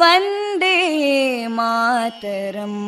[0.00, 0.78] Vande
[1.56, 2.80] Mataram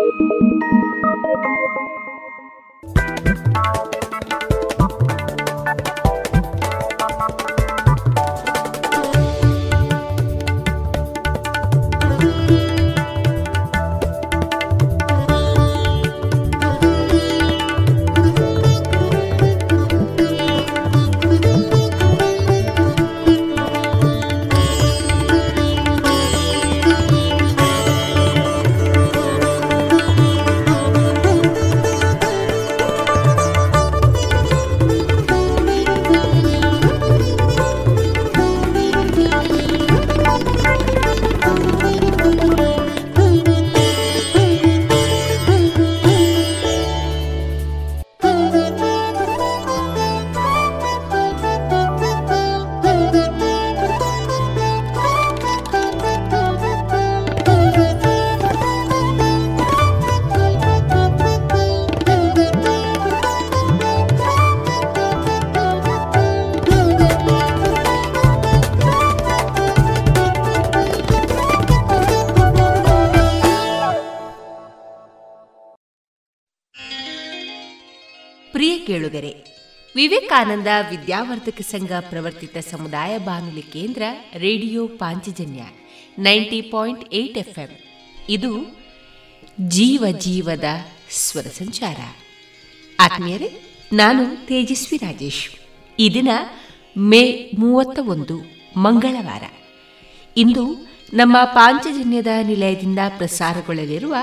[0.00, 0.20] Thank
[3.94, 3.99] you.
[78.90, 79.34] ಕೇಳುಗರೆ,
[79.96, 84.02] ವಿವೇಕಾನಂದ ವಿದ್ಯಾವರ್ಧಕ ಸಂಘ ಪ್ರವರ್ತಿತ ಸಮುದಾಯ ಬಾನುಲಿ ಕೇಂದ್ರ
[84.34, 85.62] radio Panchajanya
[86.18, 87.68] ninety point eight FM.
[88.28, 88.78] ಇದು
[89.68, 90.64] ಜೀವ ಜೀವದ
[91.10, 91.96] ಸ್ವರ ಸಂಚಾರ.
[93.00, 93.50] ಆತ್ಮೀಯರೇ,
[93.92, 95.50] ನಾನು ತೇಜಸ್ವಿ ರಾಜೇಶ್.
[95.98, 96.28] ಈ ದಿನ
[96.96, 98.40] ಮೇ ಮೂವತ್ತ ಒಂದು
[98.76, 99.42] ಮಂಗಳವಾರ.
[100.36, 100.66] ಇಂದು
[101.14, 104.14] ನಮ್ಮ ಪಾಂಚಜನ್ಯದ ನಿಲಯದಿಂದ ಪ್ರಸಾರಗೊಳ್ಳಲಿರುವ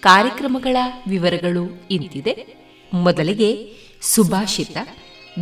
[0.00, 0.76] ಕಾರ್ಯಕ್ರಮಗಳ
[1.08, 2.46] ವಿವರಗಳು ಇಂತಿದೆ.
[2.92, 4.76] ಮೊದಲಿಗೆ ಸುಭಾಷಿತ,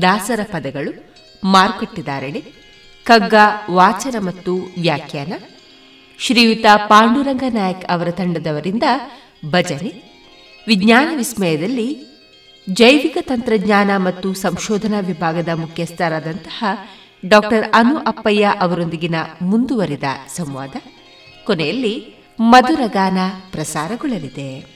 [0.02, 0.92] ದಾಸರ ಪದಗಳು,
[1.44, 2.42] ಮಾರುಕಟ್ಟೆದಾರಣೆ
[3.04, 3.34] ಕಗ್ಗ
[3.70, 5.32] ವಾಚನ ಮತ್ತು ವ್ಯಾಖ್ಯಾನ,
[6.18, 8.82] ಶ್ರೀಯುತ ಪಾಂಡುರಂಗ ನಾಯಕ್ ಅವರ ತಂಡದವರಿಂದ
[9.50, 10.02] ಭಜನೆ,
[10.68, 12.06] ವಿಜ್ಞಾನ ವಿಸ್ಮಯದಲ್ಲಿ
[12.72, 16.64] ಜೈವಿಕ ತಂತ್ರಜ್ಞಾನ ಮತ್ತು ಸಂಶೋಧನಾ ವಿಭಾಗದ ಮುಖ್ಯಸ್ಥರಾದಂತಹ
[17.28, 20.04] ಡಾಕ್ಟರ್ ಅನು ಅಪ್ಪಯ್ಯ ಅವರೊಂದಿಗಿನ ಮುಂದುವರಿದ
[20.36, 20.76] ಸಂವಾದ
[21.46, 23.18] ಕೊನೆಯಲ್ಲಿ ಮಧುರಗಾನ
[23.52, 24.75] ಪ್ರಸಾರಗೊಳ್ಳಲಿದೆ.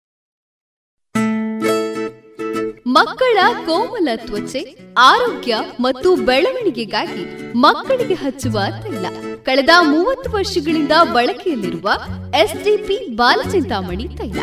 [2.91, 9.05] ಮಕ್ಕಳ ಕೋಮಲ ತ್ವಚೆ, ಆರೋಗ್ಯ ಮತ್ತು ಬೆಳವಣಿಗೆಗಾಗಿ ಮಕ್ಕಳಿಗೆ ಹಚ್ಚುವ ತೈಲ.
[9.43, 11.91] ಕಳೆದ ಮೂವತ್ತು ವರ್ಷಗಳಿಂದ ಬಳಕೆಯಲ್ಲಿರುವ
[12.39, 14.39] ಎಸ್ಡಿಪಿ ಬಾಲಚಿಂತಾಮಣಿ ತೈಲ.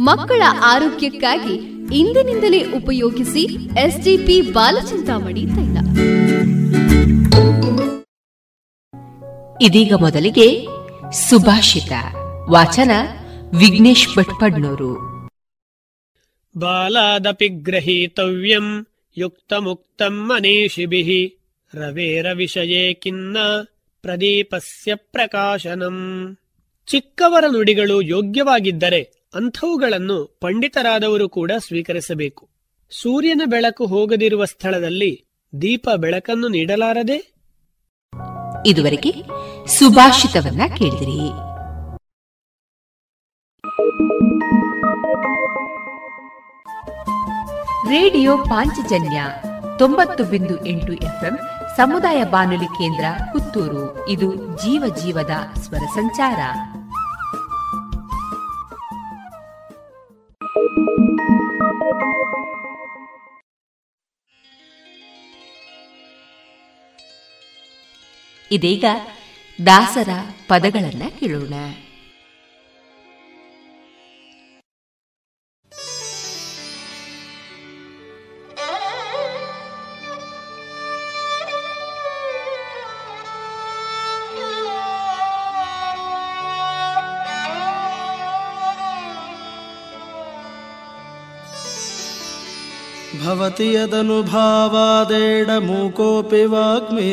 [0.00, 1.54] ಮಕ್ಕಳ ಆರೋಗ್ಯಕ್ಕಾಗಿ
[1.94, 3.42] ಇಂದಿನಿಂದಲೇ ಉಪಯೋಗಿಸಿ
[3.80, 5.76] ಎಸ್ಡಿಪಿ ಬಾಲಚಿಂತಾಮಣಿ ತೈಲ.
[9.60, 10.66] ಇದೀಗ ಮೊದಲಿಗೆ
[11.12, 11.92] ಸುಭಾಷಿತ.
[12.50, 12.90] ವಾಚನ
[13.58, 15.15] ವಿಘ್ನೇಶ್ ಭಟ್ಪಡ್ನೂರು
[16.55, 18.71] बालादपि ग्रहीतव्यम्
[19.17, 21.09] युक्तमुक्तम् मनीषिभिः
[21.73, 23.37] रवेरविषये किन्न
[24.03, 25.97] ಪ್ರದೀಪಸ್ಯ ಪ್ರಕಾಶನಂ
[26.87, 29.01] ಚಿಕ್ಕವರ ನುಡಿಗಳು ಯೋಗ್ಯವಾಗಿದ್ದರೆ
[29.33, 32.43] ಅಂಥವುಗಳನ್ನು ಪಂಡಿತರಾದವರು ಕೂಡ ಸ್ವೀಕರಿಸಬೇಕು
[32.91, 35.11] ಸೂರ್ಯನ ಬೆಳಕು ಹೋಗದಿರುವ ಸ್ಥಳದಲ್ಲಿ
[35.53, 37.19] ದೀಪ ಬೆಳಕನ್ನು ನೀಡಲಾರದೆ
[38.65, 39.11] ಇದುವರೆಗೆ
[39.75, 41.19] ಸುಭಾಷಿತವನ್ನ ಕೇಳಿದಿರಿ
[47.88, 49.24] ರೇಡಿಯೋ ಪಾಂಚಜನ್ಯ
[49.78, 51.38] ತೊಂಬತ್ತು ಬಿಂದು ಎಂಟು ಎಫ್ಎಂ
[51.76, 54.08] ಸಮುದಾಯ ಬಾನುಲಿ ಕೇಂದ್ರ ಪುತ್ತೂರು.
[54.08, 56.38] ಇದು ಜೀವ ಜೀವದ ಸ್ವರ ಸಂಚಾರ.
[68.52, 68.84] ಇದೀಗ
[69.66, 70.08] ದಾಸರ
[70.48, 71.54] ಪದಗಳನ್ನ ಕೇಳೋಣ.
[93.26, 97.10] भवति यदनुभावादेडमूकोऽपि वाग्मे।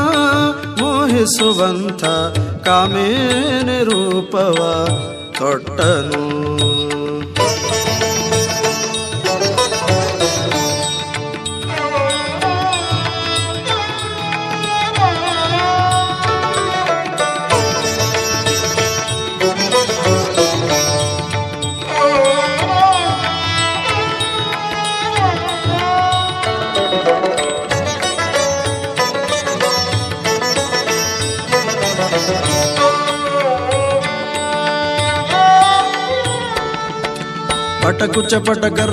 [0.80, 2.04] मोहि सुबन्थ
[2.64, 4.86] कामिनि रूपवा
[5.38, 6.85] तोटनू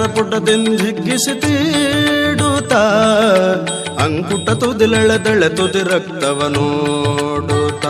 [0.08, 2.74] ಪುಟದಿಂದಿಗ್ಗಿಸಿ ತೀಡುತ್ತ,
[4.01, 7.86] ಅಂಕುಟ ತುದಿಲೆಳೆದೆಳೆ ತುದಿ ರಕ್ತವ ನೋಡುತ್ತ.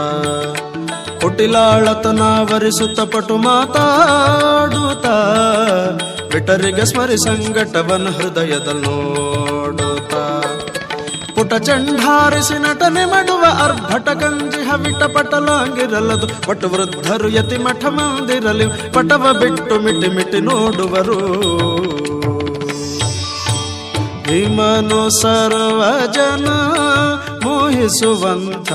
[1.24, 5.06] ಕುಟಿಲಾಳತನಾವರಿಸುತ್ತ ಪಟು ಮಾತಾಡುತ್ತ,
[6.34, 9.53] ಬಿಟರಿಗೆ ಸ್ಮರಿ ಸಂಗಟವನ್ ಹೃದಯದಲ್ಲಿ ನೋಡುತ್ತ.
[11.54, 16.28] ಪುಟ ಚಂಡಾರಿಸಿ ನಟನೆ ಮಾಡುವ ಅರ್ಭಟ ಕಂಜಿ ಹವಿಟ ಪಟಲಾಂಗಿರಲದು.
[16.48, 21.20] ಪಟು ವೃದ್ಧರು ಯತಿ ಮಠ ಮಂದಿರಲಿ, ಪಟವ ಬಿಟ್ಟು ಮಿಟಿ ಮಿಟಿ ನೋಡುವರು.
[24.24, 26.48] ಭೀಮನು ಸರ್ವಜನ
[27.44, 28.72] ಮೋಹಿಸುವಂಥ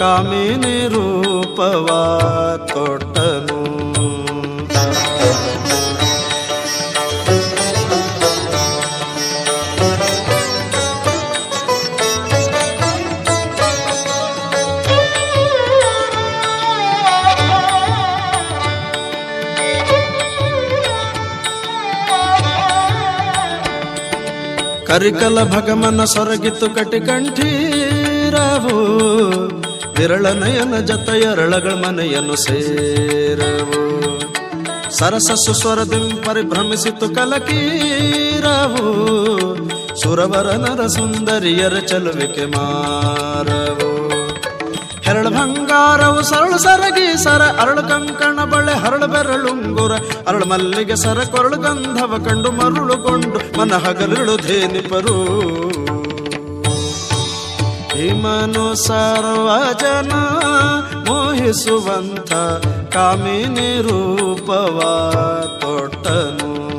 [0.00, 1.86] ಕಾಮಿನಿ ರೂಪವ
[2.72, 3.61] ತೊಟ್ಟನು.
[24.92, 28.76] ಕರಿಕಲ ಭಗಮನ ಸೊರಗಿತ್ತು ಕಟಿಕಂಠೀರವು.
[29.92, 34.02] ವಿರಳ ನಯನ ಜತ ಎರಳಗಳ ಮನೆಯನ್ನು ಸೇರವು.
[34.96, 38.82] ಸರಸ ಸುಸ್ವರದಿಂ ಪರಿಭ್ರಮಿಸಿತು ಕಲಕೀರವು.
[40.02, 43.91] ಸುರವರ ನರ ಸುಂದರಿಯರ ಚಲುವಿಕೆ ಮಾರವು.
[45.06, 49.92] ಹೆರಳು ಬಂಗಾರವು ಸರಳು ಸರಗಿ ಸರ, ಅರಳು ಕಂಕಣ ಬಳೆ ಹರಳು ಬೆರಳುಂಗುರ
[50.28, 55.16] ಅರಳು ಮಲ್ಲಿಗೆ ಸರ ಕೊರಳು ಗಂಧವ ಕಂಡು ಮರುಳುಗೊಂಡು ಮನ ಹಗಲಿಳು ಧೇನಿಪರು.
[57.94, 60.12] ಹಿಮನು ಸರ್ವಜನ
[61.08, 62.32] ಮೋಹಿಸುವಂಥ
[62.94, 64.78] ಕಾಮಿನಿ ರೂಪವ
[65.60, 66.71] ತೊಟ್ಟನು.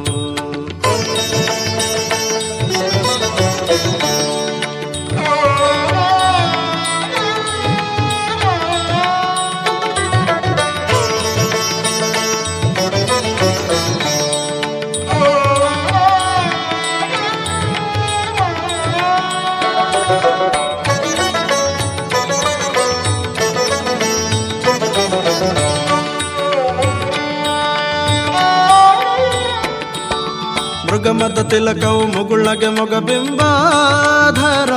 [31.49, 34.69] ತಿಲಕವು ಮುಗುಳ್ಳಗೆ ಮೊಗ ಬಿಂಬಾಧರ.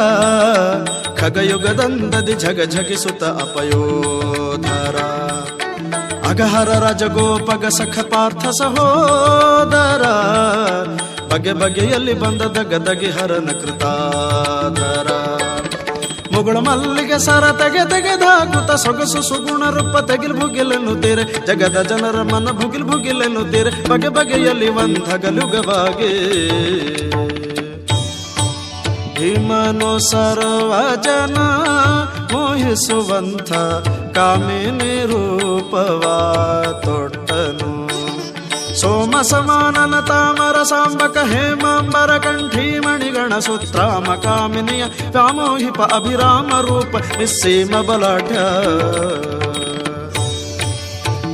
[1.15, 4.97] ಖಗಯುಗದಂದದಿ ಝಗ ಝಗಿಸುತ್ತ ಅಪಯೋಧರ.
[6.29, 10.03] ಅಗಹರ ರಜಗೋಪಗ ಸಖ ಪಾರ್ಥ ಸಹೋದರ.
[11.35, 15.16] ಬಗೆ ಬಗೆಯಲ್ಲಿ ಬಂದ ದಗದಗಿ ಹರನ ಕೃತಾಧರ.
[16.37, 23.71] ಮುಗುಳು ಮಲ್ಲಿಗೆ ಸರ ತೆಗೆ ತೆಗೆದಾಕುತ್ತ ಸೊಗಸು ಸುಗುಣ ರೂಪ ತೆಗಿಲ್ ಭುಗಿಲೆನ್ನುತ್ತೀರೆ ಜಗದ ಜನರ ಮನ ಭುಗಿಲ್ ಭುಗಿಲೆನ್ನುತ್ತೀರೆ
[23.89, 26.13] ಬಗೆ ಬಗೆಯಲ್ಲಿ ಒಂದಗಲುಗವಾಗಿ
[29.17, 31.39] ಭೀಮನು ಸರ್ವಜನ
[32.33, 33.51] ಮೋಹಿಸುವಂಥ
[34.17, 36.03] ಕಾಮಿನಿ ರೂಪವ
[36.85, 37.16] ತೊಟ್ಟನು
[38.81, 48.39] ಸೋಮ ಸಮಾನನ ತಾಮರ ಸಾಂಬಕ ಹೇಮಾಂಬರ ಕಂಠೀ ಮಣಿಗಣ ಸುತ್ರಾಮ ಕಾಮಿನಿಯ ವ್ಯಾಮೋಹಿಪ ಅಭಿರಾಮ ರೂಪ ನಿಸ್ಸೀಮ ಬಲಾಢ್ಯ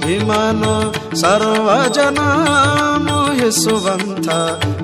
[0.03, 0.75] ಭೀಮನು
[1.21, 2.21] ಸರ್ವಜನ
[3.07, 4.29] ಮೋಹಿಸುವಂಥ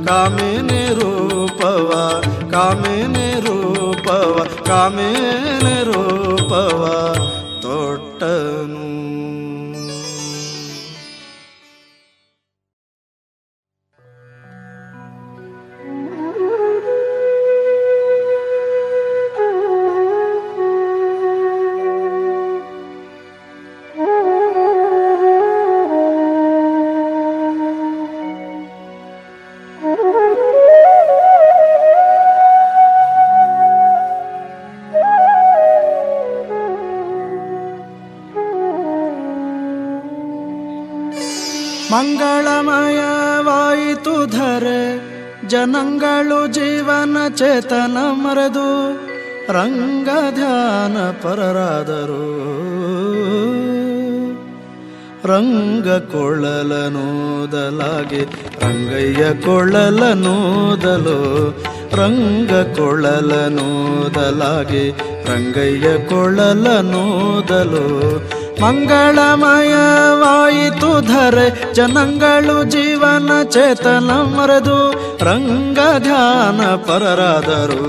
[0.09, 1.91] ಕಾಮಿನಿ ರೂಪವ
[2.53, 4.37] ಕಾಮಿನಿ ರೂಪವ
[4.69, 6.83] ಕಾಮಿನಿ ರೂಪವ
[7.63, 8.88] ತೊಟ್ಟನು
[44.27, 44.99] ಧರೆ
[45.49, 48.99] ಜನಗಳು ಜೀವನ ಚೇತನ ಮರೆದು
[49.53, 52.27] ರಂಗ ಧ್ಯಾನ ಪರರಾದರು.
[55.25, 58.23] ರಂಗ ಕೊಳ್ಳಲನೋದಲಾಗಿ
[58.63, 61.19] ರಂಗಯ್ಯ ಕೊಳ್ಳಲನೋದಲು
[61.97, 64.91] ರಂಗ ಕೊಳ್ಳಲನೋದಲಾಗಿ
[65.29, 67.85] ರಂಗಯ್ಯ ಕೊಳ್ಳಲನೋದಲು
[68.63, 74.79] ಮಂಗಳಮಯವಾಯಿತು ಧರೆ ಜನಗಳು ಜೀವನ ಚೇತನ ಮರೆದು
[75.23, 77.83] ರಂಗ ಧ್ಯಾನ ಪರರಾದರು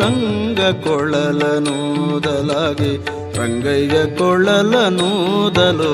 [0.00, 2.92] ರಂಗ ಕೊಳ್ಳಲನೋದಲಾಗಿ
[3.38, 5.92] ರಂಗಯ್ಯ ಕೊಳ್ಳಲನೋದಲು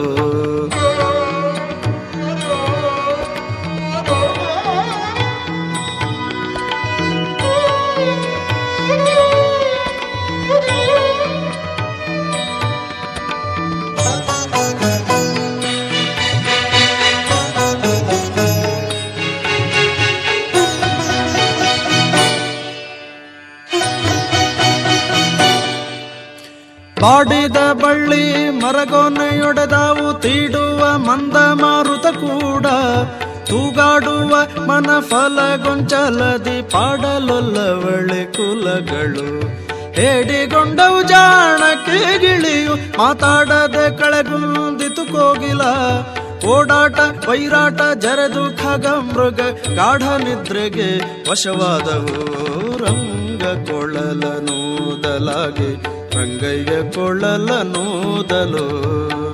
[27.02, 32.66] ಬಾಡಿದ ಬಳ್ಳಿ ಮರಗೊನೆಯೊಡೆದಾವು, ತೀಡುವ ಮಂದ ಮಾರುತ ಕೂಡ.
[33.46, 34.36] ತೂಗಾಡುವ
[34.66, 39.52] ಮನ ಫಲಗೊಂಚಲದಿ ಪಾಡಲೊಲ್ಲವಳೆ ಕುಲಗಳು.
[39.92, 41.62] ಹೇಡಿಗೊಂಡವು ಜಾಣ
[42.18, 45.60] ಗಿಳಿಯು, ಮಾತಾಡದೆ ಕಳೆಗುಂದಿತು ಕೋಗಿಲ.
[46.46, 49.40] ಓಡಾಟ, ವೈರಾಟ, ಜರೆದು ಖಗ, ಮೃಗ,
[49.74, 58.64] ಗಾಢ ನಿದ್ರೆಗೆ ವಶವಾದವು ರಂಗ ಕೊಳ್ಳಲನೂದಲಾಗಿ ರಂಗಯ್ಯ ಕೊಳ್ಳಲನೂದಲು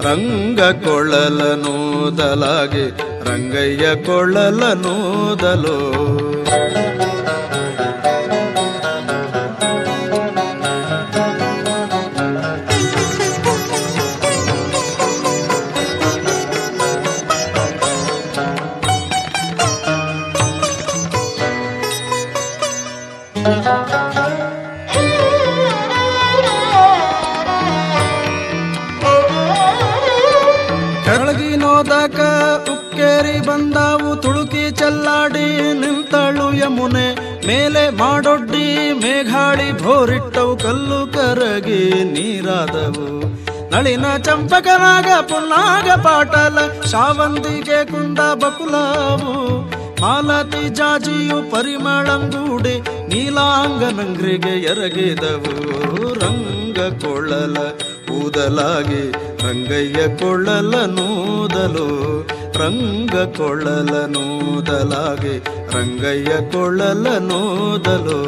[0.05, 2.85] ರಂಗ ಕೊಳ್ಳಲನೂದಲಾಗಿ
[3.29, 5.75] ರಂಗಯ್ಯ ಕೊಳ್ಳಲನೂದಲು
[6.09, 6.88] ಕೆಳಗಿನೋದಕ
[33.59, 37.07] ಬಂದಾವು ತುಳುಕಿ ಚೆಲ್ಲಾಡಿ ನಿಂತಳು ಯಮುನೆ.
[37.47, 41.83] ಮೇಲೆ ಮಾಡೊಡ್ಡಿ ಮೇಘಾಡಿ ಭೋರಿಟ್ಟವು ಕಲ್ಲು ಕರಗಿ
[42.15, 43.07] ನೀರಾದವು.
[43.71, 49.35] ನಳಿನ ಚಂಪಕನಾಗ ಪುನ್ನಾಗ ಪಾಟಲ, ಶಾವಂತಿಗೆ ಕುಂದ ಬಕುಲಾವು.
[50.01, 52.77] ಮಾಲತಿ ಜಾಜಿಯು ಪರಿಮಳಂಗೂಡಿ
[53.09, 55.55] ನೀಲಾಂಗನಂಗ್ರಿಗೆ ಎರಗಿದವು.
[56.15, 57.57] ರಂಗ ಕೊಳ್ಳಲ
[58.19, 59.05] ಊದಲಾಗಿ
[59.47, 61.89] ರಂಗಯ್ಯ ಕೊಳ್ಳಲ ನೂದಲು.
[62.61, 65.35] ರಂಗ ಕೊಳ್ಳಲ ನೂದಲಾಗಿ
[65.75, 68.19] ರಂಗಯ್ಯ ಕೊಳ್ಳಲ ನೂದಲು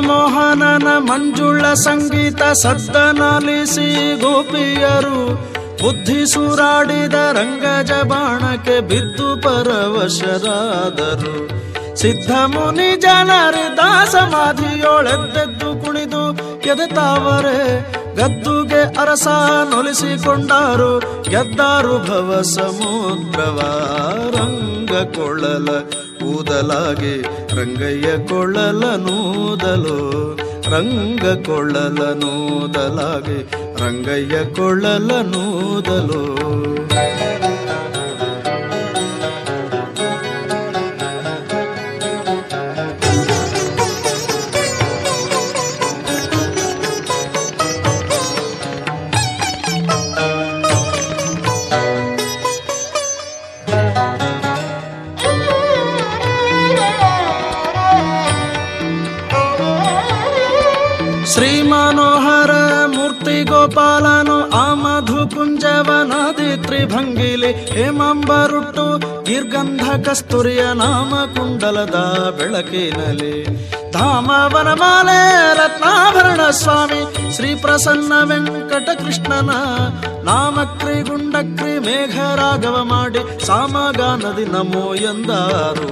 [0.00, 5.18] ಮೋಹನನ ಮಂಜುಳ ಸಂಗೀತ ಸದ್ದನಾಲಿಸಿ ಗೋಪಿಯರು
[5.82, 11.34] ಬುದ್ಧಿ ಸುರಾಡಿದ ರಂಗಜ ಬಾಣಕ್ಕೆ ಬಿದ್ದು ಪರವಶರಾದರು.
[11.96, 16.22] ಸಿದ್ಧ ಮುನಿ ಜನರಿದ ಸಮಾಧಿಯೊಳೆದ್ದೆದ್ದು ಕುಣಿದು
[16.60, 17.58] ಕೆದತಾವರೆ,
[18.16, 19.28] ಗದ್ದುಗೆ ಅರಸ
[19.70, 23.58] ನೊಲಿಸಿಕೊಂಡರು, ಗೆದ್ದಾರು ಭವ ಸಮುದ್ರವ
[24.36, 25.68] ರಂಗ ಕೊಳ್ಳಲ
[26.24, 27.22] ಊದಲಾಗಿ
[27.56, 30.36] ರಂಗಯ್ಯ ಕೊಳ್ಳಲ ನೂದಲು.
[30.70, 33.38] ರಂಗ ಕೊಳ್ಳಲ ನೂದಲಾಗೆ
[33.84, 36.24] ರಂಗಯ್ಯ ಕೊಳ್ಳಲ ನೂದಲು.
[63.64, 68.84] ಗೋಪಾಲನು ಆ ಮಧು ಕುಂಜವನಾದಿ ತ್ರಿಭಂಗಿಲಿ ಹೇಮಂಬರುಟ್ಟು
[69.26, 71.98] ದೀರ್ಗಂಧ ಕಸ್ತೂರಿಯ ನಾಮ ಕುಂಡಲದ
[72.38, 73.32] ಬೆಳಕಿನಲ್ಲಿ.
[73.92, 75.20] ಧಾಮವನ ಮಾಲೆ,
[75.54, 77.00] ರತ್ನಾಭರಣ ಸ್ವಾಮಿ
[77.36, 79.50] ಶ್ರೀ ಪ್ರಸನ್ನ ವೆಂಕಟ ಕೃಷ್ಣನ
[80.24, 85.88] ನಾಮಕ್ರಿ ಗುಂಡಕ್ರಿ ಮೇಘರಾಗವ ಮಾಡಿ ಸಾಮಗಾನದಿ ನಮೋ ಎಂದಾರು.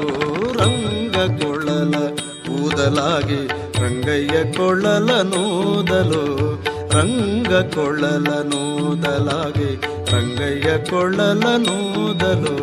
[0.58, 1.94] ರಂಗ ಕೊಳ್ಳಲ
[2.52, 3.40] ಊದಲಾಗಿ
[3.82, 6.24] ರಂಗಯ್ಯ ಕೊಳ್ಳಲ ನೂದಲು
[6.94, 8.28] ರಂಗ ಕೊಳ್ಳಲ
[10.12, 12.56] ರಂಗಯ್ಯ ಕೊಳ್ಳಲ ನೂದಲು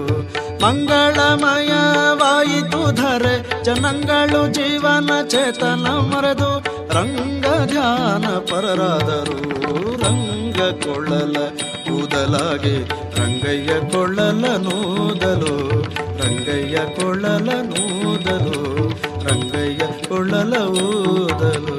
[0.64, 1.72] ಮಂಗಳಮಯವಾಯಿತು
[2.92, 6.52] ಧರೆ, ಜನಗಳು ಜೀವನ ಚೇತನ ಮರೆದು
[6.96, 9.38] ರಂಗ ಧ್ಯಾನ ಪರರಾದರು.
[10.04, 11.38] ರಂಗ ಕೊಳ್ಳಲ
[11.92, 12.76] ಊದಲಾಗೆ
[13.20, 15.56] ರಂಗಯ್ಯ ಕೊಳ್ಳಲ ನೂದಲು
[16.22, 18.58] ರಂಗಯ್ಯ ಕೊಳ್ಳಲ ನೂದಲು
[19.28, 21.79] ರಂಗಯ್ಯ ಕೊಳ್ಳಲ ಊದಲು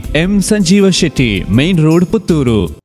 [0.15, 2.81] M Sanjeeva Shetty, main road Puttur.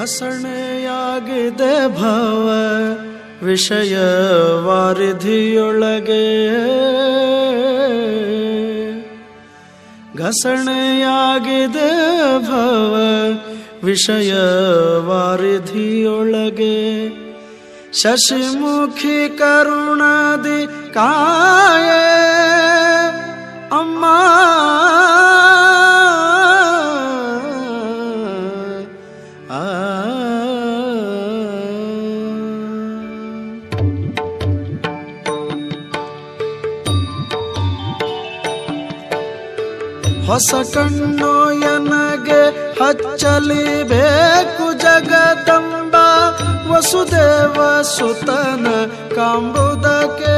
[0.00, 2.50] ಘಸಣೆಯಾಗಿದೆ ಭಾವ,
[3.44, 3.96] ವಿಷಯ
[4.64, 6.50] ವಾರಿಧಿಯೊಳಗೆ.
[10.18, 11.90] ಘಸಣೆಯಾಗಿದೆ
[12.38, 12.94] ಭಾವ,
[13.86, 14.32] ವಿಷಯ
[14.98, 16.20] ವಾರಿಧಿಯೊಳಗೆ.
[17.92, 21.88] ಶಶಿಮುಖಿ ಕರುಣಾದಿ ಕಾಯ,
[23.78, 24.04] ಅಮ್ಮ.
[40.40, 41.30] ಹೊಸ ಕಣ್ಣು
[41.70, 42.38] ಎನಗೆ
[42.78, 45.94] ಹಚ್ಚಲಿಬೇಕು ಜಗದಂಬ
[46.70, 47.56] ವಸುದೇವ
[47.90, 48.66] ಸುತನ
[49.16, 50.36] ಕಾಂಬುದಕ್ಕೆ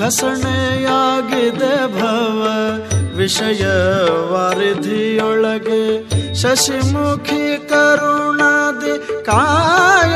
[0.00, 2.42] ಘಸಣೆಯಾಗಿದೆ ಭವ
[3.16, 3.64] ವಿಷಯ
[4.32, 5.82] ವಾರಿಧಿಯೊಳಗೆ
[6.42, 8.94] ಶಶಿಮುಖಿ ಕರುಣಾದಿ
[9.28, 10.14] ಕಾಯ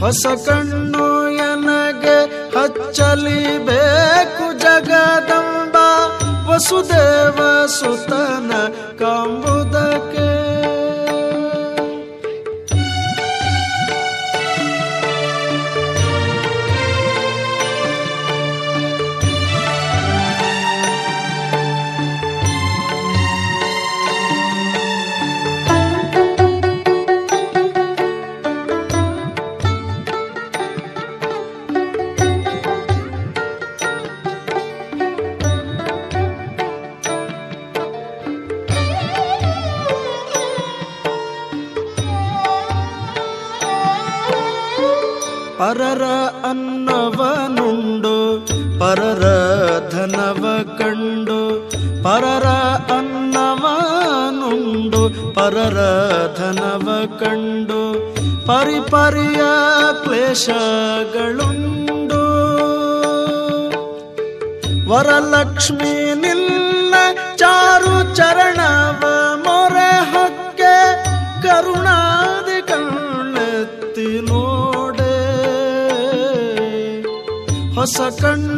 [0.00, 1.06] ಹೊಸ ಕಣ್ಣು
[1.44, 2.16] ಎನಗೆ
[2.56, 4.53] ಹಚ್ಚಲಿಬೇಕು ಜಗದಂಬ
[6.54, 8.50] वसुदेवा सुतन
[9.00, 9.83] कुदा
[55.64, 55.82] ಪರರ
[56.36, 56.86] ಧನವ
[57.20, 57.82] ಕಂಡು
[58.46, 59.42] ಪರಿಪರಿಯ
[60.04, 62.22] ಕ್ಲೇಶಗಳುಂಡು.
[64.90, 66.94] ವರಲಕ್ಷ್ಮಿ ನಿನ್ನ
[67.36, 69.02] ಚಾರು ಚರಣವ
[69.44, 70.74] ಮೊರೆ ಹೊಕ್ಕೆ
[71.42, 75.16] ಕರುಣಾದಿ ಕಣ್ಣೆತ್ತಿ ನೋಡೆ.
[77.74, 78.53] ಹೊಸ ಕಣ್ಣು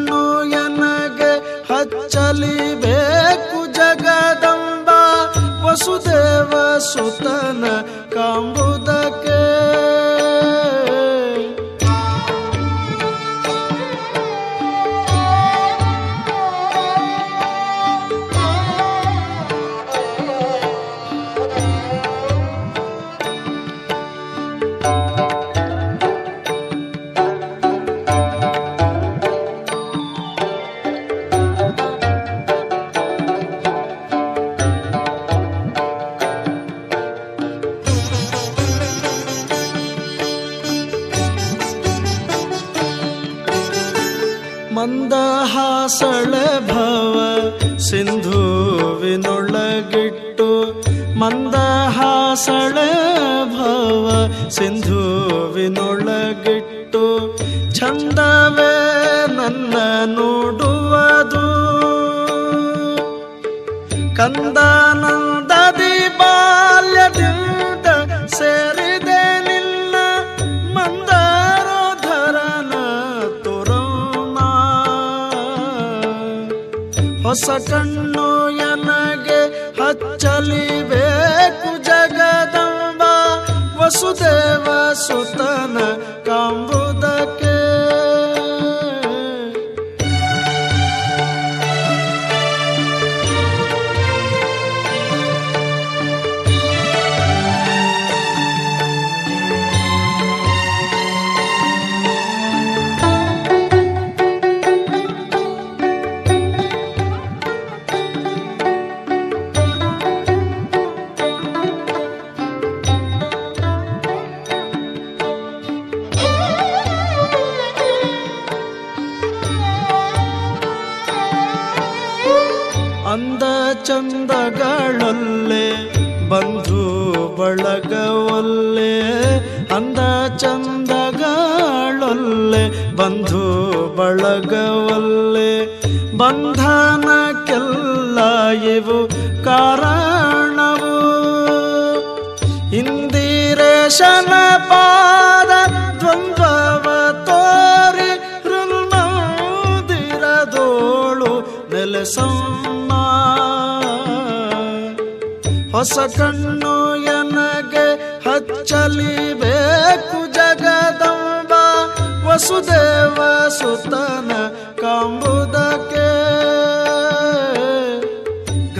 [162.36, 164.32] ವಸುದೇವ ಸುತನ
[164.80, 166.08] ಕಾಂಬುದಕ್ಕೆ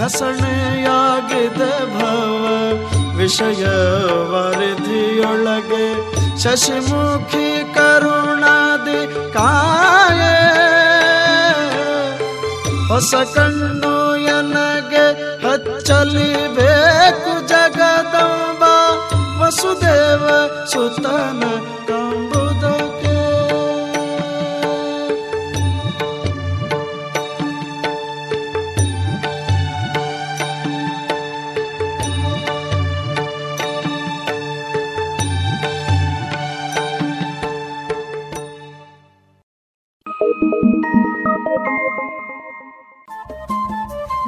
[0.01, 2.45] ಘಸಣೆಯಾಗಿದೆ ಭವ
[3.17, 3.65] ವಿಷಯ
[4.33, 5.87] ವರಿಧಿಯೊಳಗೆ
[6.43, 10.21] ಶಶಿಮುಖಿ ಕರುಣಾದಿ ಕಾಯ.
[12.89, 18.63] ಹೊಸ ಕಣ್ಣು ಎನಗೆ ಹಚ್ಚಲಿಬೇಕು ಜಗದಂಬ.
[19.41, 21.43] ವಸುದೇವ ಸುತನ
[21.89, 22.36] ಕಾಂಬುದಕ್ಕೆ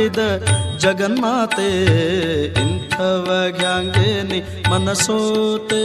[0.00, 0.20] ಪಂಥವನಾಡಿದ
[0.82, 1.68] ಜಗನ್ಮಾತೆ
[2.62, 4.38] ಇಂಥವಘಂಗೆ ನೀ
[4.70, 5.82] ಮನಸೋತೆ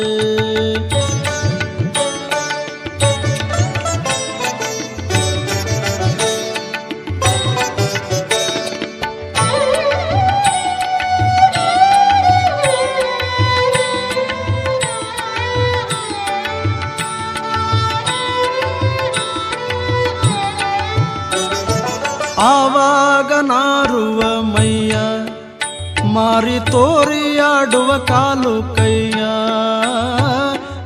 [26.37, 29.21] ಮಾರಿ ತೋರಿಯಾಡುವ ಕಾಲು ಕೈಯ,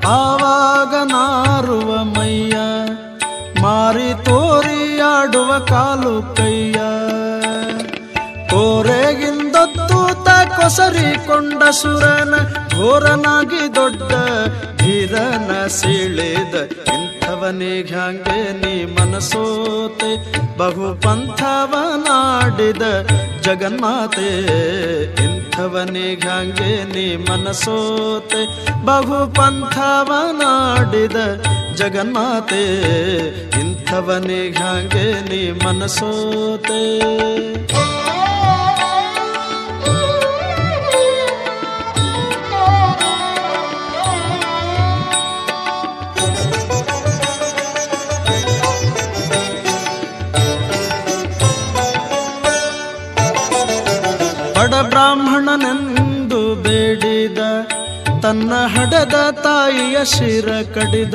[0.08, 2.56] ಆವಾಗ ನಾರುವ ಮೈಯ.
[3.62, 6.76] ಮಾರಿ ತೋರಿಯಾಡುವ ಕಾಲು ಕೈಯ
[9.88, 12.34] ತೂತ ಕೊಸರಿಕೊಂಡ ಸುರನ,
[12.76, 14.12] ಘೋರನಾಗಿ ದೊಡ್ಡ
[14.76, 16.54] ಧೀರನ ಸೀಳಿದ
[16.94, 20.12] ಇಂಥವನಿಗೆ ನೀ ಮನಸೋತೆ.
[20.58, 22.82] ಬಹು ಪಂಥವನಾಡಿದ
[23.42, 24.30] ಜಗನ್ಮಾತೆ
[25.50, 28.42] ಇಂಥವನಿಗೆ ನೀ ಮನಸೋತೆ
[28.84, 31.16] ಬಹು ಪಂಥವನಾಡಿದ
[31.74, 32.62] ಜಗನ್ಮಾತೆ
[34.50, 36.80] ಗಂಗೆ ನೀ ಮನಸೋತೆ.
[58.30, 61.14] ತನ್ನ ಹಡೆದ ತಾಯಿಯ ಶಿರ ಕಡಿದ.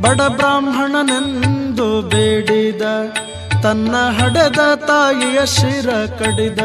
[0.00, 2.82] ಬಡ ಬ್ರಾಹ್ಮಣನೆಂದು ಬೇಡಿದ.
[3.62, 6.58] ತನ್ನ ಹಡೆದ ತಾಯಿಯ ಶಿರ ಕಡಿದ.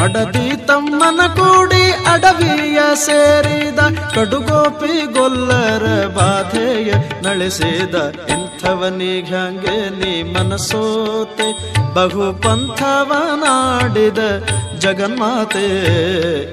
[0.00, 3.78] ಮಡದಿ ತಮ್ಮನ ಕೂಡಿ ಅಡವಿಯ ಸೇರಿದ.
[4.14, 6.94] ಕಡುಗೋಪಿ ಗೊಲ್ಲರ ಬಾಧೆಯ
[7.26, 7.94] ನಡೆಸಿದ.
[8.28, 11.76] ಇಂಥವನಿಗೆ ನೀ ಮನಸೋತೆ.
[11.94, 14.18] ಬಹು ಪಂಥವನಾಡಿದ
[14.80, 15.66] ಜಗನ್ಮಾತೆ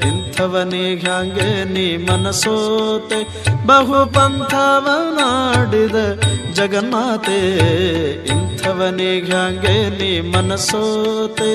[0.07, 3.19] ಇಂಥವನಿಗೆ ನೀ ಮನಸೋತೆ?
[3.65, 5.95] ಬಹು ಪಂಥವನಾಡಿದ
[6.53, 7.39] ಜಗನ್ಮಾತೆ
[9.19, 11.53] ಹ್ಯಾಂಗೆ ನೀ ಮನಸೋತೆ?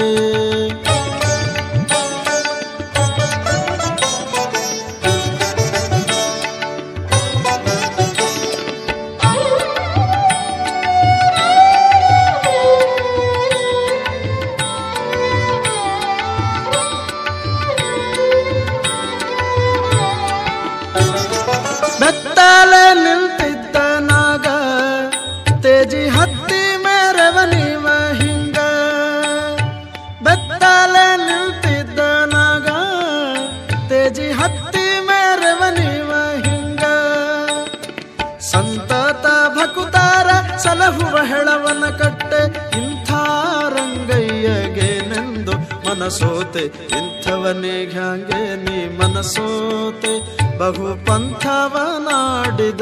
[46.08, 46.62] ಮನಸೋತೆ,
[46.98, 50.12] ಇಂಥವನೇ ಹ್ಯಾಂಗೆ ನೀ ಮನಸೋತೆ?
[50.58, 52.80] ಬಹು ಪಂಥವನಾಡಿದ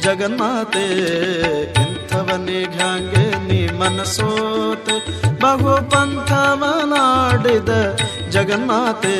[0.00, 0.84] ಜಗನ್ಮಾತೆ,
[1.82, 4.96] ಇಂಥವನೇ ಹ್ಯಾಂಗೆ ನೀ ಮನಸೋತೆ?
[5.42, 7.68] ಬಹು ಪಂಥವನಾಡಿದ
[8.30, 9.14] ಜಗನ್ಮಾತೆ,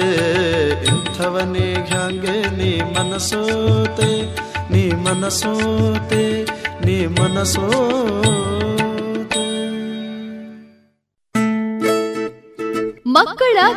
[0.93, 4.11] ಇಂಥವನೇ ಹ್ಯಾಂಗೆ ನೀ ಮನಸೋತೆ?
[4.73, 6.25] ನೀ ಮನಸೋತೆ
[6.87, 8.54] ನೀ ಮನಸೋತೆ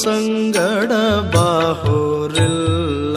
[0.00, 0.88] ಸಂಗಡ
[1.34, 3.16] ಬಾಹೋರಿಲ್ಲ.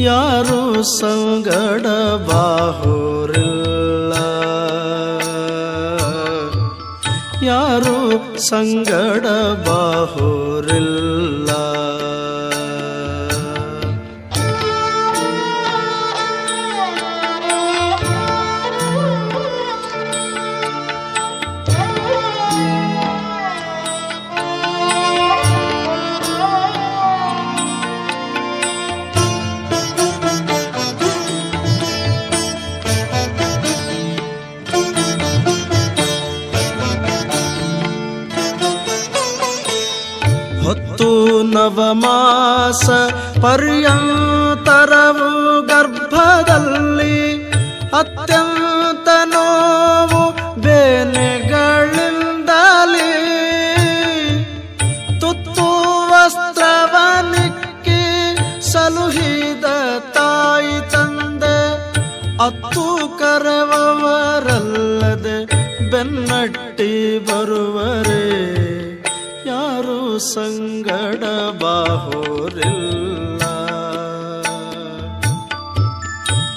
[0.00, 1.86] ಯಾರು ಸಂಗಡ
[2.28, 4.12] ಬಾಹೋರಿಲ್ಲ.
[7.42, 7.96] ಯಾರು
[8.40, 9.26] ಸಂಗಡ
[9.68, 10.91] ಬಾಹೋರಿಲ್ಲ.
[43.42, 43.94] பருயா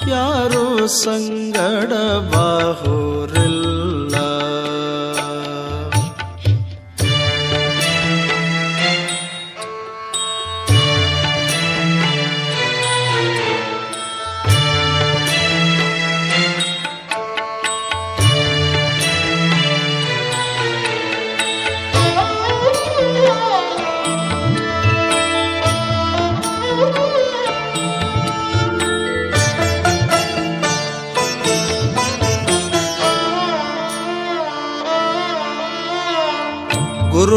[0.08, 1.92] ಯಾರು ಸಂಗಡ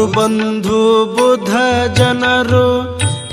[0.00, 0.80] ಗುರುಬಂಧು
[1.16, 1.52] ಬುಧ
[1.94, 2.66] ಜನರು,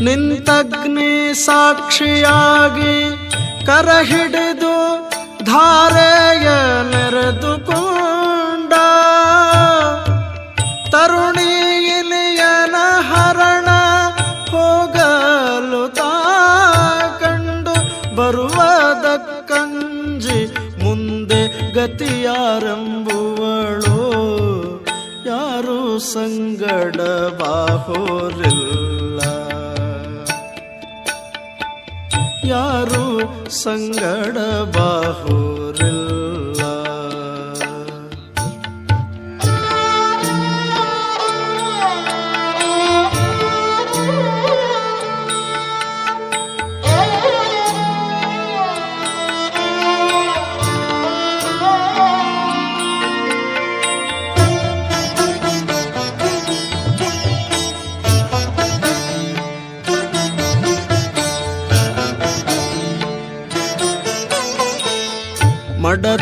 [0.04, 2.96] ನಿಂತಗ್ನಿ ಸಾಕ್ಷಿಯಾಗಿ
[3.66, 4.76] ಕರ ಹಿಡಿದು
[5.46, 6.48] ಧಾರೆಯ
[6.92, 8.74] ನೆರೆದುಕೊಂಡ.
[10.92, 11.52] ತರುಣಿ
[12.00, 12.76] ಇಲಿಯನ
[13.12, 13.68] ಹರಣ
[14.52, 16.12] ಹೋಗಲು ತಾ
[17.22, 17.76] ಕಂಡು
[18.16, 18.58] ಬರುವ
[19.48, 20.40] ಕಂಜಿ
[20.84, 21.42] ಮುಂದೆ
[21.74, 24.07] ಗತಿಯಾರಂಬುವಳು.
[25.38, 27.00] ಯಾರು ಸಂಗಡ
[27.42, 29.20] ಬಾಹೋರಿಲ್ಲ.
[32.46, 33.04] ಯಾರು
[33.50, 34.38] ಸಂಗಡ
[34.78, 36.27] ಬಾಹೋರಿಲ್ಲ.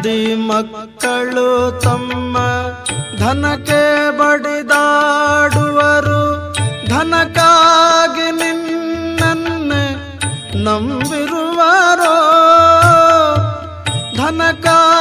[0.05, 1.45] ಬಡಿ ಮಕ್ಕಳು
[1.83, 2.37] ತಮ್ಮ
[3.19, 3.79] ಧನಕ್ಕೆ
[4.17, 6.19] ಬಡಿದಾಡುವರು.
[6.89, 9.79] ಧನಕ್ಕಾಗಿ ನಿನ್ನನ್ನು
[10.63, 12.17] ನಂಬಿರುವರೋ.
[14.17, 14.94] ಧನಕ್ಕಾಗಿ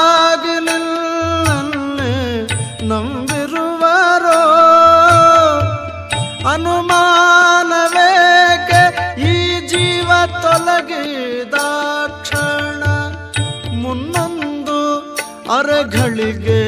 [15.75, 16.63] ಅರೆಗಳಿಗೆ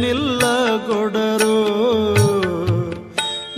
[0.00, 1.58] ನಿಲ್ಲಗೊಡರು.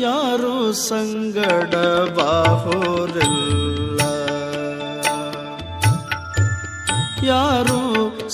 [0.00, 1.74] ಯಾರು ಸಂಗಡ
[2.16, 4.00] ಬಾಹೋರಿಲ್ಲ.
[7.22, 7.80] ಯಾರು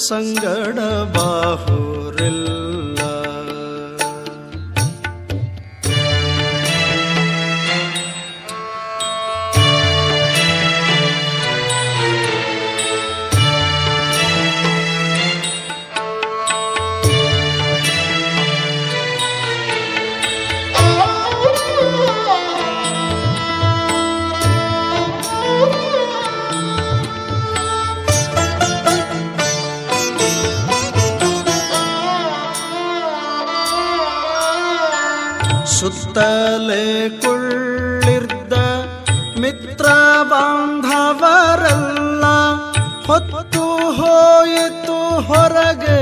[0.09, 0.79] ಸಂಗಡ
[1.17, 2.56] ಬಾಹೋರಿಲ್ಲ.
[36.17, 36.85] ಸುತ್ತಲೇ
[37.23, 38.55] ಕುಳ್ಳಿರ್ದ
[39.41, 39.87] ಮಿತ್ರ
[40.31, 42.25] ಬಾಂಧವರೆಲ್ಲ
[43.09, 43.65] ಹೊತ್ತು
[43.99, 44.97] ಹೋಯಿತು
[45.29, 45.99] ಹೊರಗೆ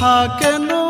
[0.00, 0.81] ಹಾಕೆನುವರೋ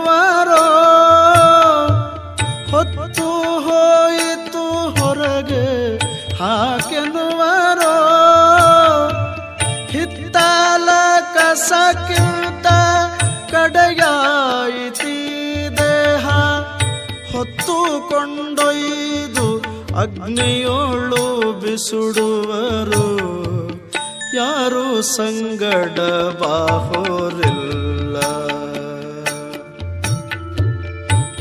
[20.22, 23.06] ಅಗ್ನಿಯೋಳು ಬಿಸುಡುವರು
[24.36, 25.98] ಯಾರು ಸಂಗಡ
[26.40, 28.16] ಬಾಹೋರಿಲ್ಲ.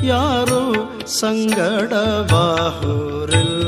[0.04, 0.62] ಯಾರು
[1.08, 1.94] ಸಂಗಡ
[2.32, 3.61] ಬಾಹೋರಿಲ್ಲ.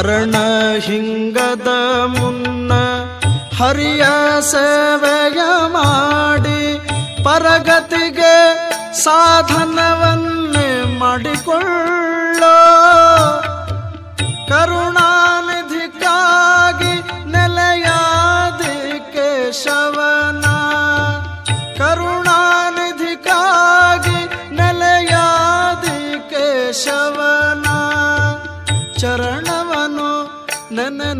[0.00, 0.34] ಹರಣ
[0.78, 1.68] ಹಿಂಗದ
[2.06, 2.72] ಮುನ್ನ
[3.58, 4.04] ಹರಿಯ
[4.50, 6.60] ಸೇವೆಯ ಮಾಡಿ
[7.24, 8.34] ಪರಗತಿಗೆ
[9.04, 12.54] ಸಾಧನವನ್ನೇ ಮಾಡಿಕೊಳ್ಳೋ.
[14.48, 14.89] ಕರುಣಾನಿಧಿಗಾಗಿ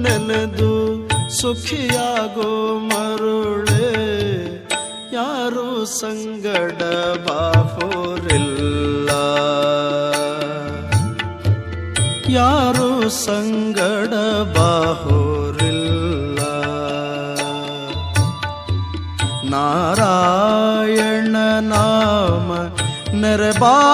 [0.03, 0.71] ನೆನೆದು
[1.31, 3.91] ಸುಖಿಯಾಗೋ ಮರುಳೆ.
[5.15, 6.83] ಯಾರು ಸಂಗಡ
[7.27, 9.11] ಬಾಹೋರಿಲ್ಲ.
[12.29, 14.15] ಯಾರು ಸಂಗಡ
[14.57, 16.41] ಬಾಹೋರಿಲ್ಲ.
[19.51, 22.53] ನಾರಾಯಣ ನಾಮ
[23.21, 23.91] ನೆರೆಬಾಹೋದಲ್ಲದೆ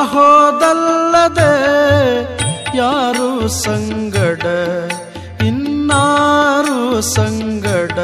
[2.77, 4.47] ಯಾರು ಸಂಗಡ
[5.97, 7.99] ಇನ್ನಾರು ಸಂಗಡ,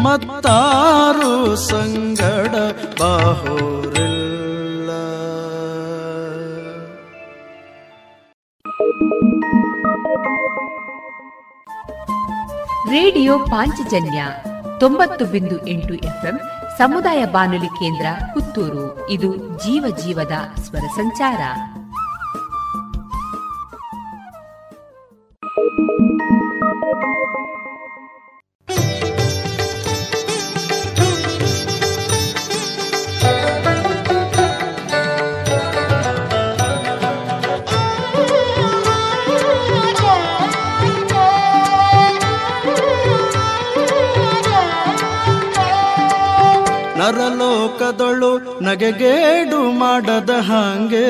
[0.00, 2.54] ಮತ್ತಾರು ಸಂಗಡ
[3.00, 4.90] ಬಾಹೋರಿಲ್ಲ.
[12.90, 14.24] ರೇಡಿಯೋ ಪಾಂಚಜನ್ಯ
[14.80, 16.40] ತೊಂಬತ್ತು ಬಿಂದು ಎಂಟು ಎಫ್ಎಂ
[16.78, 19.10] ಸಮುದಾಯ ಬಾನುಲಿ ಕೇಂದ್ರ ಪುತ್ತೂರು.
[19.10, 21.40] ಇದು ಜೀವ ಜೀವದ ಸ್ವರ ಸಂಚಾರ.
[46.96, 48.30] ನರಲೋಕದೊಳು
[48.64, 51.06] ನಗೆಗೇಡು ಮಾಡದ ಹಾಗೆ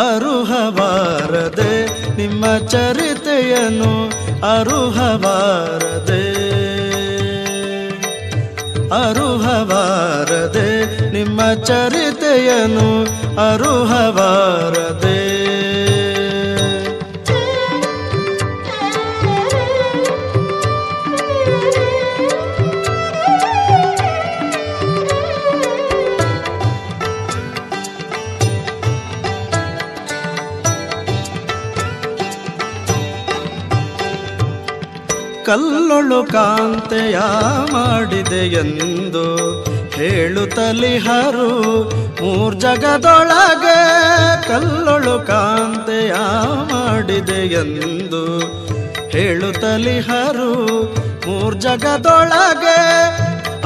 [0.00, 1.74] ಅರುಹಬಾರದೆ
[2.18, 3.92] ನಿಮ್ಮ ಚರಿತೆಯನ್ನು
[4.50, 6.24] ಅರುಹಬಾರದೆ
[8.98, 10.68] ಅರುಹಬಾರದೆ
[11.12, 12.88] ನಿಮ್ಮ ಚರಿತೆಯನ್ನು
[13.42, 15.18] ಅರುಹಬಾರದೆ
[35.48, 37.18] ಕಲ್ಲೊಳು ಕಾಂತೆಯ
[37.72, 39.24] ಮಾಡಿದೆ ಎಂದು
[39.96, 41.48] ಹೇಳುತ್ತಲಿಹರು
[42.20, 43.78] ಮೂರ್ ಜಗದೊಳಗೆ
[44.48, 46.14] ಕಲ್ಲೊಳು ಕಾಂತೆಯ
[46.72, 48.22] ಮಾಡಿದೆ ಎಂದು
[49.14, 50.50] ಹೇಳುತ್ತಲಿಹರು
[51.26, 52.78] ಮೂರ್ ಜಗದೊಳಗೆ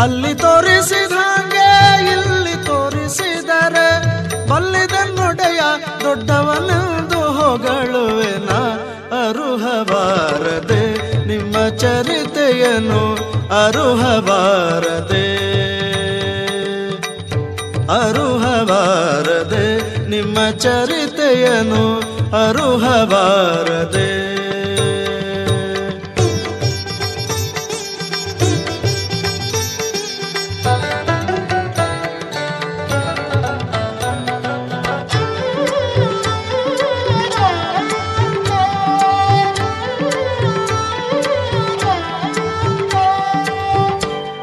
[0.03, 1.69] ಅಲ್ಲಿ ತೋರಿಸಿದಂಗೆ
[2.15, 3.89] ಇಲ್ಲಿ ತೋರಿಸಿದರೆ
[4.49, 5.63] ಬಲ್ಲಿದನ್ನೊಡೆಯ
[6.05, 8.51] ದೊಡ್ಡವನೆಂದು ಹೊಗಳುವೆನ
[9.23, 10.85] ಅರುಹಬಾರದೆ
[11.43, 13.15] ನಿಮ್ಮ ಚರಿತೆಯನ್ನು
[13.67, 15.37] ಅರುಹಬಾರದೆ.
[18.01, 19.67] ಅರುಹಬಾರದೆ
[20.11, 22.01] ನಿಮ್ಮ ಚರಿತೆಯನ್ನು
[22.49, 24.32] ಅರುಹಬಾರದೆ.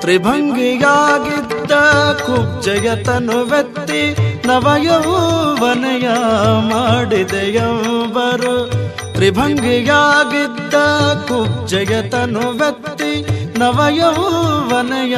[0.09, 1.71] ತ್ರಿಭಂಗಿಯಾಗಿದ್ದ
[2.25, 4.15] ಕುಬ್ಜಯತನು ತನುವೆತ್ತಿ
[4.47, 6.07] ನವಯೌವನೆಯ
[6.61, 8.55] ಮಾಡಿದೆಯವರು.
[9.13, 10.73] ತ್ರಿಭಂಗಿಯಾಗಿದ್ದ
[11.27, 13.25] ಕುಬ್ಜಯತನು ವ್ಯಕ್ತಿ
[13.57, 15.17] ನವಯೌವನೆಯ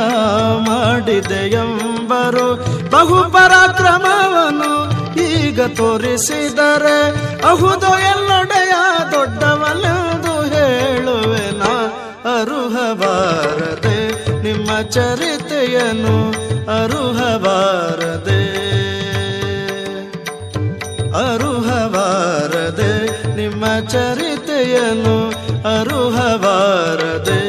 [0.69, 2.55] ಮಾಡಿದೆಯಂಬರು
[2.89, 4.71] ಬಹು ಪರಾಕ್ರಮವನು
[5.21, 6.97] ಈಗ ತೋರಿಸಿದರೆ
[7.49, 8.73] ಅಹುದು ಎಲ್ಲೊಡೆಯ
[9.11, 11.63] ದೊಡ್ಡವನೆಂದು ಹೇಳುವೆನ
[12.39, 16.15] ಅರುಹಬಾರದೆ ನಿಮ್ಮ ಚರಿತೆಯನ್ನು
[16.77, 18.41] ಅರುಹಬಾರದೆ
[21.23, 22.91] ಅರುಹಬಾರದೆ
[23.35, 25.17] ನಿಮ್ಮ ಚರಿತೆಯನ್ನು
[25.69, 27.40] ಅರುಹಬಾರದೆ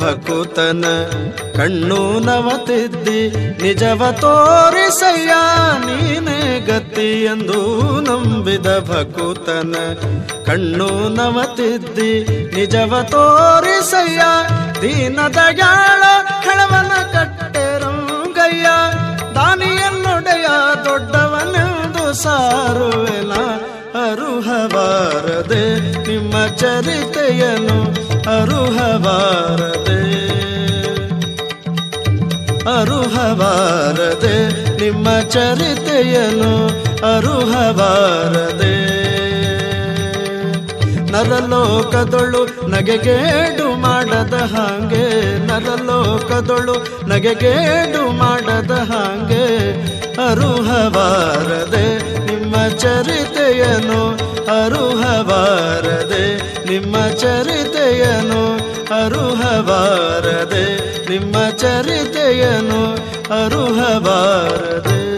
[0.00, 0.84] ಭಕುತನ
[1.56, 3.20] ಕಣ್ಣು ನವತಿದ್ದಿ,
[3.62, 5.32] ನಿಜವ ತೋರಿಸಯ್ಯ
[5.86, 6.38] ನೀನೇ
[7.32, 7.60] ಎಂದು
[8.08, 9.74] ನಂಬಿದ ಭಕುತನ
[10.46, 12.12] ಕಣ್ಣು ನವತಿದ್ದಿ,
[12.56, 14.22] ನಿಜವ ತೋರಿಸಯ್ಯ
[14.82, 16.02] ದೀನದಯಾಳ
[16.44, 18.68] ಕಣವನ ಕಟ್ಟೆರಂಗಯ್ಯ
[19.36, 20.48] ದಾನಿಯನ್ನೊಡೆಯ
[20.84, 23.32] ದೊಡ್ಡವನೆಂದು ಸಾರುವೆನ
[24.04, 25.64] ಅರುಹವಾರದೆ
[26.08, 27.78] ನಿಮ್ಮ ಚರಿತೆಯನ್ನು
[28.28, 29.98] ಅರುಹಬಾರದೆ
[32.78, 34.36] ಅರುಹವಾರದೆ
[34.80, 36.52] ನಿಮ್ಮ ಚರಿತೆಯನ್ನು
[37.14, 38.74] ಅರುಹವಾರದೆ.
[41.12, 45.04] ನರಲೋಕದೊಳು ನಗೆಗೇಡು ಮಾಡದ ಹಾಗೆ
[45.46, 46.74] ನರಲೋಕದೊಳು
[47.08, 49.44] ನಗೆಗೇಡು ಮಾಡದ ಹಾಗೆ
[50.18, 51.86] ಅರುಹಬಾರದೆ
[52.26, 54.00] ನಿಮ್ಮ ಚರಿತೆಯನು
[54.52, 56.24] ಅರುಹವಾರದೆ
[56.66, 58.42] ನಿಮ್ಮ ಚರಿತೆಯನು
[58.94, 60.64] ಅರುಹವಾರದೆ
[61.10, 62.80] ನಿಮ್ಮ ಚರಿತೆಯನು
[63.34, 65.17] ಅರುಹಬಾರದೆ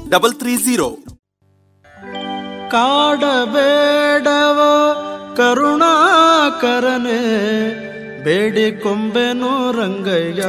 [0.11, 0.89] double three zero
[2.73, 4.59] ಕಾಡಬೇಡವ
[5.37, 7.21] ಕರುಣಾಕರನೆ
[8.23, 10.41] ಬೇಡಿಕೊಂಬೆನು ರಂಗಯ್ಯ.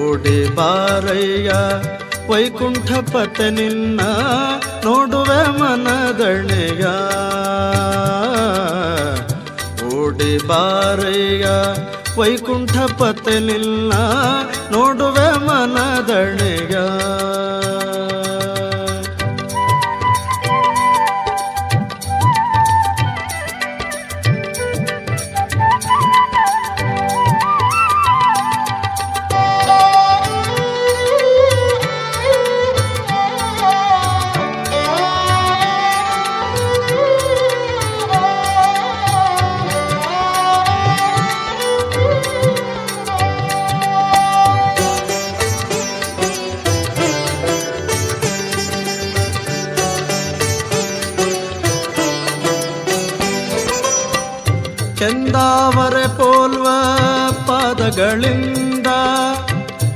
[0.00, 1.50] ಓಡಿ ಬಾರಯ್ಯ
[2.30, 4.00] ವೈಕುಂಠಪತೆ ನಿನ್ನ
[4.84, 6.84] ನೋಡುವೆ ಮನದಣೆಯ
[9.94, 11.46] ಓಡಿ ಬಾರಯ್ಯ
[12.18, 13.92] ವೈಕುಂಠಪತೆ ನಿಲ್ಲ
[14.72, 16.74] ನೋಡುವೆ ಮನದಣೆಯ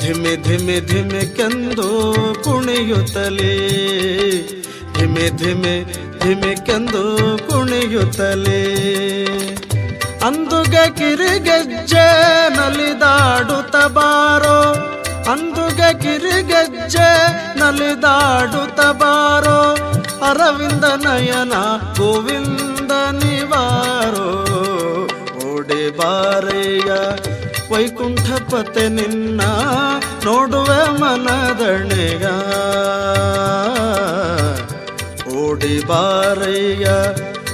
[0.00, 3.54] ಧಿಮೆ ಧಿಮೆ ಧಿಮೆ ಕೆಂದು ಕುಣಿಯುತ್ತಲೇ.
[4.98, 5.84] ಧಿಮೆ ಧಿಮೆ
[6.18, 8.62] ಧಿಮೆ ಕೆಂದು ಕುಣಿಯುತ್ತಲೇ.
[10.26, 12.06] ಅಂದುಗ ಕಿರಿಗೆಜ್ಜೆ
[12.48, 14.72] ನಲಿದಾಡುತ್ತ ಬಾರೋ,
[15.32, 17.08] ಅಂದುಗ ಕಿರಿಗೆಜ್ಜೆ
[17.58, 19.76] ನಲಿದಾಡುತ್ತ ಬಾರೋ,
[20.30, 21.52] ಅರವಿಂದ ನಯನ
[21.98, 22.51] ಗೋವಿಂದ
[26.02, 26.90] ಓಡೆ ವೈಕುಂಠಪತೆ
[27.72, 29.40] ವೈಕುಂಠ ಪತೆ ನಿನ್ನ
[30.24, 32.26] ನೋಡುವೆ ಮನದಣೆಯ
[35.36, 36.86] ಓಡಿ ಬಾರೆಯ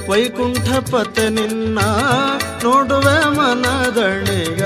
[0.09, 1.79] ವೈಕುಂಠ ಪತೆ ನಿನ್ನ
[2.63, 4.63] ನೋಡುವೆ ಮನದಣೆಯ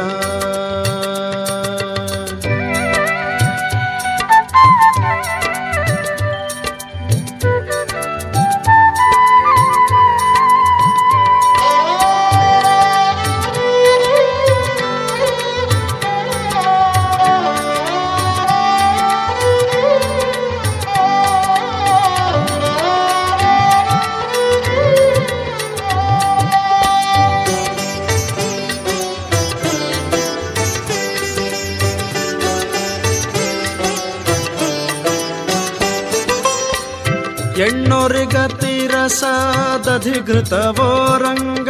[39.94, 41.70] ದಧಿಘೃತವೋ ರಂಗ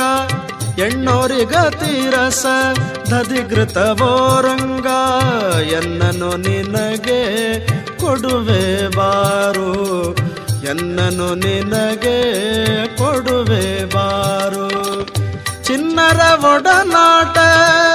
[0.80, 2.46] ಎಣ್ಣೋರಿಗತಿರಸ
[3.12, 4.86] ದಧಿಘೃತವೋ ರಂಗ
[5.62, 7.60] ಎನ್ನನು ನಿನಗೆ
[7.98, 10.16] ಕೊಡುವೆ ಬಾರು.
[10.64, 12.18] ಎನ್ನನು ನಿನಗೆ
[12.98, 14.70] ಕೊಡುವೆ ಬಾರು.
[15.64, 17.38] ಚಿನ್ನರ ಒಡನಾಟ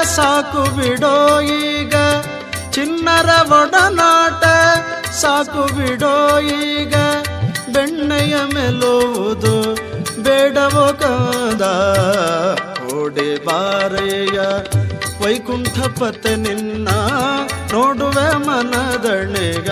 [0.05, 1.95] ಸಾಕು ಬಿಡೋ ಈಗ.
[2.71, 4.45] ಚಿನ್ನರ ಒಡನಾಟ
[5.11, 6.95] ಸಾಕು ಬಿಡೋ ಈಗ.
[7.73, 9.88] ಬೆಣ್ಣೆಯ ಮೆಲುವುದು
[10.29, 11.65] ಬೇಡವೋ ಕಾದ
[12.95, 14.39] ಓಡೆ ಬಾರೆಯ
[15.25, 16.89] ವೈಕುಂಠ ಪತೆ ನಿನ್ನ
[17.73, 19.71] ನೋಡುವೆ ಮನದಣೆಗ.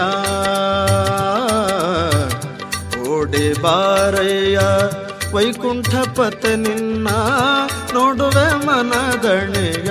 [3.09, 4.59] ಓಡೆ ಬಾರೆಯ
[5.33, 7.09] ವೈಕುಂಠ ಪತೆ ನಿನ್ನ
[7.95, 9.91] ನೋಡುವೆ ಮನದಣೆಗ.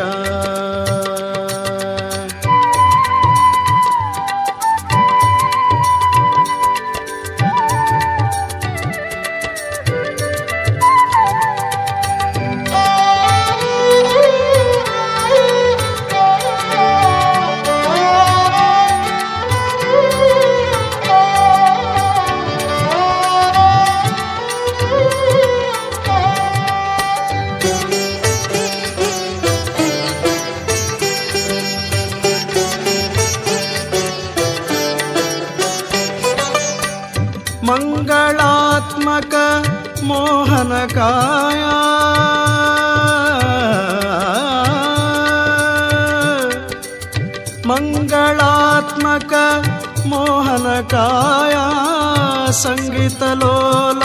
[40.95, 41.63] ಕಾಯ.
[47.67, 49.33] ಮಂಗಳಾತ್ಮಕ
[50.07, 51.55] ಮೋಹನ ಕಾಯ.
[52.51, 54.03] ಸಂಗೀತ ಲೋಲ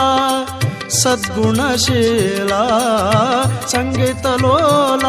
[0.89, 2.49] ಸದ್ಗುಣಶೀಲ.
[3.67, 5.07] ಸಂಗೀತ ಲೋಲ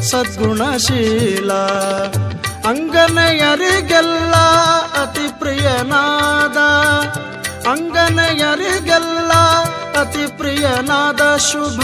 [0.00, 1.52] ಸದ್ಗುಣಶೀಲ.
[2.68, 4.34] ಅಂಗನೆಯರಿಗೆಲ್ಲ
[5.02, 6.56] ಅತಿ ಪ್ರಿಯನಾದ.
[7.66, 9.32] ಅಂಗನೆಯರಿಗೆಲ್ಲ
[10.08, 11.80] ಅತಿ ಪ್ರಿಯನಾದ ಶುಭ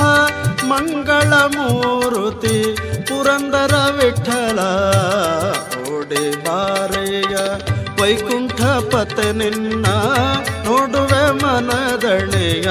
[0.65, 2.77] ಮಂಗಳ ಮೂರುತಿ
[3.09, 4.59] ಪುರಂದರ ವಿಠಲ
[5.95, 7.35] ಓಡಿ ಬಾರೆಯ
[8.03, 8.63] ವೈಕುಂಠ
[8.95, 9.87] ಪತೆ ನಿನ್ನ
[10.65, 12.69] ನೋಡುವೆ ಮನದಣೆಯ.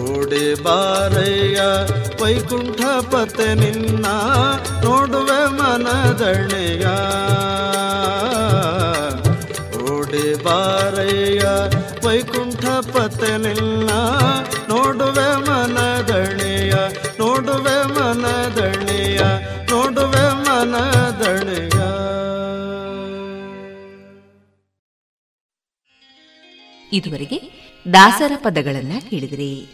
[0.00, 1.60] ಓಡಿ ಬಾರೆಯ
[2.24, 2.80] ವೈಕುಂಠ
[3.14, 4.06] ಪತೆ ನಿನ್ನ
[4.84, 6.86] ನೋಡುವೆ ಮನದಣೆಯ.
[9.92, 11.42] ಓಡಿ ಬಾರೆಯ
[12.06, 12.45] ವೈಕುಂಠ
[12.96, 13.90] ಪತೆ ನಿನ್ನ
[14.68, 16.72] ನೋಡುವೆ ಮನದಣಿಯ
[17.18, 19.20] ನೋಡುವೆ ಮನದಣಿಯ
[19.70, 21.76] ನೋಡುವೆ ಮನದಣಿಯ.
[26.92, 27.40] ಇದುವರೆಗೆ
[27.92, 29.68] ದಾಸರ ಪದಗಳನ್ನ ಕೇಳಿದ್ರಿ.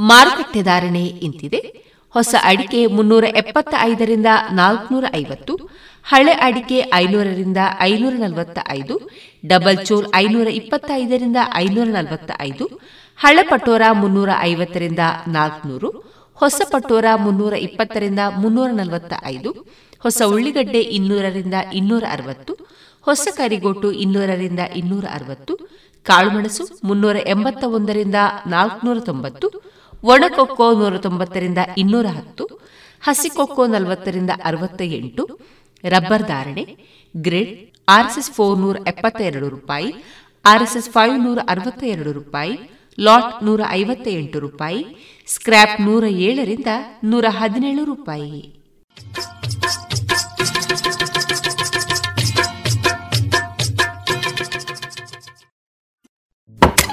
[0.00, 1.81] ಮಾರುಕಟ್ಟೆ ಧಾರಣೆ ಇಂತಿದೆ.
[2.14, 5.54] ಹೊಸ ಅಡಿಕೆ ಮುನ್ನೂರ ಎಪ್ಪತ್ತ ಐದರಿಂದ ನಾಲ್ಕುನೂರ ಐವತ್ತು,
[6.06, 8.94] ಹಳೆ ಅಡಿಕೆ ಐನೂರರಿಂದ ಐನೂರ ನಲವತ್ತ ಐದು
[9.46, 12.66] ಡಬಲ್ ಚೋಲ್ ಐನೂರ ಇಪ್ಪತ್ತೈದರಿಂದ ಐನೂರ ನಲವತ್ತ ಐದು
[13.18, 15.90] ಹಳೆ ಪಟೋರ ಮುನ್ನೂರ ಐವತ್ತರಿಂದ ನಾಲ್ಕುನೂರು,
[16.40, 19.50] ಹೊಸ ಪಟೋರ ಮುನ್ನೂರ ಇಪ್ಪತ್ತರಿಂದ ಮುನ್ನೂರ ನಲವತ್ತ ಐದು
[20.04, 22.52] ಹೊಸ ಉಳ್ಳಿಗಡ್ಡೆ ಇನ್ನೂರರಿಂದ ಇನ್ನೂರ ಅರವತ್ತು,
[23.06, 25.54] ಹೊಸ ಕರಿಗೋಟು ಇನ್ನೂರರಿಂದ ಇನ್ನೂರ ಅರವತ್ತು,
[26.06, 29.48] ಕಾಳುಮೆಣಸು ಮುನ್ನೂರ ಎಂಬತ್ತ ಒಂದರಿಂದ ನಾಲ್ಕುನೂರ ತೊಂಬತ್ತು
[30.02, 32.44] ಒಣಕೊಕ್ಕೋ ನೂರ ತೊಂಬತ್ತರಿಂದ ಇನ್ನೂರ ಹತ್ತು
[33.02, 35.40] ಹಸಿಕೊಕ್ಕೋ ನಲವತ್ತರಿಂದ ಅರವತ್ತ ಎಂಟು
[35.84, 36.64] ರಬ್ಬರ್ ಧಾರಣೆ,
[37.16, 37.52] ಗ್ರಿಡ್,
[37.88, 39.94] ಆರ್ಎಸ್ಎಸ್ ಫೋರ್ ನೂರ ಎಪ್ಪತ್ತ ಎರಡು ರೂಪಾಯಿ,
[40.44, 42.54] ಆರ್ಎಸ್ಎಸ್ ಫೈವ್ ನೂರ ಅರವತ್ತ ಎರಡು ರೂಪಾಯಿ,
[42.98, 44.82] ಲಾಟ್ ನೂರ ಐವತ್ತ ಎಂಟು ರೂಪಾಯಿ,
[45.26, 46.66] ಸ್ಕ್ರ್ಯಾಪ್ ನೂರ ಏಳರಿಂದ
[47.04, 48.40] ನೂರ ಹದಿನೇಳು ರೂಪಾಯಿ.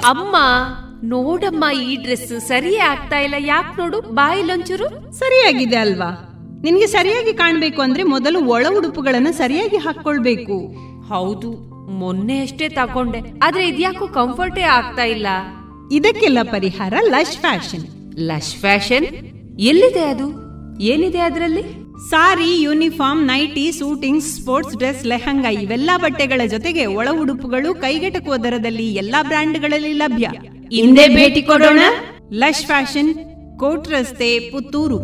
[0.04, 0.36] ಅಮ್ಮ
[1.04, 3.34] ನೋಡಮ್ಮ ಈ ಡ್ರೆಸ್ ಸರಿಯೇ ಆಗ್ತಾ ಇಲ್ಲ.
[3.38, 6.26] ಯಾಕೆ ನೋಡು ಬಾಯಿಲೊಂಚೂರು ಸರಿಯಾಗಿದೆ ಅಲ್ವಾ?
[6.62, 10.74] ನಿನ್ಗೆ ಸರಿಯಾಗಿ ಕಾಣ್ಬೇಕು ಅಂದ್ರೆ ಮೊದಲು ಒಳ ಉಡುಪುಗಳನ್ನ ಸರಿಯಾಗಿ ಹಾಕೊಳ್ಬೇಕು
[11.08, 11.50] ಹೌದು
[11.90, 15.26] ಮೊನ್ನೆ ಅಷ್ಟೇ ತಕೊಂಡೆ ಆದ್ರೆ ಇದ್ಯಾಕೂ ಕಂಫರ್ಟೇ ಆಗ್ತಾ ಇಲ್ಲ.
[15.92, 18.14] ಇದಕ್ಕೆಲ್ಲ ಪರಿಹಾರ ಲಶ್ ಫ್ಯಾಷನ್.
[18.18, 19.04] Lush fashion?
[19.58, 20.28] ಎಲ್ಲಿದೆ ಅದು?
[20.80, 21.62] ಏನಿದೆ ಅದರಲ್ಲಿ?
[22.10, 29.22] Sari uniform nighty suiting sports dress lehenga ಇವೆಲ್ಲಾ ಬಟ್ಟೆಗಳ ಜೊತೆಗೆ ಒಳ ಉಡುಪುಗಳು ಕೈಗೆಟಕುವ ದರದಲ್ಲಿ ಎಲ್ಲಾ
[29.22, 30.28] ಬ್ರ್ಯಾಂಡ್ಗಳಲ್ಲಿ ಲಭ್ಯ.
[30.72, 31.80] ಹಿಂದೆ ಭೇಟಿ ಕೊಡೋಣ.
[32.32, 33.14] ಲಶ್ ಫ್ಯಾಷನ್
[33.58, 34.98] ಕೋಟ್ ರಸ್ತೆ ಪುತ್ತೂರು.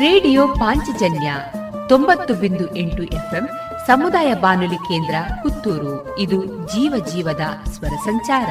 [0.00, 1.34] ರೇಡಿಯೋ ಪಾಂಚಜನ್ಯ
[1.88, 3.48] ತೊಂಬತ್ತು ಬಿಂದು ಎಂಟು ಎಫ್ಎಂ
[3.86, 6.18] ಸಮುದಾಯ ಬಾನುಲಿ ಕೇಂದ್ರ ಪುತ್ತೂರು.
[6.18, 8.50] ಇದು ಜೀವ ಜೀವದ ಸ್ವರ ಸಂಚಾರ.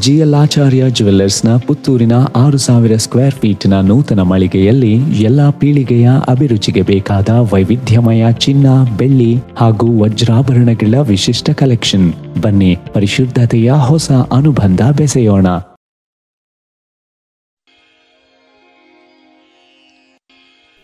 [0.00, 8.66] ಜಿಎಲ್ಆಚಾರ್ಯ ಜುವೆಲ್ಲರ್ಸ್ನ ಪುತ್ತೂರಿನ ಆರು ಸಾವಿರ ಸ್ಕ್ವೇರ್ ಫೀಟ್ನ ನೂತನ ಮಳಿಗೆಯಲ್ಲಿ ಎಲ್ಲಾ ಪೀಳಿಗೆಯ ಅಭಿರುಚಿಗೆ ಬೇಕಾದ ವೈವಿಧ್ಯಮಯ ಚಿನ್ನ,
[8.96, 12.12] ಬೆಳ್ಳಿ ಹಾಗೂ ವಜ್ರಾಭರಣಗಳ ವಿಶಿಷ್ಟ ಕಲೆಕ್ಷನ್.
[12.42, 15.46] ಬನ್ನಿ, ಪರಿಶುದ್ಧತೆಯ ಹೊಸ ಅನುಬಂಧ ಬೆಸೆಯೋಣ.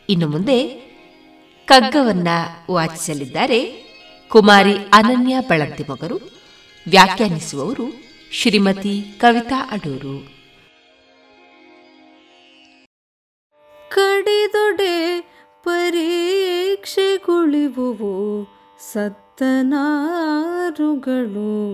[0.08, 0.88] ಇನ್ನು ಮುಂದೆ
[1.66, 2.28] ಕಗ್ಗವನ್ನ
[2.70, 3.88] ವಾಚಿಸಲಿದ್ದಾರೆ
[4.30, 6.16] ಕುಮಾರಿ ಅನನ್ಯ ಬಳಂತಿ ಮಗರು,
[6.90, 10.28] ವ್ಯಾಖ್ಯಾನಿಸುವವರು ಶ್ರೀಮತಿ ಕವಿತಾ ಅಡೂರು.
[13.90, 15.24] ಕಡಿದೊಡೆ
[15.62, 18.46] ಪರೀಕ್ಷೆಗುಳಿವುವು
[18.92, 21.68] ಸತ್ತನಾರುಗಳು.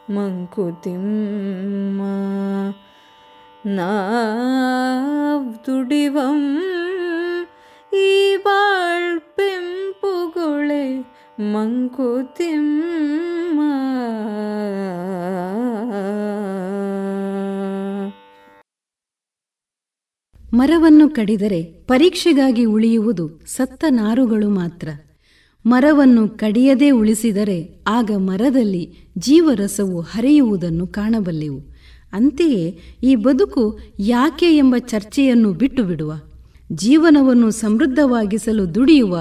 [0.10, 2.01] ಮಂಕುತಿಮ್ಮ
[3.66, 6.62] ನಾವ್ ದುಡಿವಂ
[7.93, 13.62] ಈ ಬಾಳ್ ಪೆಂಪುಗೊಳೆ ಮಂಕುತಿಮ್ಮ.
[20.53, 24.89] ಮರವನ್ನು ಕಡಿದರೆ ಪರೀಕ್ಷೆಗಾಗಿ ಉಳಿಯುವುದು ಸತ್ತ ನಾರುಗಳು ಮಾತ್ರ.
[25.66, 31.76] ಮರವನ್ನು ಕಡಿಯದೇ ಉಳಿಸಿದರೆ ಆಗ ಮರದಲ್ಲಿ ಜೀವರಸವು ಹರಿಯುವುದನ್ನು ಕಾಣಬಲ್ಲೆವು.
[32.13, 36.13] ಅಂತೆಯೇ ಈ ಬದುಕು ಯಾಕೆ ಎಂಬ ಚರ್ಚೆಯನ್ನು ಬಿಟ್ಟು ಬಿಡುವ
[36.72, 39.18] ಜೀವನವನ್ನು ಸಮೃದ್ಧವಾಗಿಸಲು ದುಡಿಯುವ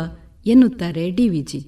[0.47, 1.67] ಎನ್ನುತ್ತಾರೆ ಡಿವಿಜಿ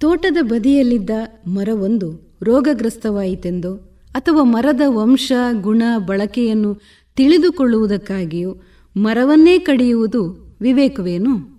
[0.00, 1.10] ತೋಟದ ಬದಿಯಲ್ಲಿದ್ದ
[1.46, 3.74] ಮರವೊಂದು ರೋಗಗ್ರಸ್ತವಾಯಿತೆಂದೋ
[4.14, 6.80] ಅಥವಾ ಮರದ ವಂಶ, ಗುಣ, ಬಳಕೆಯನ್ನು
[7.16, 8.56] ತಿಳಿದುಕೊಳ್ಳುವುದಕ್ಕಾಗಿಯೂ
[8.96, 11.57] ಮರವನ್ನೇ ಕಡಿಯುವುದು ವಿವೇಕವೇನು?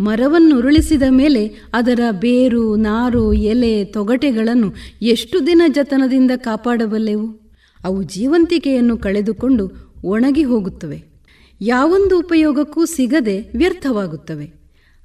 [0.00, 7.40] ಮರವನ್ನುರುಳಿಸಿದ ಮೇಲೆ ಅದರ ಬೇರು, ನಾರು, ಎಲೆ, ತೊಗಟೆಗಳನ್ನು ಎಷ್ಟು ದಿನ ಜತನದಿಂದ ಕಾಪಾಡಬಲ್ಲೆವು?
[7.84, 9.70] ಅವು ಜೀವಂತಿಕೆಯನ್ನು ಕಳೆದುಕೊಂಡು
[10.04, 11.04] ಒಣಗಿ ಹೋಗುತ್ತವೆ.
[11.60, 14.52] ಯಾವೊಂದು ಉಪಯೋಗಕ್ಕೂ ಸಿಗದೆ ವ್ಯರ್ಥವಾಗುತ್ತವೆ.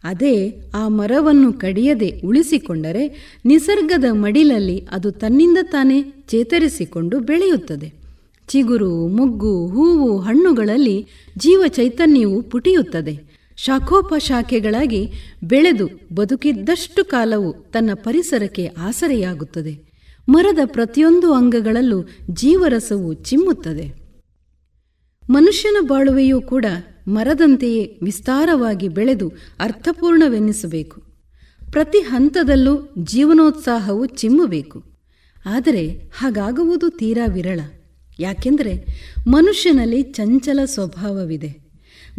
[0.03, 7.93] ಅದೇ ಆ ಮರವನ್ನು ಕಡಿಯದೆ ಉಳಿಸಿಕೊಂಡರೆ ನಿಸರ್ಗದ ಮಡಿಲಲ್ಲಿ ಅದು ತನ್ನಿಂದ ತಾನೇ ಚೇತರಿಸಿಕೊಂಡು ಬೆಳೆಯುತ್ತದೆ.
[8.47, 13.34] ಚಿಗುರು, ಮೊಗ್ಗು, ಹೂವು, ಹಣ್ಣುಗಳಲ್ಲಿ ಜೀವ ಚೈತನ್ಯವು ಪುಟಿಯುತ್ತದೆ.
[13.55, 15.07] ಶಾಖೋಪಶಾಖೆಗಳಾಗಿ
[15.43, 19.95] ಬೆಳೆದು ಬದುಕಿದ್ದಷ್ಟು ಕಾಲವು ತನ್ನ ಪರಿಸರಕ್ಕೆ ಆಸರೆಯಾಗುತ್ತದೆ.
[20.29, 24.05] ಮರದ ಪ್ರತಿಯೊಂದು ಅಂಗಗಳಲ್ಲೂ ಜೀವರಸವು ಚಿಮ್ಮುತ್ತದೆ.
[25.29, 26.65] ಮನುಷ್ಯನ ಬಾಳುವೆಯೂ ಕೂಡ
[27.07, 31.01] ಮರದಂತೆಯೇ ವಿಸ್ತಾರವಾಗಿ ಬೆಳೆದು ಅರ್ಥಪೂರ್ಣವೆನ್ನಿಸಬೇಕು
[31.71, 34.83] ಪ್ರತಿ ಹಂತದಲ್ಲೂ ಜೀವನೋತ್ಸಾಹವು ಚಿಮ್ಮಬೇಕು.
[35.45, 37.59] ಆದರೆ ಹಾಗಾಗುವುದು ತೀರಾ ವಿರಳ.
[38.19, 38.85] ಯಾಕೆಂದರೆ
[39.27, 41.64] ಮನುಷ್ಯನಲ್ಲಿ ಚಂಚಲ ಸ್ವಭಾವವಿದೆ.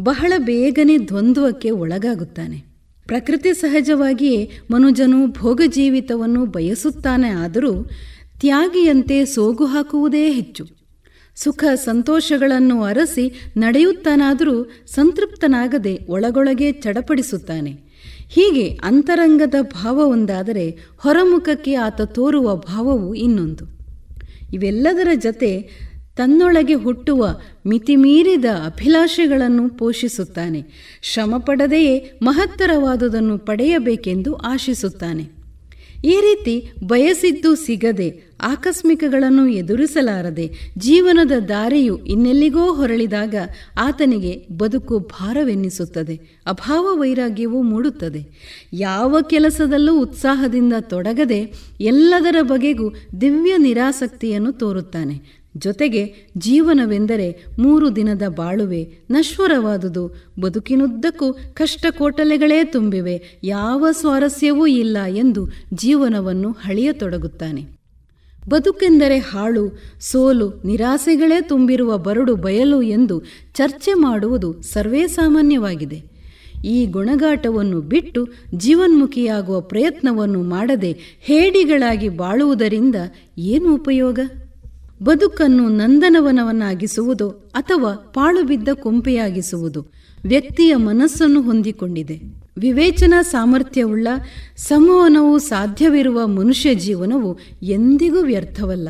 [0.01, 2.64] ಬಹಳ ಬೇಗನೆ ದ್ವಂದ್ವಕ್ಕೆ ಒಳಗಾಗುತ್ತಾನೆ.
[3.07, 7.84] ಪ್ರಕೃತಿ ಸಹಜವಾಗಿಯೇ ಮನುಜನು ಭೋಗಜೀವಿತವನ್ನು ಬಯಸುತ್ತಾನೆ ಆದರೂ
[8.40, 10.66] ತ್ಯಾಗಿಯಂತೆ ಸೋಗು ಹಾಕುವುದೇ ಹೆಚ್ಚು.
[11.36, 17.70] ಸುಖ ಸಂತೋಷಗಳನ್ನು ಅರಸಿ ನಡೆಯುತ್ತಾನಾದರೂ ಸಂತೃಪ್ತನಾಗದೆ ಒಳಗೊಳಗೆ ಚಡಪಡಿಸುತ್ತಾನೆ.
[18.28, 23.76] ಹೀಗೆ ಅಂತರಂಗದ ಭಾವ ಒಂದಾದರೆ ಹೊರಮುಖಕ್ಕೆ ಆತ ತೋರುವ ಭಾವವು ಇನ್ನೊಂದು.
[24.53, 25.70] ಇವೆಲ್ಲದರ ಜತೆ
[26.16, 27.28] ತನ್ನೊಳಗೆ ಹುಟ್ಟುವ
[27.66, 30.64] ಮಿತಿಮೀರಿದ ಅಭಿಲಾಷೆಗಳನ್ನು ಪೋಷಿಸುತ್ತಾನೆ.
[31.02, 35.36] ಶ್ರಮಪಡದೆಯೇ ಮಹತ್ತರವಾದುದನ್ನು ಪಡೆಯಬೇಕೆಂದು ಆಶಿಸುತ್ತಾನೆ.
[36.04, 38.08] ಈ ರೀತಿ ಬಯಸಿದ್ದು ಸಿಗದೆ
[38.42, 40.46] ಆಕಸ್ಮಿಕಗಳನ್ನು ಎದುರಿಸಲಾರದೆ
[40.78, 43.34] ಜೀವನದ ದಾರಿಯು ಇನ್ನೆಲ್ಲಿಗೋ ಹೊರಳಿದಾಗ
[43.78, 48.22] ಆತನಿಗೆ ಬದುಕು ಭಾರವೆನ್ನಿಸುತ್ತದೆ, ಅಭಾವ ವೈರಾಗ್ಯವೂ ಮೂಡುತ್ತದೆ.
[48.72, 52.90] ಯಾವ ಕೆಲಸದಲ್ಲೂ ಉತ್ಸಾಹದಿಂದ ತೊಡಗದೆ ಎಲ್ಲದರ ಬಗೆಗೂ
[53.20, 55.36] ದಿವ್ಯ ನಿರಾಸಕ್ತಿಯನ್ನು ತೋರುತ್ತಾನೆ.
[55.57, 60.32] ಜೊತೆಗೆ ಜೀವನವೆಂದರೆ ಮೂರು ದಿನದ ಬಾಳುವೆ, ನಶ್ವರವಾದುದು.
[60.40, 63.40] ಬದುಕಿನುದ್ದಕ್ಕೂ ಕಷ್ಟ ಕೋಟಲೆಗಳೇ ತುಂಬಿವೆ.
[63.44, 67.76] ಯಾವ ಸ್ವಾರಸ್ಯವೂ ಇಲ್ಲ ಎಂದು ಜೀವನವನ್ನು ಹಳಿಯತೊಡಗುತ್ತಾನೆ.
[68.48, 73.22] ಬದುಕೆಂದರೆ ಹಾಳು, ಸೋಲು, ನಿರಾಸೆಗಳೇ ತುಂಬಿರುವ ಬರಡು ಬಯಲು ಎಂದು
[73.54, 76.16] ಚರ್ಚೆ ಮಾಡುವುದು ಸರ್ವೇ ಸಾಮಾನ್ಯವಾಗಿದೆ
[76.64, 82.94] ಈ ಗುಣಗಾಟವನ್ನು ಬಿಟ್ಟು ಜೀವನ್ಮುಖಿಯಾಗುವ ಪ್ರಯತ್ನವನ್ನು ಮಾಡದೆ ಹೇಡಿಗಳಾಗಿ ಬಾಳುವುದರಿಂದ
[83.38, 84.20] ಏನು ಉಪಯೋಗ?
[85.03, 89.86] ಬದುಕನ್ನು ನಂದನವನವನ್ನಾಗಿಸುವುದು ಅಥವಾ ಪಾಳುಬಿದ್ದ ಕೊಂಪೆಯಾಗಿಸುವುದು
[90.24, 92.20] ವ್ಯಕ್ತಿಯ ಮನಸ್ಸನ್ನು ಹೊಂದಿಕೊಂಡಿದೆ.
[92.59, 94.09] ವಿವೇಚನಾ ಸಾಮರ್ಥ್ಯವುಳ್ಳ
[94.57, 98.88] ಸಂವಹನವು ಸಾಧ್ಯವಿರುವ ಮನುಷ್ಯ ಜೀವನವು ಎಂದಿಗೂ ವ್ಯರ್ಥವಲ್ಲ.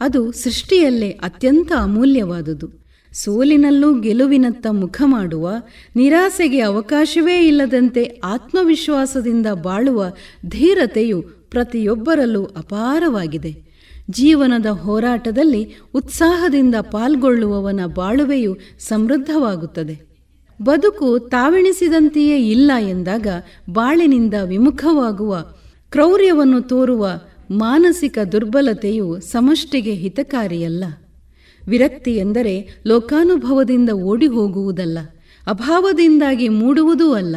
[0.00, 2.86] ಅದು ಸೃಷ್ಟಿಯಲ್ಲೇ ಅತ್ಯಂತ ಅಮೂಲ್ಯವಾದುದು.
[3.12, 5.52] ಸೋಲಿನಲ್ಲೂ ಗೆಲುವಿನತ್ತ ಮುಖ ಮಾಡುವ,
[5.96, 10.12] ನಿರಾಸೆಗೆ ಅವಕಾಶವೇ ಇಲ್ಲದಂತೆ ಆತ್ಮವಿಶ್ವಾಸದಿಂದ ಬಾಳುವ
[10.46, 13.65] ಧೀರತೆಯು ಪ್ರತಿಯೊಬ್ಬರಲ್ಲೂ ಅಪಾರವಾಗಿದೆ.
[14.10, 20.06] ಜೀವನದ ಹೋರಾಟದಲ್ಲಿ ಉತ್ಸಾಹದಿಂದ ಪಾಲ್ಗೊಳ್ಳುವವನ ಬಾಳುವೆಯು ಸಮೃದ್ಧವಾಗುತ್ತದೆ.
[20.62, 23.26] ಬದುಕು ತಾವೆಣಿಸಿದಂತೆಯೇ ಇಲ್ಲ ಎಂದಾಗ
[23.72, 25.44] ಬಾಳಿನಿಂದ ವಿಮುಖವಾಗುವ,
[25.90, 27.08] ಕ್ರೌರ್ಯವನ್ನು ತೋರುವ
[27.50, 30.84] ಮಾನಸಿಕ ದುರ್ಬಲತೆಯು ಸಮಷ್ಟಿಗೆ ಹಿತಕಾರಿಯಲ್ಲ.
[31.68, 34.98] ವಿರಕ್ತಿ ಎಂದರೆ ಲೋಕಾನುಭವದಿಂದ ಓಡಿ ಹೋಗುವುದಲ್ಲ
[35.46, 37.36] ಅಭಾವದಿಂದಾಗಿ ಮೂಡುವುದೂ ಅಲ್ಲ,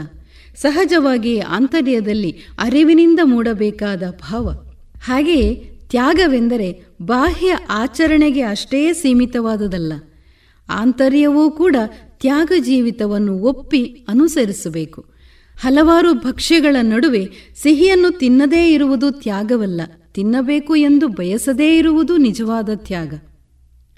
[0.57, 4.49] ಸಹಜವಾಗಿ ಆಂತರ್ಯದಲ್ಲಿ ಅರಿವಿನಿಂದ ಮೂಡಬೇಕಾದ ಭಾವ.
[5.03, 9.93] ಹಾಗೆಯೇ ತ್ಯಾಗವೆಂದರೆ ಬಾಹ್ಯ ಆಚರಣೆಗೆ ಅಷ್ಟೇ ಸೀಮಿತವಾದುದಲ್ಲ.
[10.69, 11.75] ಆಂತರ್ಯವೂ ಕೂಡ
[12.19, 15.05] ತ್ಯಾಗ ಜೀವಿತವನ್ನು ಒಪ್ಪಿ ಅನುಸರಿಸಬೇಕು.
[15.59, 17.31] ಹಲವಾರು ಭಕ್ಷ್ಯಗಳ ನಡುವೆ
[17.61, 19.81] ಸಿಹಿಯನ್ನು ತಿನ್ನದೇ ಇರುವುದು ತ್ಯಾಗವಲ್ಲ.
[20.13, 23.13] ತಿನ್ನಬೇಕು ಎಂದು ಬಯಸದೇ ಇರುವುದು ನಿಜವಾದ ತ್ಯಾಗ.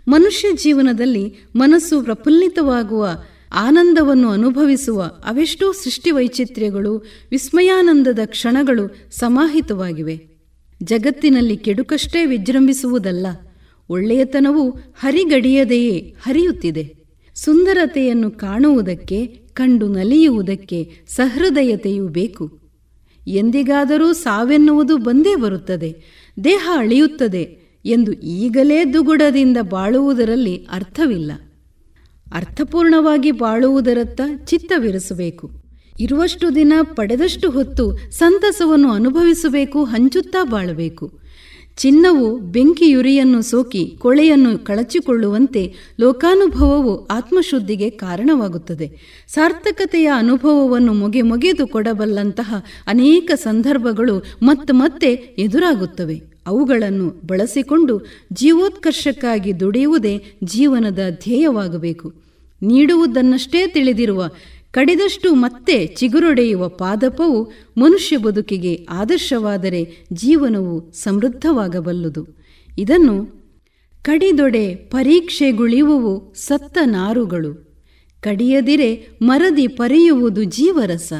[0.07, 3.07] ಮನುಷ್ಯ ಜೀವನದಲ್ಲಿ ಮನಸ್ಸು ಪ್ರಫುಲ್ಲಿತವಾಗುವ,
[3.53, 10.30] ಆನಂದವನ್ನು ಅನುಭವಿಸುವ ಅವೆಷ್ಟೋ ಸೃಷ್ಟಿ ವೈಚಿತ್ರ್ಯಗಳು ವಿಸ್ಮಯಾನಂದದ ಕ್ಷಣಗಳು ಸಮಾಹಿತವಾಗಿವೆ.
[10.84, 13.27] ಜಗತ್ತಿನಲ್ಲಿ ಕೆಡುಕಷ್ಟೇ ವಿಜೃಂಭಿಸುವುದಲ್ಲ,
[13.89, 16.95] ಒಳ್ಳೆಯತನವು ಹರಿಗಡಿಯದೆಯೇ ಹರಿಯುತ್ತಿದೆ.
[17.36, 22.59] ಸುಂದರತೆಯನ್ನು ಕಾಣುವುದಕ್ಕೆ, ಕಂಡು ನಲಿಯುವುದಕ್ಕೆ ಸಹೃದಯತೆಯೂ ಬೇಕು.
[23.27, 26.03] ಎಂದಿಗಾದರೂ ಸಾವೆನ್ನುವುದು ಬಂದೇ ಬರುತ್ತದೆ,
[26.43, 31.32] ದೇಹ ಅಳಿಯುತ್ತದೆ ಎಂದು ಈಗಲೇ ದುಗುಡದಿಂದ ಬಾಳುವುದರಲ್ಲಿ ಅರ್ಥವಿಲ್ಲ.
[32.34, 35.61] ಅರ್ಥಪೂರ್ಣವಾಗಿ ಬಾಳುವುದರತ್ತ ಚಿತ್ತವಿರಿಸಬೇಕು.
[36.01, 41.21] ಇರುವಷ್ಟು ದಿನ ಪಡೆದಷ್ಟು ಹೊತ್ತು ಸಂತಸವನ್ನು ಅನುಭವಿಸಬೇಕು, ಹಂಚುತ್ತಾ ಬಾಳಬೇಕು.
[41.77, 48.87] ಚಿನ್ನವು ಬೆಂಕಿಯುರಿಯನ್ನು ಸೋಕಿ ಕೊಳೆಯನ್ನು ಕಳಚಿಕೊಳ್ಳುವಂತೆ ಲೋಕಾನುಭವವು ಆತ್ಮಶುದ್ಧಿಗೆ ಕಾರಣವಾಗುತ್ತದೆ.
[49.27, 52.53] ಸಾರ್ಥಕತೆಯ ಅನುಭವವನ್ನು ಮೊಗೆ ಮೊಗೆದು ಕೊಡಬಲ್ಲಂತಹ
[52.87, 56.21] ಅನೇಕ ಸಂದರ್ಭಗಳು ಮತ್ತೆ ಮತ್ತೆ ಎದುರಾಗುತ್ತವೆ.
[56.47, 58.01] ಅವುಗಳನ್ನು ಬಳಸಿಕೊಂಡು
[58.33, 62.13] ಜೀವೋತ್ಕರ್ಷಕ್ಕಾಗಿ ದುಡಿಯುವುದೇ ಜೀವನದ ಧ್ಯೇಯವಾಗಬೇಕು.
[62.61, 64.29] ನೀಡುವುದನ್ನಷ್ಟೇ ತಿಳಿದಿರುವ
[64.72, 72.28] ಕಡಿದಷ್ಟು ಮತ್ತೆ ಚಿಗುರೊಡೆಯುವ ಪಾದಪವು ಮನುಷ್ಯ ಬದುಕಿಗೆ ಆದರ್ಶವಾದರೆ ಜೀವನವು ಸಮೃದ್ಧವಾಗಬಲ್ಲುದು.
[72.78, 73.41] ಇದನ್ನು
[74.03, 77.72] ಕಡಿದೊಡೆ ಪರೀಕ್ಷೆಗುಳಿಯುವವು ಸತ್ತ ನಾರುಗಳು.
[78.22, 81.13] ಕಡಿಯದಿರೆ ಮರದಿ ಪರಿಯುವುದು ಜೀವರಸ.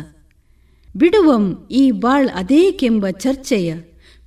[0.96, 3.74] ಬಿಡುವಂ ಈ ಬಾಳ್ ಅದೇಕೆಂಬ ಚರ್ಚೆಯ.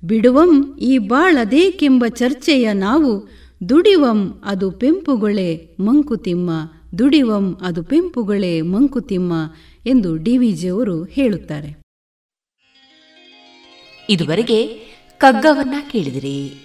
[0.03, 3.29] ಬಿಡುವಂ ಈ ಬಾಳ್ ಅದೇಕೆಂಬ ಚರ್ಚೆಯ ನಾವು
[3.69, 6.49] ದುಡಿವಂ ಅದು ಪೆಂಪುಗೊಳೆ ಮಂಕುತಿಮ್ಮ.
[6.97, 9.33] ದುಡಿವಂ ಅದು ಪೆಂಪುಗಳೇ ಮಂಕುತಿಮ್ಮ
[9.85, 11.85] ಎಂದು ಡಿವಿಜಿಯವರು ಹೇಳುತ್ತಾರೆ.
[14.09, 14.67] ಇದುವರೆಗೆ
[15.17, 16.64] ಕಗ್ಗವನ್ನ ಕೇಳಿದಿರಿ.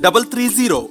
[0.00, 0.90] double three zero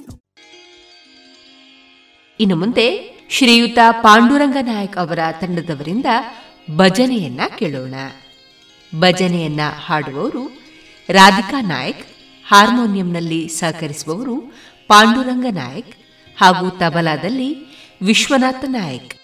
[2.40, 2.86] ಇನ್ನು ಮುಂದೆ
[3.30, 6.06] ಶ್ರೀಯುತ ಪಾಂಡುರಂಗ ನಾಯಕ್ ಅವರ ತಂಡದವರಿಂದ
[6.76, 7.94] ಭಜನೆಯನ್ನ ಕೇಳೋಣ.
[8.98, 10.42] ಭಜನೆಯನ್ನ ಹಾಡುವವರು
[11.08, 12.06] ರಾಧಿಕಾ ನಾಯಕ್,
[12.46, 14.36] ಹಾರ್ಮೋನಿಯಂನಲ್ಲಿ ಸಹಕರಿಸುವವರು
[14.88, 15.94] ಪಾಂಡುರಂಗ ನಾಯಕ್
[16.36, 17.50] ಹಾಗೂ ತಬಲಾದಲ್ಲಿ
[18.02, 19.19] ವಿಶ್ವನಾಥ ನಾಯಕ್.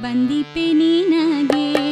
[0.00, 1.89] ಬಂದಿಪೆ ನೀನಾಗೇ.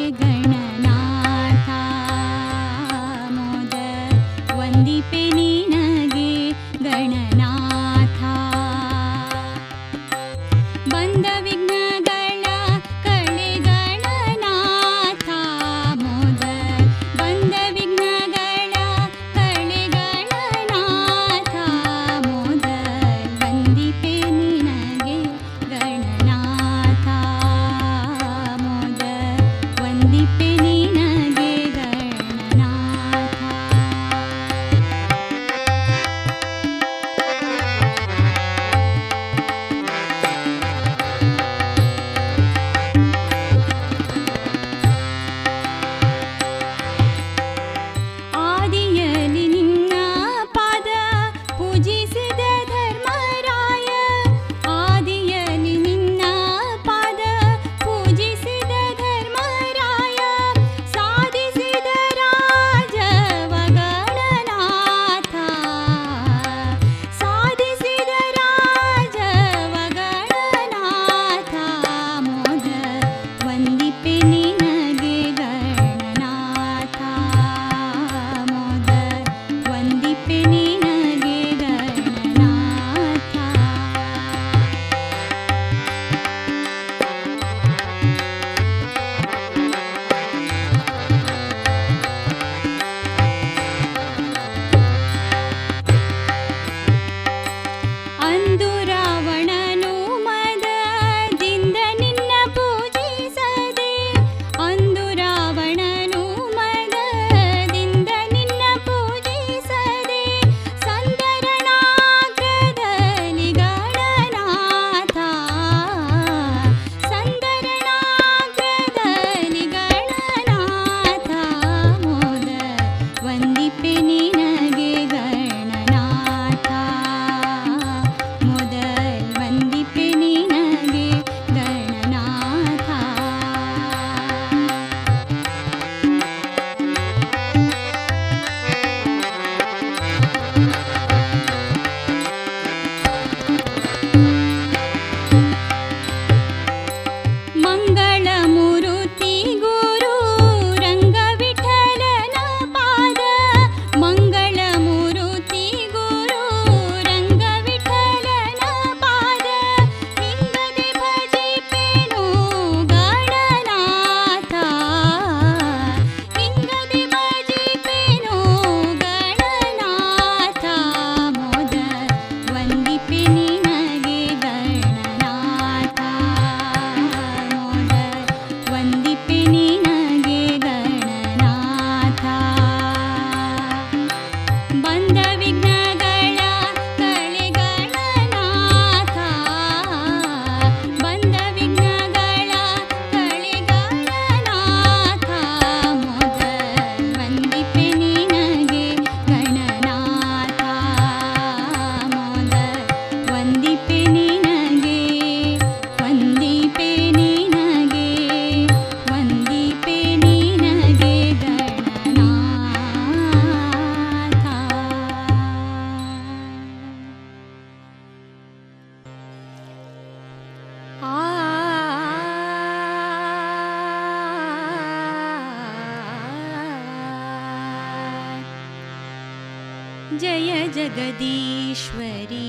[230.97, 232.48] जगदीश्वरी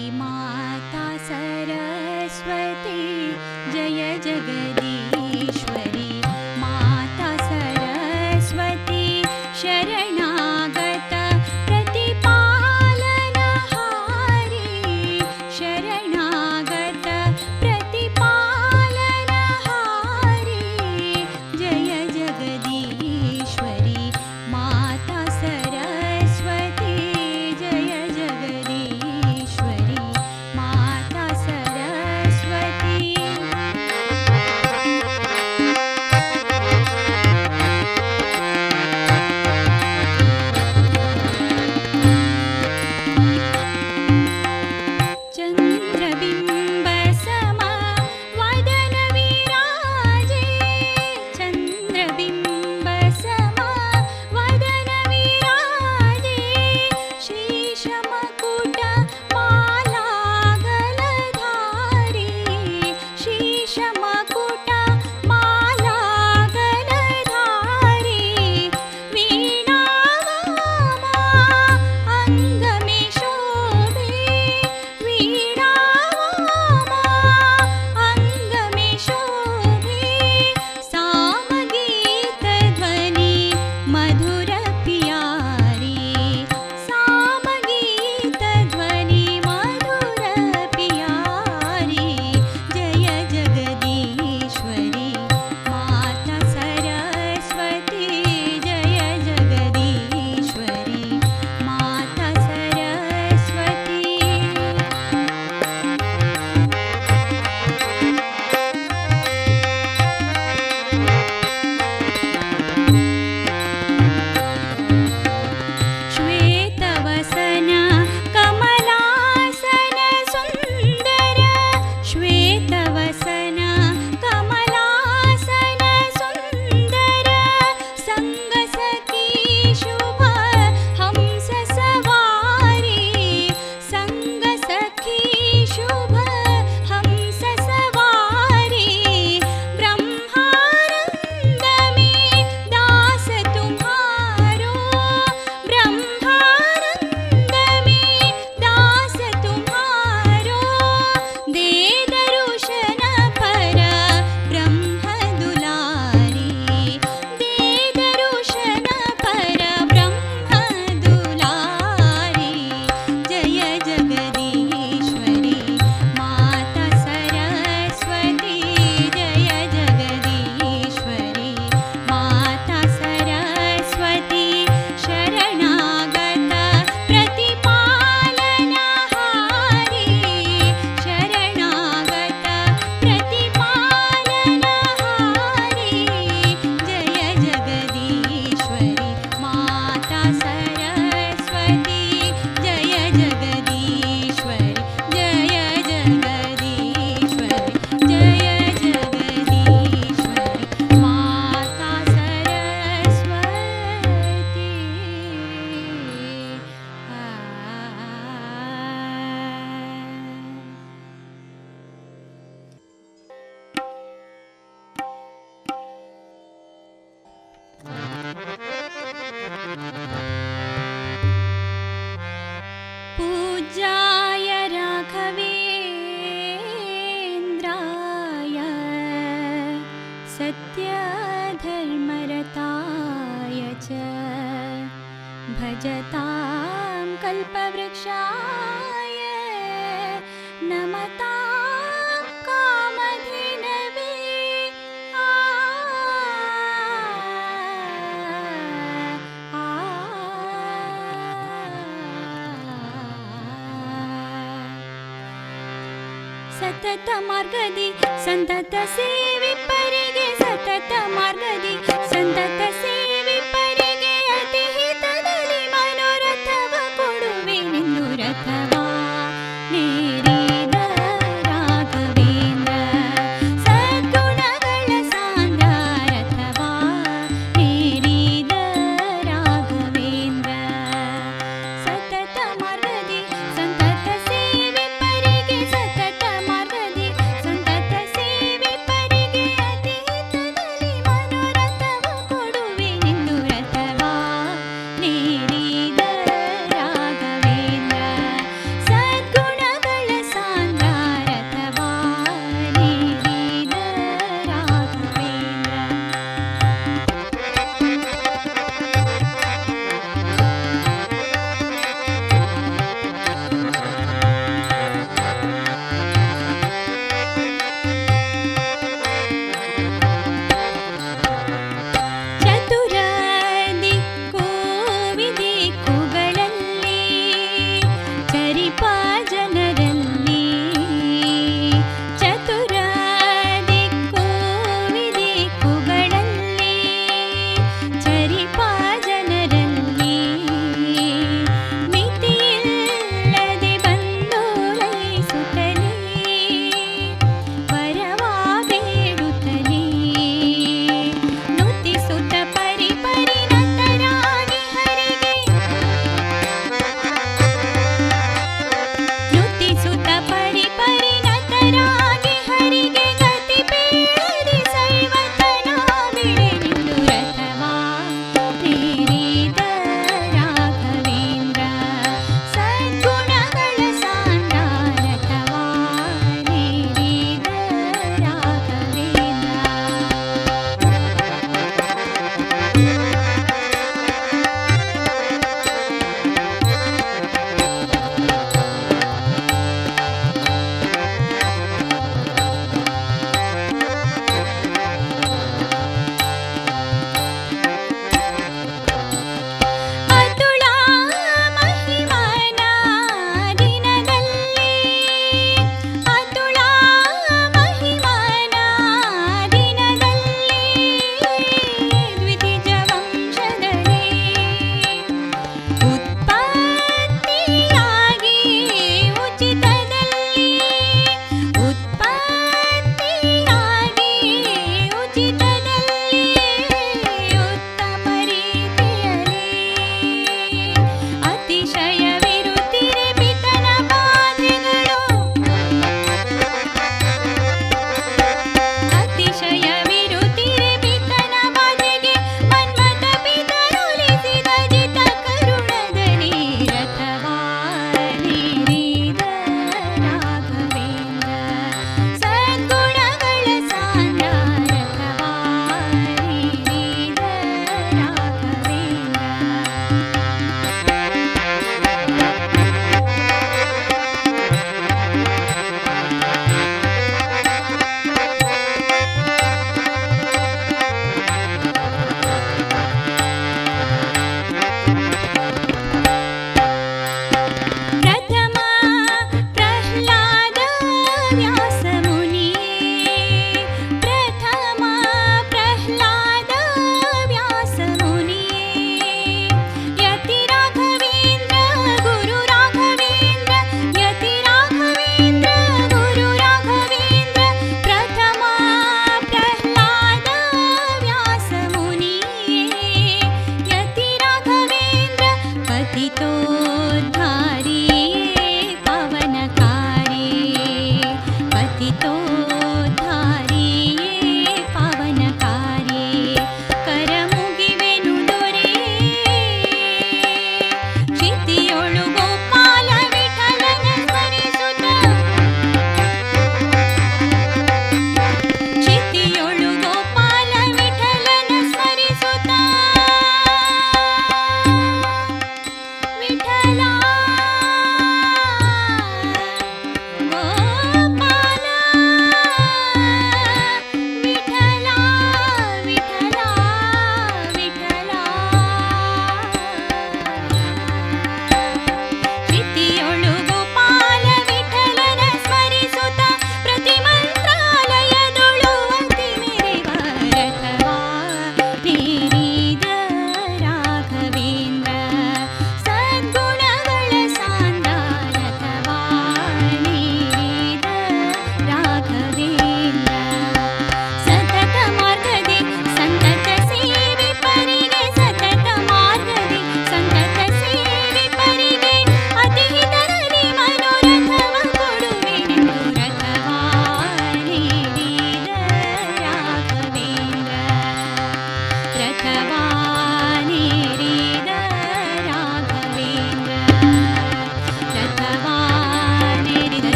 [256.85, 257.87] मर्गदि
[258.25, 258.51] सन्त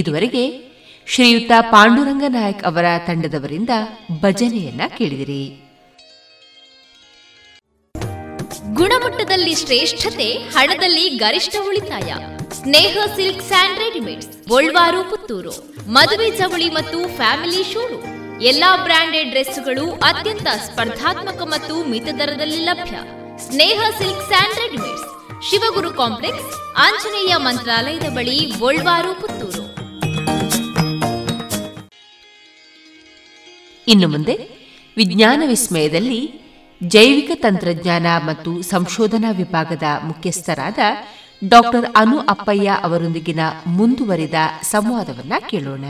[0.00, 0.44] ಇದುವರೆಗೆ
[1.06, 3.72] ಶ್ರೀಯುತ ಪಾಂಡುರಂಗ ನಾಯಕ್ ಅವರ ತಂಡದವರಿಂದ
[4.20, 5.42] ಭಜನೆಯನ್ನ ಕೇಳಿದಿರಿ.
[8.72, 12.10] ಗುಣಮಟ್ಟದಲ್ಲಿ ಶ್ರೇಷ್ಠತೆ, ಹಣದಲ್ಲಿ ಗರಿಷ್ಠ ಉಳಿತಾಯ.
[12.52, 15.54] Sneha silk and Bolwar, Puttur.
[15.88, 18.00] ಮದುವೆ ಚವಳಿ ಮತ್ತು ಫ್ಯಾಮಿಲಿ ಶೋರು.
[18.42, 22.96] ಎಲ್ಲಾ ಬ್ರಾಂಡೆಡ್ ಡ್ರೆಸ್ಗಳು ಅತ್ಯಂತ ಸ್ಪರ್ಧಾತ್ಮಕ ಮತ್ತು ಮಿತ ದರದಲ್ಲಿ ಲಭ್ಯ.
[23.50, 25.08] Sneha silk and readymades,
[25.50, 29.12] Shivaguru complex, Anjaneya ಮಂತ್ರಾಲಯದ ಬಳಿ ಗೋಲ್ವಾರು
[33.90, 34.34] ಇನ್ನು ಮುಂದೆ
[34.96, 36.20] ವಿಜ್ಞಾನ ವಿಸ್ಮಯದಲ್ಲಿ
[36.80, 40.78] ಜೈವಿಕ ತಂತ್ರಜ್ಞಾನ ಮತ್ತು ಸಂಶೋಧನಾ ವಿಭಾಗದ ಮುಖ್ಯಸ್ಥರಾದ
[41.48, 45.84] ಡಾಕ್ಟರ್ ಅನು ಅಪ್ಪಯ್ಯ ಅವರೊಂದಿಗಿನ ಮುಂದುವರಿದ ಸಂವಾದವನ್ನ ಕೇಳೋಣ.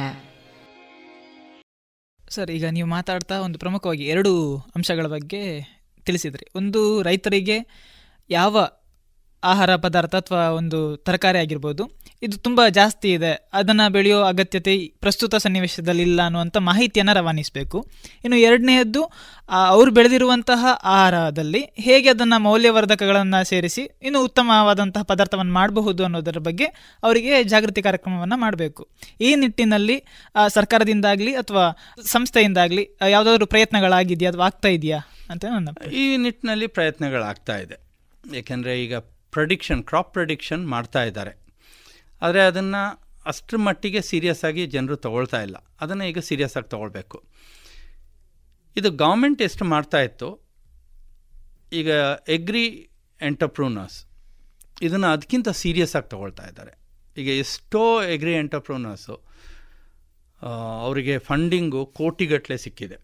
[2.29, 4.33] ಸರ್, ಈಗ ನೀವು ಮಾತಾಡ್ತಾ ಒಂದು ಪ್ರಮುಖವಾಗಿ ಎರಡು
[4.77, 5.43] ಅಂಶಗಳ ಬಗ್ಗೆ
[6.07, 6.47] ತಿಳಿಸಿದ್ರಿ.
[6.57, 7.57] ಒಂದು, ರೈತರಿಗೆ
[8.31, 8.57] ಯಾವ
[9.45, 11.85] ಆಹಾರ ಪದಾರ್ಥ ಅಥವಾ ಒಂದು ತರಕಾರಿ ಆಗಿರ್ಬೋದು.
[12.23, 13.33] ಇದು ತುಂಬ ಜಾಸ್ತಿ ಇದೆ.
[13.53, 17.79] ಅದನ್ನು ಬೆಳೆಯೋ ಅಗತ್ಯತೆ ಪ್ರಸ್ತುತ ಸನ್ನಿವೇಶದಲ್ಲಿ ಇಲ್ಲ ಅನ್ನುವಂಥ ಮಾಹಿತಿಯನ್ನು ರವಾನಿಸಬೇಕು.
[18.25, 19.03] ಇನ್ನು ಎರಡನೆಯದ್ದು
[19.49, 26.65] ಅವರು ಬೆಳೆದಿರುವಂತಹ ಆಹಾರದಲ್ಲಿ ಹೇಗೆ ಅದನ್ನು ಮೌಲ್ಯವರ್ಧಕಗಳನ್ನು ಸೇರಿಸಿ, ಇನ್ನು ಉತ್ತಮವಾದಂತಹ ಪದಾರ್ಥವನ್ನು ಮಾಡಬಹುದು ಅನ್ನೋದರ ಬಗ್ಗೆ
[27.03, 28.89] ಅವರಿಗೆ ಜಾಗೃತಿ ಕಾರ್ಯಕ್ರಮವನ್ನು ಮಾಡಬೇಕು.
[29.21, 29.97] ಈ ನಿಟ್ಟಿನಲ್ಲಿ
[30.49, 31.65] ಸರ್ಕಾರದಿಂದಾಗಲಿ ಅಥವಾ
[32.07, 35.01] ಸಂಸ್ಥೆಯಿಂದಾಗಲಿ ಯಾವುದಾದ್ರೂ ಪ್ರಯತ್ನಗಳಾಗಿದೆಯಾ ಅಥವಾ ಆಗ್ತಾ ಇದೆಯಾ
[35.31, 37.79] ಅಂತ ನನ್ನ ಈ ನಿಟ್ಟಿನಲ್ಲಿ ಪ್ರಯತ್ನಗಳಾಗ್ತಾ ಇದೆ.
[38.39, 38.95] ಏಕೆಂದರೆ ಈಗ
[39.33, 41.33] ಪ್ರೊಡಿಕ್ಷನ್ ಕ್ರಾಪ್ ಪ್ರೊಡಿಕ್ಷನ್ ಮಾಡ್ತಾ ಇದ್ದಾರೆ.
[42.23, 45.57] ಆದರೆ ಅದನ್ನು ಅಷ್ಟರ ಮಟ್ಟಿಗೆ ಸೀರಿಯಸ್ ಆಗಿ ಜನರು ತಗೊಳ್ತಾ ಇಲ್ಲ.
[45.81, 47.23] ಅದನ್ನು ಈಗ ಸೀರಿಯಸ್ ಆಗಿ ತೊಗೊಳ್ಬೇಕು.
[48.77, 50.51] ಇದು ಗೌರ್ಮೆಂಟ್ ಎಷ್ಟು ಮಾಡ್ತಾ ಇತ್ತು?
[51.73, 51.91] ಈಗ
[52.29, 52.89] ಎಗ್ರಿ
[53.23, 54.07] ಎಂಟರ್ಪ್ರೂನರ್ಸ್
[54.83, 56.73] ಇದನ್ನು ಅದಕ್ಕಿಂತ ಸೀರಿಯಸ್ ಆಗಿ ತೊಗೊಳ್ತಾ ಇದ್ದಾರೆ.
[57.17, 59.15] ಈಗ ಎಷ್ಟೋ ಎಗ್ರಿ ಎಂಟರ್ಪ್ರೂನರ್ಸು
[60.81, 62.97] ಅವರಿಗೆ ಫಂಡಿಂಗು ಕೋಟಿಗಟ್ಟಲೆ ಸಿಕ್ಕಿದೆ.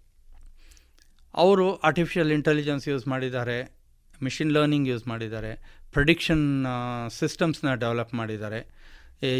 [1.34, 3.75] ಅವರು ಆರ್ಟಿಫಿಷಿಯಲ್ ಇಂಟೆಲಿಜೆನ್ಸ್ ಯೂಸ್ ಮಾಡಿದ್ದಾರೆ.
[4.22, 5.52] ಮಿಷಿನ್ ಲರ್ನಿಂಗ್ ಯೂಸ್ ಮಾಡಿದ್ದಾರೆ
[5.92, 6.46] ಪ್ರೊಡಿಕ್ಷನ್
[7.18, 8.60] ಸಿಸ್ಟಮ್ಸ್ನ ಡೆವಲಪ್ ಮಾಡಿದ್ದಾರೆ.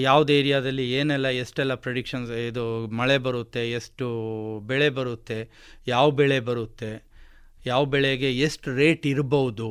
[0.03, 4.07] ಯಾವ್ದು ಏರಿಯಾದಲ್ಲಿ ಏನೆಲ್ಲ ಎಷ್ಟೆಲ್ಲ ಪ್ರಿಡಿಕ್ಷನ್ಸ್ ಇದು ಮಳೆ ಬರುತ್ತೆ, ಎಷ್ಟು
[4.66, 5.39] ಬೆಳೆ ಬರುತ್ತೆ,
[5.89, 6.90] ಯಾವ ಬೆಳೆ ಬರುತ್ತೆ,
[7.66, 9.69] ಯಾವ ಬೆಳೆಗೆ ಎಷ್ಟು ರೇಟ್ ಇರ್ಬೋದು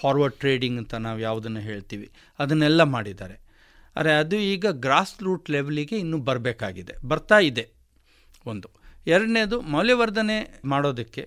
[0.00, 2.08] ಫಾರ್ವರ್ಡ್ ಟ್ರೇಡಿಂಗ್ ಅಂತ ನಾವು ಯಾವುದನ್ನು ಹೇಳ್ತೀವಿ,
[2.38, 3.36] ಅದನ್ನೆಲ್ಲ ಮಾಡಿದ್ದಾರೆ.
[3.96, 7.64] ಆದರೆ ಅದು ಈಗ ಗ್ರಾಸ್ ರೂಟ್ ಲೆವೆಲಿಗೆ ಇನ್ನೂ ಬರಬೇಕಾಗಿದೆ, ಬರ್ತಾ ಇದೆ.
[8.46, 8.68] ಒಂದು.
[9.06, 11.22] ಎರಡನೇದು ಮೌಲ್ಯವರ್ಧನೆ ಮಾಡೋದಕ್ಕೆ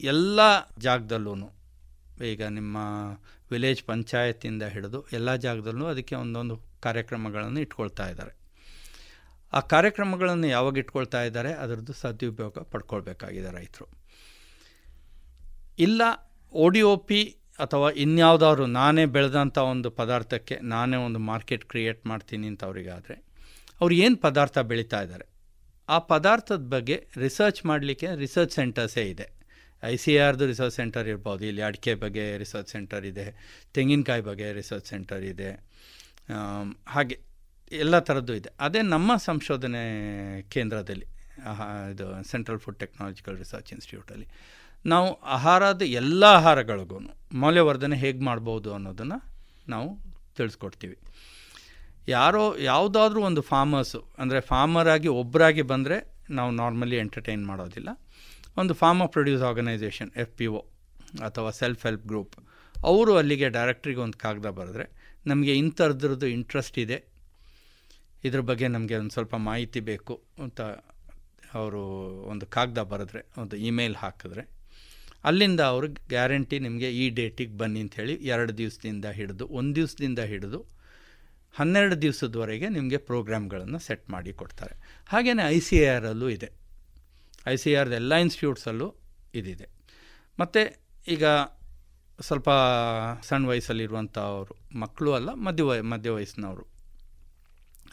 [0.00, 0.40] ಎಲ್ಲ
[0.78, 1.48] ಜಾಗದಲ್ಲೂ
[2.20, 2.76] ಈಗ ನಿಮ್ಮ
[3.50, 8.42] ವಿಲೇಜ್ ಪಂಚಾಯತಿಂದ ಹಿಡಿದು ಎಲ್ಲ ಜಾಗದಲ್ಲೂ ಅದಕ್ಕೆ ಒಂದೊಂದು ಕಾರ್ಯಕ್ರಮಗಳನ್ನು ಇಟ್ಕೊಳ್ತಾ ಇದ್ದಾರೆ.
[9.52, 11.52] ಆ ಕಾರ್ಯಕ್ರಮಗಳನ್ನು ಯಾವಾಗ ಇಟ್ಕೊಳ್ತಾ ಇದ್ದಾರೆ?
[11.52, 13.88] ಅದರದ್ದು ಸದುಪಯೋಗ ಪಡ್ಕೊಳ್ಬೇಕಾಗಿದೆ ರೈತರು.
[15.78, 16.02] ಇಲ್ಲ
[16.52, 22.46] ಒ ಡಿ ಒ ಪಿ ಅಥವಾ ಇನ್ಯಾವುದಾದ್ರು ನಾನೇ ಬೆಳೆದಂಥ ಒಂದು ಪದಾರ್ಥಕ್ಕೆ ನಾನೇ ಒಂದು ಮಾರ್ಕೆಟ್ ಕ್ರಿಯೇಟ್ ಮಾಡ್ತೀನಿ
[22.46, 23.24] ಅಂತ ಅವರಿಗಾದರೆ,
[23.80, 25.26] ಅವ್ರು ಏನು ಪದಾರ್ಥ ಬೆಳೀತಾ ಇದ್ದಾರೆ?
[25.88, 29.41] ಆ ಪದಾರ್ಥದ ಬಗ್ಗೆ ರಿಸರ್ಚ್ ಮಾಡಲಿಕ್ಕೆ ರಿಸರ್ಚ್ ಸೆಂಟರ್ಸೇ ಇದೆ.
[29.90, 31.42] ಐ ಸಿ ಆರ್ದು ರಿಸರ್ಚ್ ಸೆಂಟರ್ ಇರ್ಬೋದು.
[31.50, 33.26] ಇಲ್ಲಿ ಅಡಿಕೆ ಬಗ್ಗೆ ರಿಸರ್ಚ್ ಸೆಂಟರ್ ಇದೆ,
[33.76, 35.50] ತೆಂಗಿನಕಾಯಿ ಬಗ್ಗೆ ರಿಸರ್ಚ್ ಸೆಂಟರ್ ಇದೆ.
[36.94, 37.16] ಹಾಗೆ
[37.84, 38.50] ಎಲ್ಲ ಥರದ್ದು ಇದೆ.
[38.66, 39.82] ಅದೇ ನಮ್ಮ ಸಂಶೋಧನೆ
[40.54, 41.06] ಕೇಂದ್ರದಲ್ಲಿ
[41.92, 44.26] ಇದು ಸೆಂಟ್ರಲ್ ಫುಡ್ ಟೆಕ್ನಾಲಜಿಕಲ್ ರಿಸರ್ಚ್ ಇನ್ಸ್ಟಿಟ್ಯೂಟಲ್ಲಿ,
[44.92, 46.98] ನಾವು ಆಹಾರದ ಎಲ್ಲ ಆಹಾರಗಳಿಗೂ
[47.42, 49.18] ಮೌಲ್ಯವರ್ಧನೆ ಹೇಗೆ ಮಾಡ್ಬೋದು ಅನ್ನೋದನ್ನು
[49.74, 49.88] ನಾವು
[50.38, 50.96] ತಿಳಿಸ್ಕೊಡ್ತೀವಿ.
[52.16, 55.98] ಯಾರೋ, ಯಾವುದಾದ್ರೂ ಒಂದು ಫಾರ್ಮರ್ಸು ಅಂದರೆ ಫಾರ್ಮರಾಗಿ ಒಬ್ಬರಾಗಿ ಬಂದರೆ
[56.38, 57.90] ನಾವು ನಾರ್ಮಲಿ ಎಂಟರ್ಟೈನ್ ಮಾಡೋದಿಲ್ಲ.
[58.56, 60.58] ಒಂದು farmer produce organisation F P O
[61.24, 62.36] ಅಥವಾ ಸೆಲ್ಫ್ ಹೆಲ್ಪ್ ಗ್ರೂಪ್
[62.82, 67.04] ಅವರು ಅಲ್ಲಿಗೆ ಡೈರೆಕ್ಟ್ರಿಗೆ ಒಂದು ಕಾಗದ ಬರೆದ್ರೆ ನಮಗೆ ಇಂಥದ್ರದ್ದು ಇಂಟ್ರೆಸ್ಟ್ ಇದೆ.
[68.24, 70.60] ಇದ್ರ ಬಗ್ಗೆ ನಮಗೆ ಒಂದು ಸ್ವಲ್ಪ ಮಾಹಿತಿ ಬೇಕು ಅಂತ
[71.54, 71.80] ಅವರು
[72.24, 74.48] ಒಂದು ಕಾಗದ ಬರೆದ್ರೆ, ಒಂದು ಇಮೇಲ್ ಹಾಕಿದ್ರೆ.
[75.24, 80.66] ಅಲ್ಲಿಂದ ಅವರು ಗ್ಯಾರಂಟಿ ನಿಮಗೆ ಈ ಡೇಟಿಗೆ ಬನ್ನಿ ಅಂಥೇಳಿ ಎರಡು ದಿವಸದಿಂದ ಹಿಡಿದು, ಒಂದು ದಿವಸದಿಂದ ಹಿಡಿದು
[81.54, 85.04] ಹನ್ನೆರಡು ದಿವಸದವರೆಗೆ ನಿಮಗೆ ಪ್ರೋಗ್ರಾಮ್ಗಳನ್ನು ಸೆಟ್ ಮಾಡಿ ಕೊಡ್ತಾರೆ.
[85.08, 86.61] ಹಾಗೆಯೇ ಐ ಸಿ ಎ ಆರಲ್ಲೂ ಇದೆ.
[87.46, 88.94] ಐ ಸಿ ಆರ್ದ ಎಲ್ಲ ಇನ್ಸ್ಟಿಟ್ಯೂಟ್ಸಲ್ಲೂ
[89.34, 89.68] ಇದಿದೆ.
[90.40, 91.24] ಮತ್ತು ಈಗ
[92.20, 92.50] ಸ್ವಲ್ಪ
[93.22, 96.66] ಸಣ್ಣ ವಯಸ್ಸಲ್ಲಿರುವಂಥ ಅವರು, ಮಕ್ಕಳು ಅಲ್ಲ, ಮಧ್ಯ ವಯ, ಮಧ್ಯ ವಯಸ್ಸಿನವರು.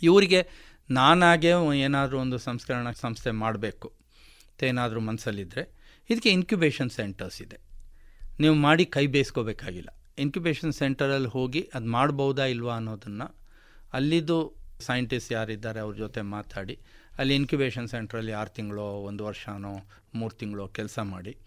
[0.03, 0.47] ಇವರಿಗೆ
[0.89, 3.93] ನಾನಾಗೆ ಏನಾದರೂ ಒಂದು ಸಂಸ್ಕರಣ ಸಂಸ್ಥೆ ಮಾಡಬೇಕು.
[4.63, 7.59] ಏನಾದರೂ ಮನಸ್ಸಲ್ಲಿದ್ದರೆ ಇದಕ್ಕೆ ಇನ್ಕ್ಯುಬೇಷನ್ ಸೆಂಟರ್ಸ್ ಇದೆ.
[8.39, 9.89] ನೀವು ಮಾಡಿ ಕೈ ಬೇಯಿಸ್ಕೋಬೇಕಾಗಿಲ್ಲ.
[10.17, 13.35] ಇನ್ಕ್ಯುಬೇಷನ್ ಸೆಂಟರಲ್ಲಿ ಹೋಗಿ ಅದು ಮಾಡ್ಬೋದಾ ಇಲ್ವಾ ಅನ್ನೋದನ್ನು
[13.93, 16.79] ಅಲ್ಲಿದ್ದು ಸೈಂಟಿಸ್ಟ್ ಯಾರಿದ್ದಾರೆ ಅವ್ರ ಜೊತೆ ಮಾತಾಡಿ
[17.19, 21.37] ಅಲ್ಲಿ ಇನ್ಕ್ಯುಬೇಷನ್ ಸೆಂಟ್ರಲ್ಲಿ ಆರು ತಿಂಗಳು, ಒಂದು ವರ್ಷನೋ, ಮೂರು ತಿಂಗಳು ಕೆಲಸ ಮಾಡಿ.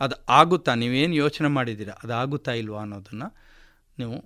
[0.00, 0.74] ಅದು ಆಗುತ್ತಾ?
[0.74, 1.92] ನೀವೇನು ಯೋಚನೆ ಮಾಡಿದ್ದೀರಾ?
[2.02, 3.36] ಅದು ಆಗುತ್ತಾ ಇಲ್ವಾ ಅನ್ನೋದನ್ನು
[3.98, 4.16] ನೀವು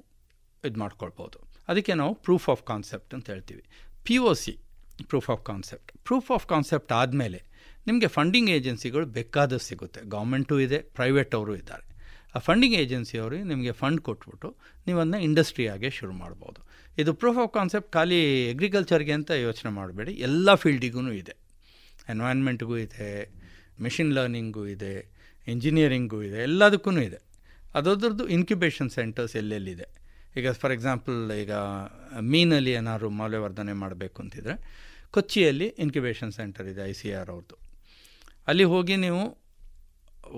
[0.65, 1.39] ಇದು ಮಾಡ್ಕೊಳ್ಬೋದು.
[1.69, 3.65] ಅದಕ್ಕೆ ನಾವು ಪ್ರೂಫ್ ಆಫ್ ಕಾನ್ಸೆಪ್ಟ್ ಅಂತ ಹೇಳ್ತೀವಿ.
[4.05, 4.59] P O C
[5.09, 7.43] proof of concept proof of concept ಆದಮೇಲೆ
[7.87, 10.01] ನಿಮಗೆ ಫಂಡಿಂಗ್ ಏಜೆನ್ಸಿಗಳು ಬೇಕಾದಷ್ಟು ಸಿಗುತ್ತೆ.
[10.01, 11.90] ಗೌರ್ಮೆಂಟು ಇದೆ ಪ್ರೈವೇಟ್ ಅವರು ಇದ್ದಾರೆ.
[12.35, 16.61] ಆ ಫಂಡಿಂಗ್ ಏಜೆನ್ಸಿಯವರು ನಿಮಗೆ ಫಂಡ್ ಕೊಟ್ಬಿಟ್ಟು ನೀವು ಅದನ್ನ ಇಂಡಸ್ಟ್ರಿಯಾಗೆ ಶುರು ಮಾಡ್ಬೋದು.
[16.98, 20.12] ಇದು ಪ್ರೂಫ್ ಆಫ್ ಕಾನ್ಸೆಪ್ಟ್ ಖಾಲಿ ಅಗ್ರಿಕಲ್ಚರ್ಗೆ ಅಂತ ಯೋಚನೆ ಮಾಡಬೇಡಿ.
[20.12, 21.36] ಎಲ್ಲ ಫೀಲ್ಡಿಗೂ ಇದೆ.
[22.09, 23.32] ಎನ್ವೈರ್ನ್ಮೆಂಟ್ಗೂ ಇದೆ
[23.81, 25.11] ಮೆಷಿನ್ ಲರ್ನಿಂಗು ಇದೆ
[25.48, 27.20] ಇಂಜಿನಿಯರಿಂಗೂ ಇದೆ ಎಲ್ಲದಕ್ಕೂ ಇದೆ.
[27.74, 29.86] ಅದರದ್ದು ಇನ್ಕ್ಯುಬೇಷನ್ ಸೆಂಟರ್ಸ್ ಎಲ್ಲೆಲ್ಲಿದೆ?
[30.36, 31.52] ಈಗ ಫಾರ್ ಎಕ್ಸಾಂಪಲ್ ಈಗ
[32.20, 34.55] ಮೀನಲ್ಲಿ ಏನಾದ್ರು ಮೌಲ್ಯವರ್ಧನೆ ಮಾಡಬೇಕು ಅಂತಿದ್ರೆ
[35.11, 37.57] ಕೊಚ್ಚಿಯಲ್ಲಿ ಇನ್ಕ್ಯುಬೇಷನ್ ಸೆಂಟರ್ ಇದೆ ಐ ಸಿ ಆರ್ ಅವ್ರದ್ದು
[38.47, 39.23] ಅಲ್ಲಿ ಹೋಗಿ ನೀವು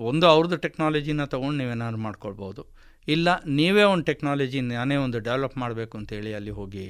[0.09, 2.63] ಒಂದು ಅವ್ರದ್ದು ಟೆಕ್ನಾಲಜಿನ ತೊಗೊಂಡು ನೀವೇನಾದ್ರು ಮಾಡ್ಕೊಳ್ಬೋದು.
[3.15, 3.29] ಇಲ್ಲ,
[3.59, 6.85] ನೀವೇ ಒಂದು ಟೆಕ್ನಾಲಜಿ ನಾನೇ ಒಂದು ಡೆವಲಪ್ ಮಾಡಬೇಕು ಅಂತೇಳಿ ಅಲ್ಲಿ ಹೋಗಿ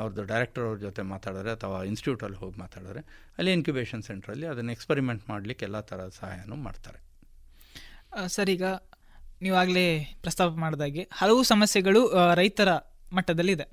[0.00, 3.00] ಅವ್ರದ್ದು ಡೈರೆಕ್ಟರ್ ಅವ್ರ ಜೊತೆ ಮಾತಾಡಿದ್ರೆ ಅಥವಾ ಇನ್ಸ್ಟಿಟ್ಯೂಟಲ್ಲಿ ಹೋಗಿ ಮಾತಾಡಿದ್ರೆ
[3.38, 6.98] ಅಲ್ಲಿ ಇನ್ಕ್ಯುಬೇಷನ್ ಸೆಂಟ್ರಲ್ಲಿ ಅದನ್ನು ಎಕ್ಸ್ಪರಿಮೆಂಟ್ ಮಾಡಲಿಕ್ಕೆ ಎಲ್ಲ ಥರದ ಸಹಾಯನೂ ಮಾಡ್ತಾರೆ.
[8.36, 8.64] ಸರ್, ಈಗ
[9.44, 9.86] ನೀವಾಗಲೇ
[10.24, 12.02] ಪ್ರಸ್ತಾಪ ಮಾಡಿದಾಗೆ ಹಲವು ಸಮಸ್ಯೆಗಳು
[12.40, 12.70] ರೈತರ
[13.16, 13.64] ಮಟ್ಟದಲ್ಲಿದೆ.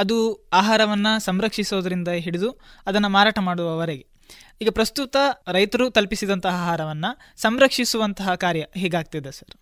[0.00, 0.16] ಅದು
[0.58, 2.50] ಆಹಾರವನ್ನು ಸಂರಕ್ಷಿಸೋದರಿಂದ ಹಿಡಿದು
[2.88, 4.04] ಅದನ್ನು ಮಾರಾಟ ಮಾಡುವವರೆಗೆ.
[4.60, 5.16] ಈಗ ಪ್ರಸ್ತುತ
[5.56, 7.10] ರೈತರು ತಲುಪಿಸಿದಂತಹ ಆಹಾರವನ್ನು
[7.44, 9.54] ಸಂರಕ್ಷಿಸುವಂತಹ ಕಾರ್ಯ ಹೇಗಾಗ್ತಿದೆ ಸರ್?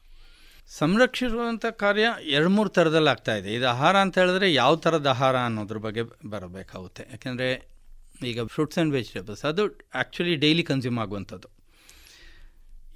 [0.71, 3.51] ಸಂರಕ್ಷಿಸುವಂಥ ಕಾರ್ಯ ಎರಡು ಮೂರು ಥರದಲ್ಲಿ ಆಗ್ತಾ ಇದೆ.
[3.55, 6.03] ಇದು ಆಹಾರ ಅಂತ ಹೇಳಿದ್ರೆ ಯಾವ ಥರದ ಆಹಾರ ಅನ್ನೋದ್ರ ಬಗ್ಗೆ
[6.35, 7.03] ಬರಬೇಕಾಗುತ್ತೆ.
[7.11, 7.49] ಯಾಕೆಂದರೆ
[8.31, 11.49] ಈಗ ಫ್ರೂಟ್ಸ್ ಆ್ಯಂಡ್ ವೆಜಿಟೇಬಲ್ಸ್ ಅದು ಆ್ಯಕ್ಚುಲಿ ಡೈಲಿ ಕನ್ಸ್ಯೂಮ್ ಆಗುವಂಥದ್ದು.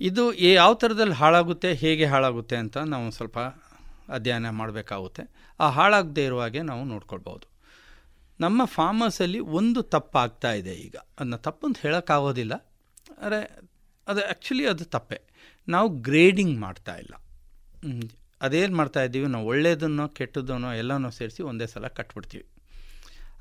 [0.00, 3.38] ಇದು ಯಾವ ಥರದಲ್ಲಿ ಹಾಳಾಗುತ್ತೆ, ಹೇಗೆ ಹಾಳಾಗುತ್ತೆ ಅಂತ ನಾವು ಸ್ವಲ್ಪ
[4.16, 5.22] ಅಧ್ಯಯನ ಮಾಡಬೇಕಾಗುತ್ತೆ.
[5.60, 7.46] ಆ ಹಾಳಾಗದೇ ಇರುವ ಹಾಗೆ ನಾವು ನೋಡ್ಕೊಳ್ಬೋದು
[8.40, 10.96] ನಮ್ಮ ಫಾರ್ಮರ್ಸಲ್ಲಿ ಒಂದು ತಪ್ಪಾಗ್ತಾ ಇದೆ ಈಗ.
[10.96, 12.74] ಅದನ್ನ ತಪ್ಪು ಅಂತ ಹೇಳೋಕ್ಕಾಗೋದಿಲ್ಲ.
[13.18, 13.60] ಆದರೆ
[14.08, 15.22] ಅದು ಆ್ಯಕ್ಚುಲಿ ಅದು ತಪ್ಪೆ.
[15.68, 17.14] ನಾವು ಗ್ರೇಡಿಂಗ್ ಮಾಡ್ತಾ ಇಲ್ಲ.
[18.40, 19.26] ಅದೇನು ಮಾಡ್ತಾ ಇದ್ದೀವಿ?
[19.26, 22.46] ನಾವು ಒಳ್ಳೆಯದನ್ನೋ ಕೆಟ್ಟದನ್ನೋ ಎಲ್ಲನೂ ಸೇರಿಸಿ ಒಂದೇ ಸಲ ಕಟ್ಬಿಡ್ತೀವಿ.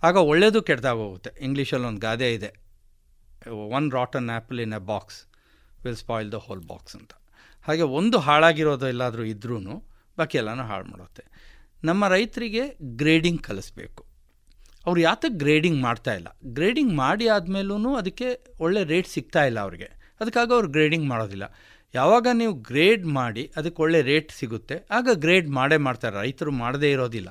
[0.04, 1.30] ಆಗ ಒಳ್ಳೆಯದು ಕೆಟ್ಟದಾಗ ಹೋಗುತ್ತೆ.
[1.42, 2.54] ಇಂಗ್ಲೀಷಲ್ಲಿ ಒಂದು ಗಾದೆ ಇದೆ.
[3.50, 5.26] One rotten apple in a box
[5.84, 7.12] will spoil the whole box ಅಂತ.
[7.62, 9.60] ಹಾಗೆ ಒಂದು ಹಾಳಾಗಿರೋದು ಎಲ್ಲಾದರೂ ಇದ್ರೂ
[10.18, 11.24] ಬಾಕಿ ಎಲ್ಲನೂ ಹಾಳು ಮಾಡುತ್ತೆ.
[11.84, 14.05] ನಮ್ಮ ರೈತರಿಗೆ ಗ್ರೇಡಿಂಗ್ ಕಲಿಸ್ಬೇಕು.
[14.86, 16.38] ಅವ್ರು ಯಾತಕ್ಕೆ ಗ್ರೇಡಿಂಗ್ ಮಾಡ್ತಾ ಇಲ್ಲ?
[16.46, 20.16] ಗ್ರೇಡಿಂಗ್ ಮಾಡಿ ಆದಮೇಲೂ ಅದಕ್ಕೆ ಒಳ್ಳೆ ರೇಟ್ ಸಿಗ್ತಾ ಇಲ್ಲ ಅವ್ರಿಗೆ.
[20.22, 21.44] ಅದಕ್ಕಾಗಿ ಅವ್ರು ಗ್ರೇಡಿಂಗ್ ಮಾಡೋದಿಲ್ಲ.
[21.96, 26.16] ಯಾವಾಗ ನೀವು ಗ್ರೇಡ್ ಮಾಡಿ ಅದಕ್ಕೆ ಒಳ್ಳೆ ರೇಟ್ ಸಿಗುತ್ತೆ, ಆಗ ಗ್ರೇಡ್ ಮಾಡೇ ಮಾಡ್ತಾರೆ.
[26.16, 27.30] ರೈತರು ಮಾಡದೇ ಇರೋದಿಲ್ಲ.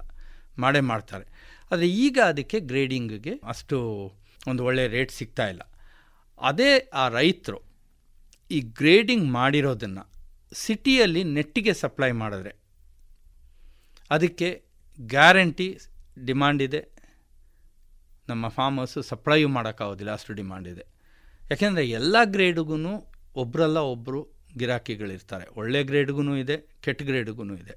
[0.58, 1.24] ಮಾಡೇ ಮಾಡ್ತಾರೆ.
[1.70, 4.12] ಆದರೆ ಈಗ ಅದಕ್ಕೆ ಗ್ರೇಡಿಂಗಿಗೆ ಅಷ್ಟು
[4.48, 5.60] ಒಂದು ಒಳ್ಳೆ ರೇಟ್ ಸಿಗ್ತಾ ಇಲ್ಲ.
[6.40, 7.60] ಅದೇ ಆ ರೈತರು
[8.50, 10.12] ಈ ಗ್ರೇಡಿಂಗ್ ಮಾಡಿರೋದನ್ನು
[10.54, 12.52] ಸಿಟಿಯಲ್ಲಿ ನೆಟ್ಟಿಗೆ ಸಪ್ಲೈ ಮಾಡಿದ್ರೆ
[14.10, 14.62] ಅದಕ್ಕೆ
[15.00, 15.78] ಗ್ಯಾರಂಟಿ
[16.24, 16.93] ಡಿಮಾಂಡ್ ಇದೆ
[18.30, 20.84] ನಮ್ಮ ಫಾರ್ಮರ್ಸು ಸಪ್ಲೈಯೂ ಮಾಡೋಕ್ಕಾಗೋದಿಲ್ಲ ಅಷ್ಟು ಡಿಮ್ಯಾಂಡ್ ಇದೆ.
[21.50, 22.76] ಯಾಕೆಂದರೆ ಎಲ್ಲ ಗ್ರೇಡ್ಗೂ
[23.42, 24.20] ಒಬ್ಬರಲ್ಲ ಒಬ್ಬರು
[24.60, 25.46] ಗಿರಾಕಿಗಳಿರ್ತಾರೆ.
[25.60, 27.74] ಒಳ್ಳೆ ಗ್ರೇಡ್ಗೂ ಇದೆ, ಕೆಟ್ಟ ಗ್ರೇಡ್ಗೂ ಇದೆ.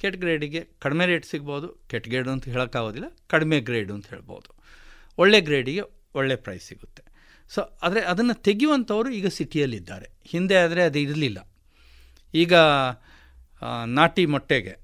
[0.00, 4.48] ಕೆಟ್ಟ ಗ್ರೇಡಿಗೆ ಕಡಿಮೆ ರೇಟ್ ಸಿಗ್ಬೋದು, ಕೆಟ್ಟ ಗ್ರೇಡ್ ಅಂತ ಹೇಳೋಕ್ಕಾಗೋದಿಲ್ಲ ಕಡಿಮೆ ಗ್ರೇಡು ಅಂತ ಹೇಳ್ಬೋದು.
[5.22, 5.82] ಒಳ್ಳೆ ಗ್ರೇಡಿಗೆ
[6.18, 7.02] ಒಳ್ಳೆ ಪ್ರೈಸ್ ಸಿಗುತ್ತೆ.
[7.50, 11.38] ಸೊ ಆದರೆ ಅದನ್ನು ತೆಗೆಯುವಂಥವರು ಈಗ ಸಿಟಿಯಲ್ಲಿದ್ದಾರೆ ಹಿಂದೆ ಆದರೆ ಅದು ಇರಲಿಲ್ಲ.
[12.34, 12.54] ಈಗ
[13.98, 14.74] ನಾಟಿ ಮೊಟ್ಟೆಗೆ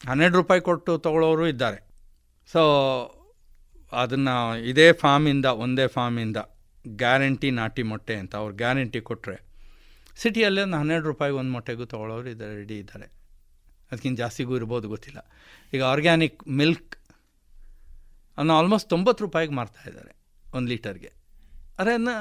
[0.00, 1.78] ಹನ್ನೆರಡು ರೂಪಾಯಿ ಕೊಟ್ಟು ತಗೊಳ್ಳೋರು ಇದ್ದಾರೆ.
[2.48, 2.60] ಸೊ
[3.92, 4.36] ಅದನ್ನು
[4.70, 6.38] ಇದೇ ಫಾರ್ಮಿಂದ, ಒಂದೇ ಫಾರ್ಮಿಂದ
[7.02, 9.36] ಗ್ಯಾರಂಟಿ ನಾಟಿ ಮೊಟ್ಟೆ ಅಂತ ಅವ್ರು ಗ್ಯಾರಂಟಿ ಕೊಟ್ಟರೆ
[10.22, 13.06] ಸಿಟಿಯಲ್ಲೇ ಒಂದು ಹನ್ನೆರಡು ರೂಪಾಯಿಗೆ ಒಂದು ಮೊಟ್ಟೆಗೂ ತೊಗೊಳ್ಳೋರು ಇದ್ದಾರೆ, ರೆಡಿ ಇದ್ದಾರೆ.
[13.90, 15.20] ಅದಕ್ಕಿಂತ ಜಾಸ್ತಿಗೂ ಇರ್ಬೋದು, ಗೊತ್ತಿಲ್ಲ.
[15.74, 16.94] ಈಗ ಆರ್ಗ್ಯಾನಿಕ್ ಮಿಲ್ಕ್
[18.38, 20.12] ಅದನ್ನ ಆಲ್ಮೋಸ್ಟ್ ತೊಂಬತ್ತು ರೂಪಾಯಿಗೆ ಮಾರ್ತಾ ಇದ್ದಾರೆ,
[20.56, 21.10] ಒಂದು ಲೀಟರ್ಗೆ.
[21.80, 22.12] ಅರೆ ಅದನ್ನ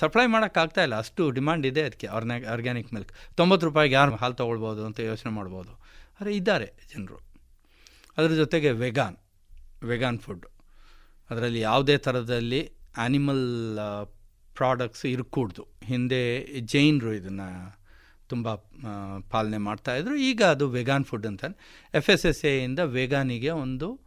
[0.00, 3.12] ಸಪ್ಲೈ ಮಾಡೋಕ್ಕಾಗ್ತಾ ಇಲ್ಲ, ಅಷ್ಟು ಡಿಮ್ಯಾಂಡ್ ಇದೆ ಅದಕ್ಕೆ ಆರ್ಗ್ಯಾ ಆರ್ಗ್ಯಾನಿಕ್ ಮಿಲ್ಕ್.
[3.40, 5.72] ತೊಂಬತ್ತು ರೂಪಾಯಿಗೆ ಯಾರು ಹಾಲು ತೊಗೊಳ್ಬೋದು ಅಂತ ಯೋಚನೆ ಮಾಡ್ಬೋದು.
[6.20, 7.18] ಅರೆ ಇದ್ದಾರೆ ಜನರು.
[8.18, 9.16] ಅದರ ಜೊತೆಗೆ ವೆಗಾನ್
[9.92, 10.44] ವೆಗಾನ್ ಫುಡ್.
[11.30, 13.78] ಅದರಲ್ಲಿ ಯಾವುದೇ ಥರದಲ್ಲಿ ಆ್ಯನಿಮಲ್
[14.54, 15.66] ಪ್ರಾಡಕ್ಟ್ಸ್ ಇರಕೂಡ್ದು.
[15.84, 17.78] ಹಿಂದೆ ಜೈನರು ಇದನ್ನು
[18.28, 18.54] ತುಂಬ
[19.30, 21.44] ಪಾಲನೆ ಮಾಡ್ತಾಯಿದ್ರು ಈಗ ಅದು ವೆಗಾನ್ ಫುಡ್ ಅಂತ
[21.94, 24.00] ಎಫ್ ಎಸ್ ಎಸ್ ಎಯಿಂದ ವೆಗಾನಿಗೆ ಒಂದು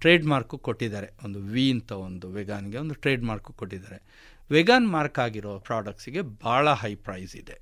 [0.00, 1.14] ಟ್ರೇಡ್ ಮಾರ್ಕು ಕೊಟ್ಟಿದ್ದಾರೆ.
[1.24, 4.02] ಒಂದು ವಿ ಅಂತ ಒಂದು ವೆಗಾನ್ಗೆ ಒಂದು ಟ್ರೇಡ್ ಮಾರ್ಕು ಕೊಟ್ಟಿದ್ದಾರೆ.
[4.50, 7.60] ವೆಗಾನ್ ಮಾರ್ಕ್ ಆಗಿರೋ ಪ್ರಾಡಕ್ಟ್ಸಿಗೆ ಭಾಳ ಹೈ ಪ್ರೈಸ್ ಇದೆ.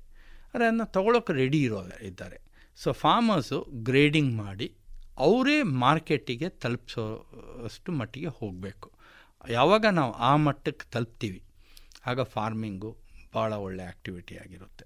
[0.53, 2.41] ಆದರೆ ಅದನ್ನು ತೊಗೊಳೋಕೆ ರೆಡಿ ಇರೋ, ಇದ್ದಾರೆ.
[2.75, 4.75] ಸೊ ಫಾರ್ಮರ್ಸು ಗ್ರೇಡಿಂಗ್ ಮಾಡಿ
[5.17, 7.25] ಅವರೇ ಮಾರ್ಕೆಟಿಗೆ ತಲುಪಿಸೋ,
[7.63, 8.92] ಅಷ್ಟು ಮಟ್ಟಿಗೆ ಹೋಗಬೇಕು.
[9.43, 11.41] ಯಾವಾಗ ನಾವು ಆ ಮಟ್ಟಕ್ಕೆ ತಲುಪ್ತೀವಿ
[12.09, 12.91] ಆಗ ಫಾರ್ಮಿಂಗು
[13.35, 14.83] ಭಾಳ ಒಳ್ಳೆ ಆ್ಯಕ್ಟಿವಿಟಿ ಆಗಿರುತ್ತೆ.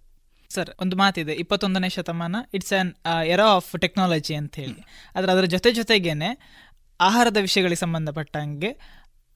[0.52, 2.92] ಸರ್ ಒಂದು ಮಾತಿದೆ ಇಪ್ಪತ್ತೊಂದನೇ ಶತಮಾನ it's an
[3.34, 4.82] era of technology ಅಂತ ಹೇಳಿ
[5.16, 6.30] ಆದರೆ ಅದರ ಜೊತೆ ಜೊತೆಗೇನೆ
[7.00, 8.72] ಆಹಾರದ ವಿಷಯಗಳಿಗೆ ಸಂಬಂಧಪಟ್ಟಂಗೆ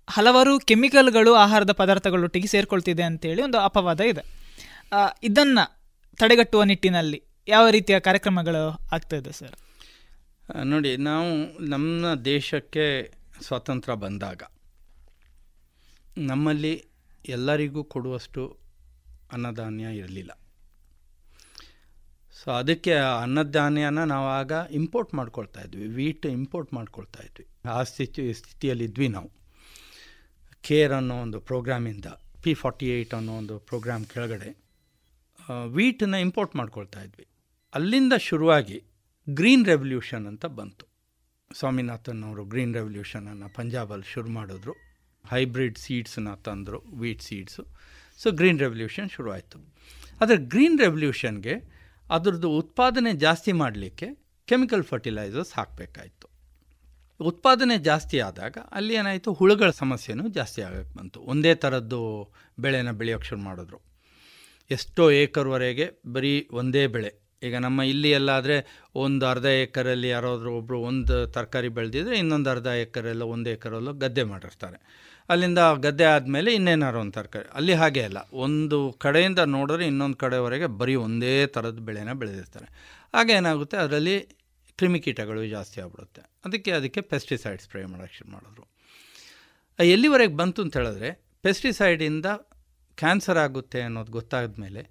[0.07, 4.23] ಹಲವಾರು ಕೆಮಿಕಲ್ಗಳು ಆಹಾರದ ಪದಾರ್ಥಗಳೊಟ್ಟಿಗೆ ಸೇರ್ಕೊಳ್ತಿದೆ ಅಂತೇಳಿ ಒಂದು ಅಪವಾದ ಇದೆ.
[5.23, 5.65] ಇದನ್ನು
[6.19, 8.63] ತಡೆಗಟ್ಟುವ ನಿಟ್ಟಿನಲ್ಲಿ ಯಾವ ರೀತಿಯ ಕಾರ್ಯಕ್ರಮಗಳು
[8.95, 9.55] ಆಗ್ತಾಯಿದೆ ಸರ್?
[10.71, 11.29] ನೋಡಿ ನಾವು
[11.73, 12.85] ನಮ್ಮ ದೇಶಕ್ಕೆ
[13.47, 14.41] ಸ್ವಾತಂತ್ರ್ಯ ಬಂದಾಗ
[16.17, 16.85] ನಮ್ಮಲ್ಲಿ
[17.27, 18.57] ಎಲ್ಲರಿಗೂ ಕೊಡುವಷ್ಟು
[19.31, 20.31] ಅನ್ನಧಾನ್ಯ ಇರಲಿಲ್ಲ.
[22.43, 25.87] ಸೊ ಅದಕ್ಕೆ ಆ ಅನ್ನಧಾನ್ಯನ ನಾವು ಆಗ ಇಂಪೋರ್ಟ್ ಮಾಡ್ಕೊಳ್ತಾ ಇದ್ವಿ.
[25.87, 27.47] ವೀಟ್ ಇಂಪೋರ್ಟ್ ಮಾಡ್ಕೊಳ್ತಾ ಇದ್ವಿ.
[27.69, 29.31] ಆ ಸ್ಥಿತಿ ಸ್ಥಿತಿಯಲ್ಲಿ ಇದ್ವಿ ನಾವು.
[30.61, 32.05] ಕೇರ್ ಅನ್ನೋ ಒಂದು ಪ್ರೋಗ್ರಾಮಿಂದ
[32.43, 34.63] ಪಿ ಫಾರ್ಟಿ ಏಯ್ಟ್ ಅನ್ನೋ ಒಂದು ಪ್ರೋಗ್ರಾಮ್ ಕೆಳಗಡೆ
[35.67, 37.27] ವೀಟನ್ನು ಇಂಪೋರ್ಟ್ ಮಾಡ್ಕೊಳ್ತಾ ಇದ್ವಿ.
[37.73, 38.83] ಅಲ್ಲಿಂದ ಶುರುವಾಗಿ
[39.29, 40.87] ಗ್ರೀನ್ ರೆವಲ್ಯೂಷನ್ ಅಂತ ಬಂತು.
[41.53, 44.90] ಸ್ವಾಮಿನಾಥನ್ ಅವರು ಗ್ರೀನ್ ರೆವಲ್ಯೂಷನನ್ನು ಪಂಜಾಬಲ್ಲಿ ಶುರು ಮಾಡಿದ್ರು.
[45.29, 47.67] ಹೈಬ್ರಿಡ್ ಸೀಡ್ಸನ್ನ ತಂದರು wheat seeds
[48.17, 49.73] so green revolution ಶುರುವಾಯಿತು.
[50.21, 51.55] ಆದರೆ ಗ್ರೀನ್ ರೆವಲ್ಯೂಷನ್ಗೆ
[52.09, 54.07] ಅದರದ್ದು ಉತ್ಪಾದನೆ ಜಾಸ್ತಿ ಮಾಡಲಿಕ್ಕೆ
[54.45, 56.29] ಕೆಮಿಕಲ್ ಫರ್ಟಿಲೈಸರ್ಸ್ ಹಾಕಬೇಕಾಯಿತು.
[57.19, 59.33] ಉತ್ಪಾದನೆ ಜಾಸ್ತಿ ಆದಾಗ ಅಲ್ಲಿ ಏನಾಯಿತು?
[59.33, 61.19] ಹುಳುಗಳ ಸಮಸ್ಯೆನೂ ಜಾಸ್ತಿ ಆಗಕ್ಕೆ ಬಂತು.
[61.19, 63.81] ಒಂದೇ ಥರದ್ದು ಬೆಳೆನ ಬೆಳೆಯೋಕ್ಕೆ ಶುರು ಮಾಡಿದ್ರು.
[64.71, 67.21] ಎಷ್ಟೋ ಏಕರ್ವರೆಗೆ ಬರೀ ಒಂದೇ ಬೆಳೆ.
[67.43, 73.21] ಈಗ ನಮ್ಮ ಇಲ್ಲಿ ಎಲ್ಲಾದರೆ ಒಂದು ಅರ್ಧ ಎಕರಲ್ಲಿ ಯಾರಾದರೂ ಒಬ್ಬರು ಒಂದು ತರಕಾರಿ ಬೆಳೆದಿದ್ರೆ ಇನ್ನೊಂದು ಅರ್ಧ ಎಕರೆಲ್ಲ
[73.21, 75.10] ಒಂದು ಎಕರಲ್ಲೋ ಗದ್ದೆ ಮಾಡಿರ್ತಾರೆ.
[75.29, 77.49] ಅಲ್ಲಿಂದ ಗದ್ದೆ ಆದಮೇಲೆ ಇನ್ನೇನಾರು ಒಂದು ತರಕಾರಿ.
[77.53, 78.17] ಅಲ್ಲಿ ಹಾಗೆ ಅಲ್ಲ.
[78.33, 82.67] ಒಂದು ಕಡೆಯಿಂದ ನೋಡಿದ್ರೆ ಇನ್ನೊಂದು ಕಡೆವರೆಗೆ ಬರೀ ಒಂದೇ ಥರದ ಬೆಳೆನ ಬೆಳೆದಿರ್ತಾರೆ.
[83.13, 83.77] ಆಗ ಏನಾಗುತ್ತೆ?
[83.77, 84.19] ಅದರಲ್ಲಿ
[84.77, 86.21] ಕ್ರಿಮಿಕೀಟಗಳು ಜಾಸ್ತಿ ಆಗ್ಬಿಡುತ್ತೆ.
[86.45, 88.67] ಅದಕ್ಕೆ ಅದಕ್ಕೆ ಪೆಸ್ಟಿಸೈಡ್ ಸ್ಪ್ರೇ ಮಾಡೋಕ್ಕೆ ಶುರು ಮಾಡಿದ್ರು.
[89.83, 92.25] ಎಲ್ಲಿವರೆಗೆ ಬಂತು ಅಂತ ಹೇಳಿದ್ರೆ ಪೆಸ್ಟಿಸೈಡಿಂದ
[92.95, 94.89] ಕ್ಯಾನ್ಸರ್ ಆಗುತ್ತೆ ಅನ್ನೋದು ಗೊತ್ತಾದ ಮೇಲೆ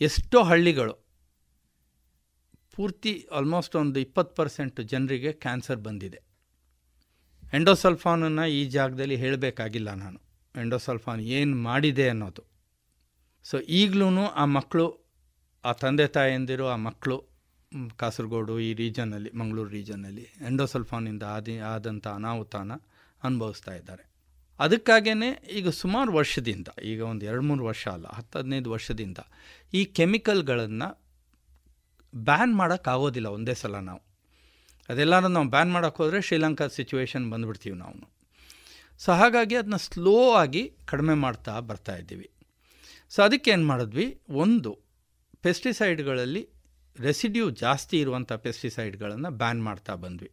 [0.00, 1.08] ಎಷ್ಟೋ ಹಳ್ಳಿಗಳು
[2.76, 6.27] ಪೂರ್ತಿ ಆಲ್ಮೋಸ್ಟ್ ಒಂದು ಇಪ್ಪತ್ತು ಪರ್ಸೆಂಟ್ ಜನರಿಗೆ ಕ್ಯಾನ್ಸರ್ ಬಂದಿದೆ.
[7.52, 10.20] ಎಂಡೋಸಲ್ಫಾನನ್ನು ಈ ಜಾಗದಲ್ಲಿ ಹೇಳಬೇಕಾಗಿಲ್ಲ ನಾನು.
[10.56, 12.42] ಎಂಡೋಸಲ್ಫಾನ್ ಏನು ಮಾಡಿದೆ ಅನ್ನೋದು.
[13.44, 15.08] ಸೊ ಈಗಲೂ ಆ ಮಕ್ಕಳು
[15.64, 17.38] ಆ ತಂದೆ ತಾಯಂದಿರು, ಆ ಮಕ್ಕಳು
[17.96, 22.72] ಕಾಸರಗೋಡು ಈ ರೀಜನಲ್ಲಿ ಮಂಗಳೂರು ರೀಜನಲ್ಲಿ ಎಂಡೋಸಲ್ಫಾನಿಂದ ಆದಿ, ಆದಂಥ ಅನಾಹುತಾನ
[23.24, 24.04] ಅನುಭವಿಸ್ತಾ ಇದ್ದಾರೆ.
[24.60, 25.12] ಅದಕ್ಕಾಗೇ
[25.52, 29.18] ಈಗ ಸುಮಾರು ವರ್ಷದಿಂದ, ಈಗ ಒಂದು ಎರಡು ಮೂರು ವರ್ಷ ಅಲ್ಲ, ಹತ್ತು ಹದಿನೈದು ವರ್ಷದಿಂದ
[29.74, 31.04] ಈ ಕೆಮಿಕಲ್ಗಳನ್ನು
[32.16, 34.07] ಬ್ಯಾನ್ ಮಾಡೋಕ್ಕಾಗೋದಿಲ್ಲ ಒಂದೇ ಸಲ ನಾವು.
[34.88, 38.06] ಅದೆಲ್ಲರೂ ನಾವು ಬ್ಯಾನ್ ಮಾಡೋಕ್ಕೆ ಹೋದರೆ ಶ್ರೀಲಂಕಾ ಸಿಚುವೇಶನ್ ಬಂದುಬಿಡ್ತೀವಿ ನಾವು.
[39.00, 42.28] ಸೊ ಹಾಗಾಗಿ ಅದನ್ನ ಸ್ಲೋ ಆಗಿ ಕಡಿಮೆ ಮಾಡ್ತಾ ಬರ್ತಾ ಇದ್ದೀವಿ.
[43.12, 44.06] ಸೊ ಅದಕ್ಕೆ ಏನು ಮಾಡಿದ್ವಿ?
[44.44, 44.70] ಒಂದು
[45.44, 46.42] ಪೆಸ್ಟಿಸೈಡ್ಗಳಲ್ಲಿ
[46.96, 50.30] ರೆಸಿಡ್ಯೂ ಜಾಸ್ತಿ ಇರುವಂಥ ಪೆಸ್ಟಿಸೈಡ್ಗಳನ್ನು ಬ್ಯಾನ್ ಮಾಡ್ತಾ ಬಂದ್ವಿ.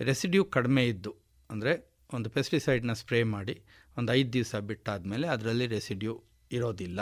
[0.00, 1.12] ರೆಸಿಡ್ಯೂ ಕಡಿಮೆ ಇದ್ದು,
[1.50, 1.72] ಅಂದರೆ
[2.10, 3.54] ಒಂದು ಪೆಸ್ಟಿಸೈಡ್ನ ಸ್ಪ್ರೇ ಮಾಡಿ
[3.96, 6.14] ಒಂದು ಐದು ದಿವಸ ಬಿಟ್ಟಾದಮೇಲೆ ಅದರಲ್ಲಿ ರೆಸಿಡ್ಯೂ
[6.50, 7.00] ಇರೋದಿಲ್ಲ,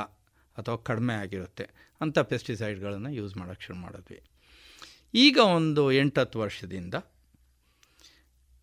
[0.56, 1.64] ಅಥವಾ ಕಡಿಮೆ ಆಗಿರುತ್ತೆ
[2.00, 4.18] ಅಂಥ ಪೆಸ್ಟಿಸೈಡ್ಗಳನ್ನು ಯೂಸ್ ಮಾಡೋಕ್ಕೆ ಶುರು ಮಾಡಿದ್ವಿ.
[5.14, 6.94] ಈಗ ಒಂದು ಎಂಟತ್ತು ವರ್ಷದಿಂದ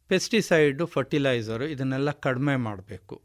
[0.07, 3.21] ಪೆಸ್ಟಿಸೈಡು ಫರ್ಟಿಲೈಸರು ಇದನ್ನೆಲ್ಲ ಕಡಿಮೆ ಮಾಡಬೇಕು.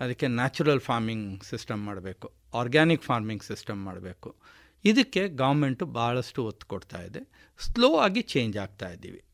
[0.00, 4.36] ಅದಕ್ಕೆ ನ್ಯಾಚುರಲ್ ಫಾರ್ಮಿಂಗ್ ಸಿಸ್ಟಮ್ ಮಾಡಬೇಕು ಆರ್ಗ್ಯಾನಿಕ್ ಫಾರ್ಮಿಂಗ್ ಸಿಸ್ಟಮ್ ಮಾಡಬೇಕು.
[4.84, 7.20] ಇದಕ್ಕೆ ಗೌರ್ಮೆಂಟು ಭಾಳಷ್ಟು ಒತ್ತು ಕೊಡ್ತಾ ಇದೆ.
[7.58, 9.24] ಸ್ಲೋ ಆಗಿ ಚೇಂಜ್ ಆಗ್ತಾ ಇದ್ದೀವಿ.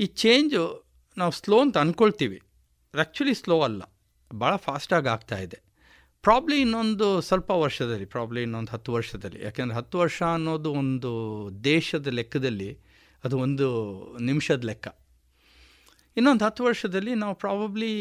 [0.00, 0.84] ಈ ಚೇಂಜು
[1.18, 2.42] ನಾವು ಸ್ಲೋ ಅಂತ ಅಂದ್ಕೊಳ್ತೀವಿ
[2.94, 3.82] ಆ್ಯಕ್ಚುಲಿ ಸ್ಲೋ ಅಲ್ಲ
[4.38, 5.69] ಭಾಳ ಫಾಸ್ಟಾಗಿ ಆಗ್ತಾ ಇದೆ.
[6.26, 9.38] ಪ್ರಾಬ್ಲಿ ಇನ್ನೊಂದು ಸ್ವಲ್ಪ ವರ್ಷದಲ್ಲಿ ಪ್ರಾಬ್ಲಿ ಇನ್ನೊಂದು ಹತ್ತು ವರ್ಷದಲ್ಲಿ.
[9.44, 11.10] ಯಾಕೆಂದರೆ ಹತ್ತು ವರ್ಷ ಅನ್ನೋದು ಒಂದು
[11.64, 12.70] ದೇಶದ ಲೆಕ್ಕದಲ್ಲಿ
[13.24, 13.66] ಅದು ಒಂದು
[14.28, 14.88] ನಿಮಿಷದ ಲೆಕ್ಕ.
[16.16, 17.92] ಇನ್ನೊಂದು ಹತ್ತು ವರ್ಷದಲ್ಲಿ ನಾವು probably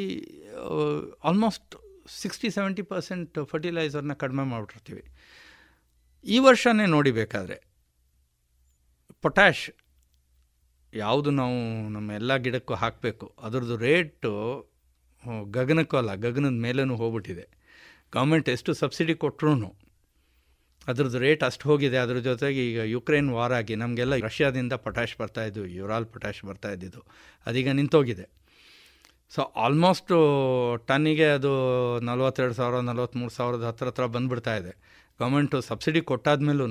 [1.30, 1.76] almost
[2.22, 5.04] sixty seventy percent ಫರ್ಟಿಲೈಸರ್ನ ಕಡಿಮೆ ಮಾಡಿಬಿಟ್ಟಿರ್ತೀವಿ.
[6.26, 7.58] ಈ ವರ್ಷನೇ ನೋಡಿಬೇಕಾದ್ರೆ
[9.26, 9.64] ಪೊಟ್ಯಾಶ್
[10.94, 11.58] ಯಾವುದು ನಾವು
[11.96, 14.34] ನಮ್ಮ ಎಲ್ಲ ಗಿಡಕ್ಕೂ ಹಾಕಬೇಕು, ಅದರದ್ದು ರೇಟು
[15.58, 17.46] ಗಗನಕ್ಕೂ ಅಲ್ಲ, ಗಗನದ ಮೇಲೂ ಹೋಗ್ಬಿಟ್ಟಿದೆ.
[18.15, 19.69] ಗೌರ್ಮೆಂಟ್ ಎಷ್ಟು ಸಬ್ಸಿಡಿ ಕೊಟ್ಟರು
[20.91, 26.07] ಅದ್ರದ್ದು ರೇಟ್ ಅಷ್ಟು ಹೋಗಿದೆ, ಅದ್ರ ಜೊತೆಗೆ ಈಗ ಯುಕ್ರೇನ್ ವಾರ್ ಆಗಿ ನಮಗೆಲ್ಲ ರಷ್ಯಾದಿಂದ ಪೊಟ್ಯಾಶ್ ಬರ್ತಾಯಿದ್ದು ಯುರಾಲ್
[26.14, 27.02] ಪೊಟ್ಯಾಶ್ ಬರ್ತಾ ಇದ್ದಿದ್ದು,
[27.48, 28.26] ಅದೀಗ ನಿಂತೋಗಿದೆ.
[29.34, 30.15] ಸೊ ಆಲ್ಮೋಸ್ಟು
[30.90, 31.52] ಟನ್ನಿಗೆ ಅದು
[32.10, 34.73] ನಲ್ವತ್ತೆರಡು ಸಾವಿರ ನಲ್ವತ್ತ್ಮೂರು ಸಾವಿರದ ಹತ್ರ ಹತ್ರ ಬಂದುಬಿಡ್ತಾ ಇದೆ.
[35.19, 36.65] ಗೌರ್ಮೆಂಟು ಸಬ್ಸಿಡಿ ಕೊಟ್ಟಾದ್ಮೇಲೂ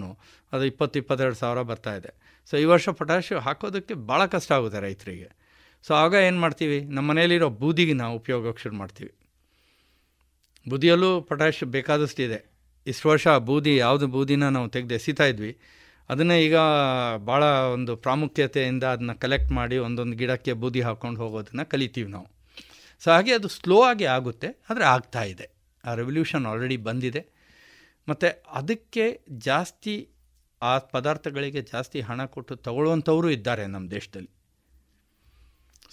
[0.53, 2.11] ಅದು ಇಪ್ಪತ್ತು, ಇಪ್ಪತ್ತೆರಡು ಸಾವಿರ ಬರ್ತಾ ಇದೆ.
[2.51, 5.31] ಸೊ ಈ ವರ್ಷ ಪೊಟ್ಯಾಶ್ ಹಾಕೋದಕ್ಕೆ ಭಾಳ ಕಷ್ಟ ಆಗುತ್ತೆ ರೈತರಿಗೆ.
[5.85, 6.81] ಸೊ ಆಗ ಏನು ಮಾಡ್ತೀವಿ?
[6.97, 9.13] ನಮ್ಮ ಮನೇಲಿರೋ ಬೂದಿಗೆ ನಾವು ಉಪಯೋಗಕ್ಕೆ ಶುರು ಮಾಡ್ತೀವಿ.
[10.71, 12.39] ಬೂದಿಯಲ್ಲೂ ಪೊಟ್ಯಾಶ್ ಬೇಕಾದಷ್ಟಿದೆ.
[12.87, 15.53] ಇಷ್ಟು ವರ್ಷ ಬೂದಿ, ಯಾವುದು ಬೂದಿನ ನಾವು ತೆಗೆದು ಎಸಿತಾ ಇದ್ವಿ.
[16.11, 16.59] ಅದನ್ನೇ ಈಗ
[17.29, 17.43] ಭಾಳ
[17.77, 22.29] ಒಂದು ಪ್ರಾಮುಖ್ಯತೆಯಿಂದ ಅದನ್ನ ಕಲೆಕ್ಟ್ ಮಾಡಿ ಒಂದೊಂದು ಗಿಡಕ್ಕೆ ಬೂದಿ ಹಾಕ್ಕೊಂಡು ಹೋಗೋದನ್ನು ಕಲಿತೀವಿ ನಾವು.
[23.03, 25.47] ಸೊ ಹಾಗೆ ಅದು ಸ್ಲೋ ಆಗಿ ಆಗುತ್ತೆ, ಆದರೆ ಆಗ್ತಾ ಇದೆ.
[25.85, 27.23] ಆ ರೆವಲ್ಯೂಷನ್ ಆಲ್ರೆಡಿ ಬಂದಿದೆ.
[28.09, 28.29] ಮತ್ತು
[28.61, 29.05] ಅದಕ್ಕೆ
[29.49, 29.97] ಜಾಸ್ತಿ
[30.63, 34.33] ಆ ಪದಾರ್ಥಗಳಿಗೆ ಜಾಸ್ತಿ ಹಣ ಕೊಟ್ಟು ತಗೊಳ್ಳುವಂಥವರು ಇದ್ದಾರೆ ನಮ್ಮ ದೇಶದಲ್ಲಿ.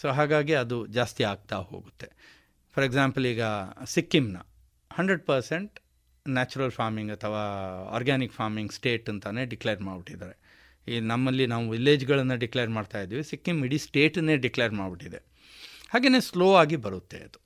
[0.01, 2.07] ಸೊ ಹಾಗಾಗಿ ಅದು ಜಾಸ್ತಿ ಆಗ್ತಾ ಹೋಗುತ್ತೆ.
[2.75, 3.43] ಫಾರ್ ಎಕ್ಸಾಂಪಲ್ ಈಗ
[3.93, 4.37] ಸಿಕ್ಕಿಂನ
[4.97, 5.73] ಹಂಡ್ರೆಡ್ ಪರ್ಸೆಂಟ್
[6.25, 7.41] ನ್ಯಾಚುರಲ್ ಫಾರ್ಮಿಂಗ್ ಅಥವಾ
[7.97, 10.35] ಆರ್ಗ್ಯಾನಿಕ್ ಫಾರ್ಮಿಂಗ್ ಸ್ಟೇಟ್ ಅಂತಲೇ ಡಿಕ್ಲೇರ್ ಮಾಡಿಬಿಟ್ಟಿದ್ದಾರೆ.
[10.87, 15.19] ಈ ನಮ್ಮಲ್ಲಿ ನಾವು ವಿಲೇಜ್ಗಳನ್ನು ಡಿಕ್ಲೇರ್ ಮಾಡ್ತಾ ಇದ್ದೀವಿ ಸಿಕ್ಕಿಂ ಇಡೀ ಸ್ಟೇಟನ್ನೇ ಡಿಕ್ಲೇರ್ ಮಾಡಿಬಿಟ್ಟಿದೆ.
[15.93, 17.39] ಹಾಗೆಯೇ ಸ್ಲೋ ಆಗಿ ಬರುತ್ತೆ ಅದು.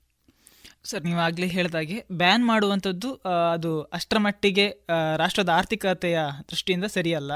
[0.90, 3.08] ಸರ್ ನೀವು ಆಗಲೇ ಹೇಳಿದಾಗೆ ಬ್ಯಾನ್ ಮಾಡುವಂಥದ್ದು
[3.54, 4.66] ಅದು ಅಷ್ಟರ ಮಟ್ಟಿಗೆ
[5.22, 6.18] ರಾಷ್ಟ್ರದ ಆರ್ಥಿಕತೆಯ
[6.50, 7.32] ದೃಷ್ಟಿಯಿಂದ ಸರಿಯಲ್ಲ.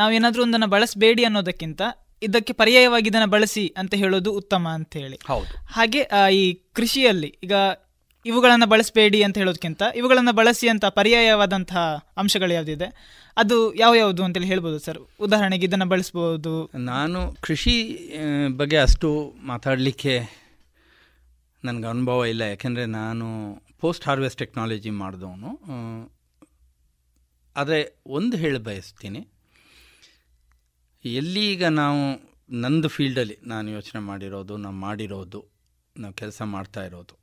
[0.00, 1.82] ನಾವೇನಾದರೂ ಒಂದನ್ನು ಬಳಸಬೇಡಿ ಅನ್ನೋದಕ್ಕಿಂತ
[2.28, 5.52] ಇದಕ್ಕೆ ಪರ್ಯಾಯವಾಗಿ ಇದನ್ನು ಬಳಸಿ ಅಂತ ಹೇಳೋದು ಉತ್ತಮ ಅಂತ ಹೇಳಿ ಹೌದು.
[5.76, 6.00] ಹಾಗೆ
[6.40, 6.44] ಈ
[6.78, 7.54] ಕೃಷಿಯಲ್ಲಿ ಈಗ
[8.24, 12.84] ಇವುಗಳನ್ನು ಬಳಸಬೇಡಿ ಅಂತ ಹೇಳೋದಕ್ಕಿಂತ ಇವುಗಳನ್ನು ಬಳಸಿ ಅಂತ ಪರ್ಯಾಯವಾದಂತಹ ಅಂಶಗಳು ಯಾವುದಿದೆ?
[13.36, 14.98] ಅದು ಯಾವ ಯಾವುದು ಅಂತೇಳಿ ಹೇಳ್ಬೋದು ಸರ್?
[15.20, 16.70] ಉದಾಹರಣೆಗೆ ಇದನ್ನು ಬಳಸ್ಬೋದು.
[16.76, 18.10] ನಾನು ಕೃಷಿ
[18.56, 20.40] ಬಗ್ಗೆ ಅಷ್ಟು ಮಾತಾಡಲಿಕ್ಕೆ
[21.64, 22.40] ನನಗೆ ಅನುಭವ ಇಲ್ಲ.
[22.40, 23.26] ಯಾಕೆಂದರೆ ನಾನು
[23.80, 25.50] ಪೋಸ್ಟ್ ಹಾರ್ವೆಸ್ಟ್ ಟೆಕ್ನಾಲಜಿ ಮಾಡಿದವನು.
[27.56, 29.28] ಆದರೆ ಒಂದು ಹೇಳಿ ಬಯಸ್ತೀನಿ.
[31.04, 35.50] ಎಲ್ಲಿ ಈಗ ನಾವು ನಂದು ಫೀಲ್ಡಲ್ಲಿ ನಾನು ಯೋಚನೆ ಮಾಡಿರೋದು, ನಾವು ಮಾಡಿರೋದು,
[35.98, 37.19] ನಾವು ಕೆಲಸ ಮಾಡ್ತಾ ಇರೋದು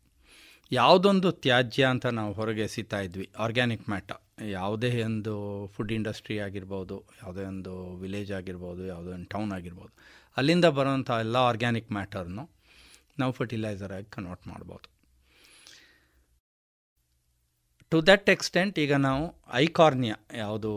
[0.72, 3.28] ಯಾವುದೊಂದು ತ್ಯಾಜ್ಯ ಅಂತ ನಾವು ಹೊರಗೆ ಎಸಿತಾ ಇದ್ವಿ.
[3.46, 4.12] ಆರ್ಗ್ಯಾನಿಕ್ ಮ್ಯಾಟ
[4.58, 5.34] ಯಾವುದೇ ಒಂದು
[5.74, 7.74] ಫುಡ್ ಇಂಡಸ್ಟ್ರಿ ಆಗಿರ್ಬೋದು, ಯಾವುದೇ ಒಂದು
[8.04, 9.94] ವಿಲೇಜ್ ಆಗಿರ್ಬೋದು, ಯಾವುದೇ ಒಂದು ಟೌನ್ ಆಗಿರ್ಬೋದು,
[10.40, 12.44] ಅಲ್ಲಿಂದ ಬರೋಂಥ ಎಲ್ಲ ಆರ್ಗ್ಯಾನಿಕ್ ಮ್ಯಾಟರ್ನು
[13.22, 14.88] ನಾವು ಫರ್ಟಿಲೈಸರ್ ಆಗಿ ಕನ್ವರ್ಟ್ ಮಾಡ್ಬೋದು.
[17.92, 19.26] ಟು ದಟ್ ಎಕ್ಸ್ಟೆಂಟ್ ಈಗ ನಾವು
[19.64, 20.72] ಐಕಾರ್ನಿಯಾ ಯಾವುದು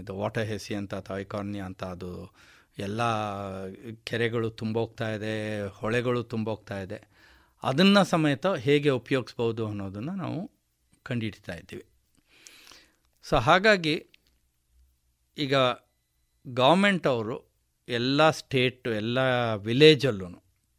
[0.00, 2.10] ಇದು ವಾಟರ್ ಹೆಸಿ ಅಂತ ಅಥವಾ ಐಕಾರ್ನಿಯಾ ಅಂತ ಅದು
[2.86, 3.02] ಎಲ್ಲ
[4.08, 5.34] ಕೆರೆಗಳು ತುಂಬೋಗ್ತಾ ಇದೆ,
[5.80, 6.98] ಹೊಳೆಗಳು ತುಂಬೋಗ್ತಾ ಇದೆ.
[7.68, 10.40] ಅದನ್ನು ಸಮೇತ ಹೇಗೆ ಉಪಯೋಗಿಸ್ಬೋದು ಅನ್ನೋದನ್ನು ನಾವು
[11.08, 11.84] ಕಂಡುಹಿಡಿತಾ ಇದ್ದೀವಿ.
[13.24, 13.94] ಸೊ ಹಾಗಾಗಿ
[15.44, 15.54] ಈಗ
[16.46, 17.36] ಗೌರ್ಮೆಂಟ್ ಅವರು
[17.88, 19.18] ಎಲ್ಲ ಸ್ಟೇಟ್ ಎಲ್ಲ
[19.68, 20.28] ವಿಲೇಜಲ್ಲೂ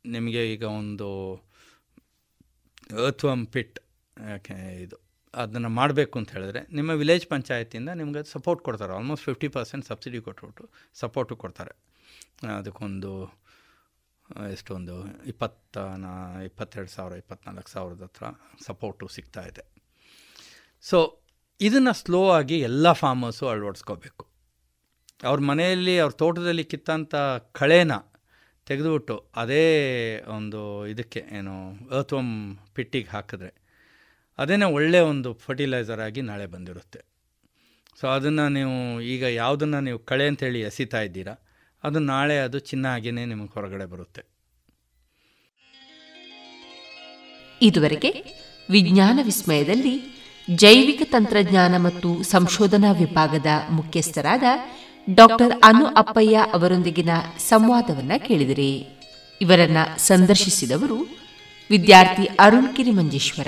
[0.06, 1.10] ನಿಮಗೆ ಈಗ ಒಂದು
[3.06, 3.80] ಅರ್ಥ್ವಮ್ ಪಿಟ್
[4.30, 4.98] ಯಾಕೆ ಇದು
[5.34, 8.94] ಅದನ್ನು ಮಾಡಬೇಕು ಅಂತ ಹೇಳಿದ್ರೆ ನಿಮ್ಮ ವಿಲೇಜ್ ಪಂಚಾಯತಿಯಿಂದ ನಿಮ್ಗೆ ಸಪೋರ್ಟ್ ಕೊಡ್ತಾರೆ.
[8.98, 10.64] ಆಲ್ಮೋಸ್ಟ್ ಫಿಫ್ಟಿ ಪರ್ಸೆಂಟ್ ಸಬ್ಸಿಡಿ ಕೊಟ್ಬಿಟ್ಟು
[11.02, 11.74] ಸಪೋರ್ಟು ಕೊಡ್ತಾರೆ.
[12.60, 13.12] ಅದಕ್ಕೊಂದು
[14.54, 18.24] ಎಷ್ಟೊಂದು ಇಪ್ಪತ್ತ ನಾ ಇಪ್ಪತ್ತೆರಡು ಸಾವಿರ, ಇಪ್ಪತ್ನಾಲ್ಕು ಸಾವಿರದ ಹತ್ರ
[18.66, 19.64] ಸಪೋರ್ಟು ಸಿಗ್ತಾ ಇದೆ.
[20.82, 21.20] ಸೊ
[21.62, 24.28] ಇದನ್ನು ಸ್ಲೋ ಆಗಿ ಎಲ್ಲ ಫಾರ್ಮರ್ಸು ಅಳವಡಿಸ್ಕೋಬೇಕು.
[25.24, 27.16] ಅವ್ರ ಮನೆಯಲ್ಲಿ, ಅವ್ರ ತೋಟದಲ್ಲಿ ಕಿತ್ತಂಥ
[27.52, 27.92] ಕಳೆನ
[28.66, 29.66] ತೆಗೆದುಬಿಟ್ಟು ಅದೇ
[30.22, 33.54] ಒಂದು ಇದಕ್ಕೆ ಏನು ಅರ್ಥವಮ್ ಪಿಟ್ಟಿಗೆ ಹಾಕಿದ್ರೆ
[34.38, 37.00] ಅದೇನೇ ಒಳ್ಳೆಯ ಒಂದು ಫರ್ಟಿಲೈಸರ್ ಆಗಿ ನಾಳೆ ಬಂದಿರುತ್ತೆ.
[38.00, 41.36] ಸೊ ಅದನ್ನು ನೀವು ಈಗ ಯಾವುದನ್ನು ನೀವು ಕಳೆ ಅಂತೇಳಿ ಎಸಿತಾ ಇದ್ದೀರಾ
[41.84, 44.24] ಅದು ನಾಳೆ, ಅದು ಚಿನ್ನ ಆಗಿಯೇ ನಿಮಗೆ ಹೊರಗಡೆ ಬರುತ್ತೆ.
[47.62, 48.24] ಇದುವರೆಗೆ
[48.72, 50.18] ವಿಜ್ಞಾನ ವಿಸ್ಮಯದಲ್ಲಿ
[50.56, 54.44] ಜೈವಿಕ ತಂತ್ರಜ್ಞಾನ ಮತ್ತು ಸಂಶೋಧನಾ ವಿಭಾಗದ ಮುಖ್ಯಸ್ಥರಾದ
[55.14, 58.88] ಡಾಕ್ಟರ್ ಅನು ಅಪ್ಪಯ್ಯ ಅವರೊಂದಿಗಿನ ಸಂವಾದವನ್ನ ಕೇಳಿದಿರಿ.
[59.42, 61.08] ಇವರನ್ನ ಸಂದರ್ಶಿಸಿದವರು
[61.70, 63.48] ವಿದ್ಯಾರ್ಥಿ ಅರುಣ್ ಕಿರಿಮಂಜೇಶ್ವರ.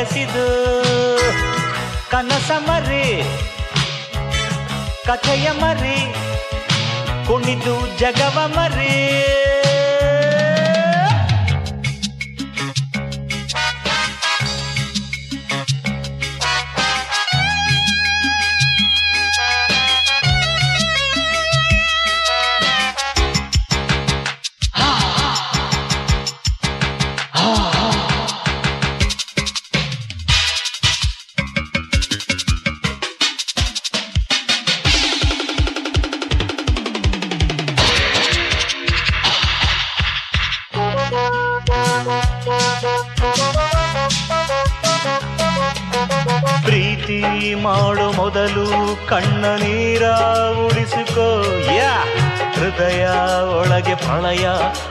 [0.00, 0.44] ವಯಸ್ಸಿದು
[2.10, 3.06] ಕನಸ ಮರಿ
[5.06, 5.98] ಕಥೆಯ ಮರಿ
[7.26, 8.94] ಕುಣಿದು ಜಗವ ಮರಿ.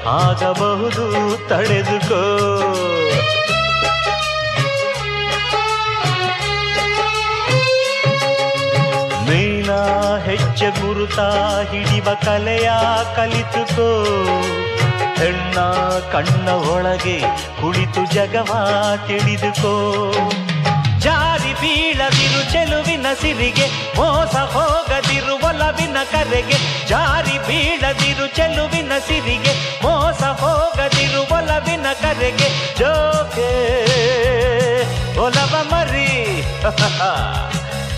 [0.09, 2.21] ಆಗಬಹುದು ತಡೆದುಕೋ.
[9.29, 9.71] ಮೀನ
[10.17, 11.19] ಹೆಚ್ಚ ಗುರುತ
[11.69, 12.71] ಹಿಡಿವ ಕಲೆಯ
[13.15, 14.03] ಕಲಿತುಕೋ.
[15.15, 15.59] ಹೆಣ್ಣ
[16.11, 17.21] ಕಣ್ಣ ಒಳಗೆ
[17.61, 20.13] ಕುಳಿತು ಜಗವ ತಿಳಿದುಕೋ.
[21.61, 23.67] ಬೀಳದಿರು ಚೆಲುವಿನ ಸಿರಿಗೆ,
[23.97, 26.57] ಮೋಸ ಹೋಗದಿರು ಒಲವಿನ ಕರೆಗೆ.
[26.87, 29.53] ಜಾರಿ ಬೀಳದಿರು ಚೆಲುವಿನ ಸಿರಿಗೆ,
[29.83, 32.49] ಮೋಸ ಹೋಗದಿರು ಒಲವಿನ ಕರೆಗೆ.
[32.79, 33.51] ಜೋಕೆ,
[35.25, 36.09] ಒಲವ ಮರಿ,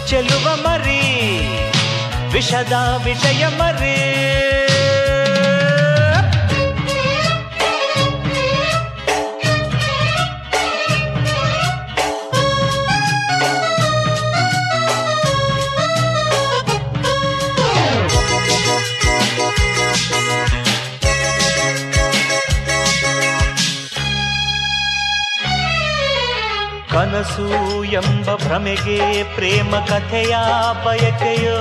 [0.10, 1.02] ಚೆಲುವ ಮರಿ,
[2.34, 2.74] ವಿಷದ
[3.04, 3.98] ವಿಷಯ ಮರಿ.
[27.22, 30.36] ಕನಸು ಎಂಬ ಭ್ರಮೆಗೆ ಪ್ರೇಮ ಕಥೆಯ
[30.86, 31.58] ಬಯಕೆಯೋ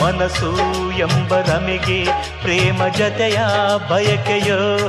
[0.00, 0.50] ಮನಸ್ಸು
[0.98, 2.04] ಎಂಬ ರಮೆಗೆ
[2.42, 3.38] ಪ್ರೇಮ ಜತೆಯ
[3.88, 4.88] ಬಯಕೆಯೋ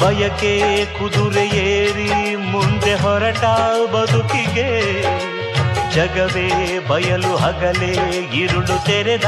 [0.00, 3.44] ಬಯಕೆ ಕುದುರೆ ಏರಿ ಮುಂದೆ ಹೊರಟ
[3.92, 5.02] ಬದುಕಿಗೆ.
[5.94, 7.94] ಜಗವೇ ಬಯಲು ಹಗಲೇ
[8.34, 9.26] ಇರುಳು ತೆರೆದ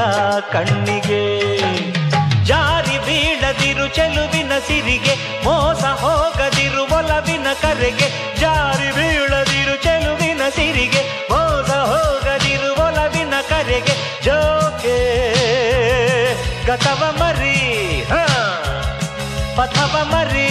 [0.52, 1.93] ಕಣ್ಣಿಗೆ.
[3.64, 5.12] ಬೀಳದಿರು ಚೆಲುವಿನ ಸಿರಿಗೆ,
[5.44, 8.08] ಮೋಸ ಹೋಗದಿರು ಒಲವಿನ ಕರೆಗೆ,
[8.40, 13.94] ಜಾರಿ ಬೀಳದಿರು ಚೆಲುವಿನ ಸಿರಿಗೆ, ಮೋಸ ಹೋಗದಿರು ಒಲವಿನ ಕರೆಗೆ,
[14.26, 14.98] ಜೋಕೆ
[16.68, 17.56] ಗತವ ಮರಿ
[19.56, 20.48] ಪಥವ ಮರಿ,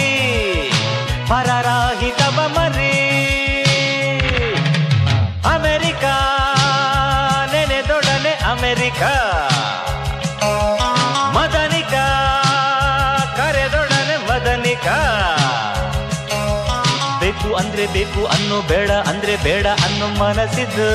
[1.30, 2.92] ಪರರಾಹಿತವ ಮರಿ.
[17.54, 20.88] ಅಂದ್ರೆ ಬೇಕು ಅನ್ನೋ ಬೇಡ ಅಂದ್ರೆ ಬೇಡ ಅನ್ನೋ ಮನಸ್ಸಿದ್ದು.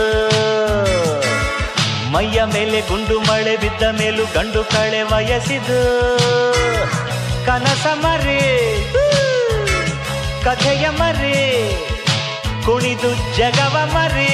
[2.12, 5.80] ಮೈಯ ಮೇಲೆ ಗುಂಡು ಮಳೆ ಬಿದ್ದ ಮೇಲೂ ಗಂಡು ಕಳೆ ವಯಸ್ಸಿದು
[7.46, 8.42] ಕನಸ ಮರಿ,
[10.44, 11.38] ಕಥೆಯ ಮರಿ,
[12.66, 14.32] ಕುಣಿದು ಜಗವ ಮರಿ.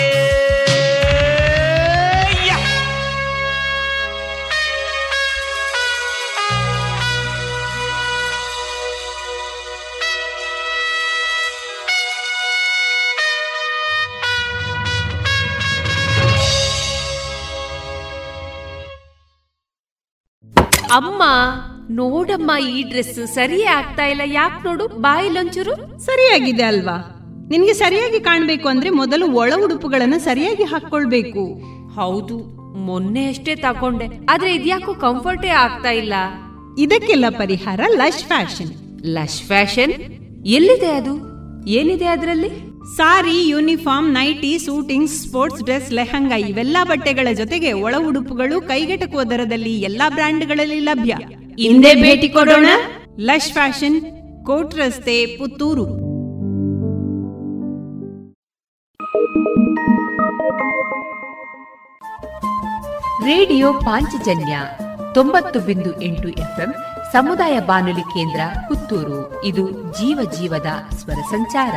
[20.96, 21.24] ಅಮ್ಮ
[21.90, 24.22] ನೋಡಮ್ಮ ಈ ಡ್ರೆಸ್ ಸರಿಯೇ ಆಗ್ತಾ ಇಲ್ಲ.
[24.26, 27.12] ಯಾಕೆ ನೋಡು ಬಾಯಿಲೊಂಚೂರು ಸರಿಯಾಗಿದೆ ಅಲ್ವಾ?
[27.50, 31.44] ನಿನ್ಗೆ ಸರಿಯಾಗಿ ಕಾಣ್ಬೇಕು ಅಂದ್ರೆ ಮೊದಲು ಒಳ ಉಡುಪುಗಳನ್ನ ಸರಿಯಾಗಿ ಹಾಕೊಳ್ಬೇಕು
[31.96, 32.38] ಹೌದು
[32.78, 36.14] ಮೊನ್ನೆ ಅಷ್ಟೇ ತಕೊಂಡೆ ಆದ್ರೆ ಇದ್ಯಾಕೂ ಕಂಫರ್ಟೇ ಆಗ್ತಾ ಇಲ್ಲ.
[36.78, 38.72] ಇದಕ್ಕೆಲ್ಲ ಪರಿಹಾರ ಲಶ್ ಫ್ಯಾಷನ್.
[39.06, 39.92] Lush fashion?
[40.46, 41.14] ಎಲ್ಲಿದೆ ಅದು?
[41.68, 42.75] ಏನಿದೆ ಅದರಲ್ಲಿ?
[42.94, 50.10] Sari, uniform, nighty, suiting, sports dress, lehenga ಇವೆಲ್ಲ ಬಟ್ಟೆಗಳ ಜೊತೆಗೆ ಒಳ ಉಡುಪುಗಳು ಕೈಗೆಟಕುವ ದರದಲ್ಲಿ ಎಲ್ಲಾ
[50.10, 51.18] ಬ್ರ್ಯಾಂಡ್ಗಳಲ್ಲಿ ಲಭ್ಯ.
[51.60, 52.66] ಹಿಂದೆ ಭೇಟಿ ಕೊಡೋಣ.
[53.20, 54.02] ಲಶ್ ಫ್ಯಾಷನ್,
[54.46, 55.86] ಕೋಟ್ ರಸ್ತೆ, ಪುತ್ತೂರು.
[63.26, 64.60] ರೇಡಿಯೋ ಪಾಂಚಜನ್ಯ
[65.14, 66.74] ತೊಂಬತ್ತು ಬಿಂದು ಎಂಟು ಎಫ್ಎಂ
[67.12, 69.44] ಸಮುದಾಯ ಬಾನುಲಿ ಕೇಂದ್ರ ಪುತ್ತೂರು.
[69.44, 71.76] ಇದು ಜೀವ ಜೀವದ ಸ್ವರ ಸಂಚಾರ.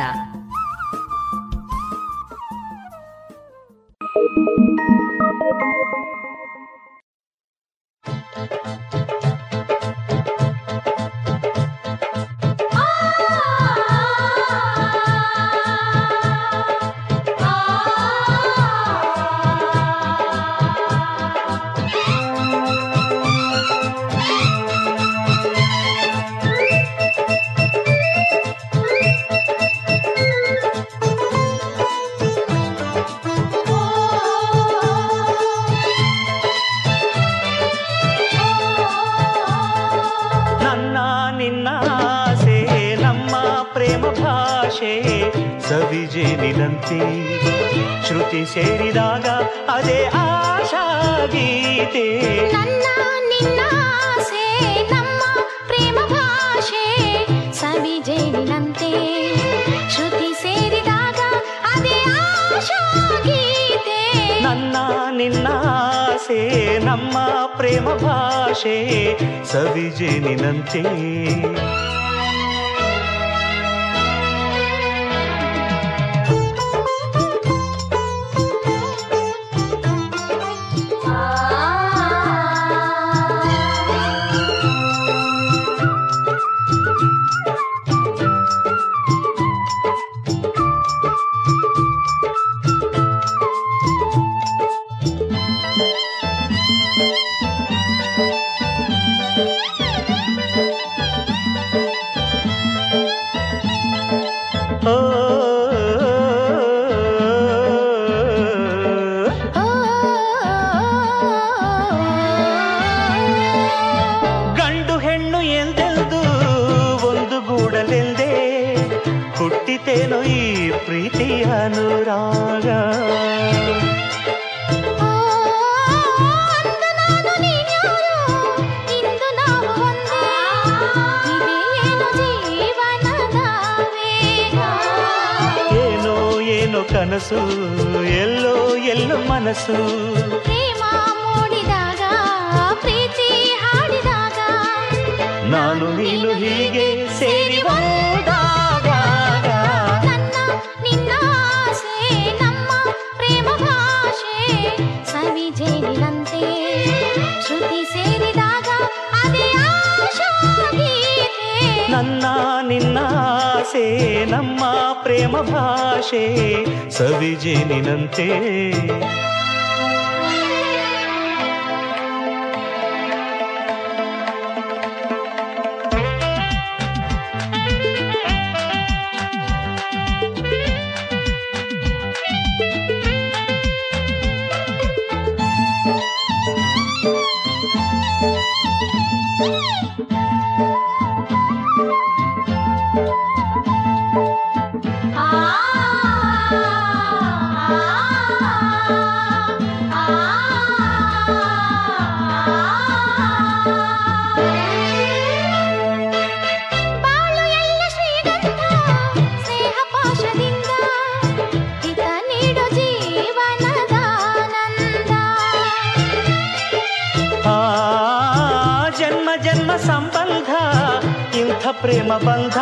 [221.89, 222.57] ಪ್ರೇಮ ಬಂಧ.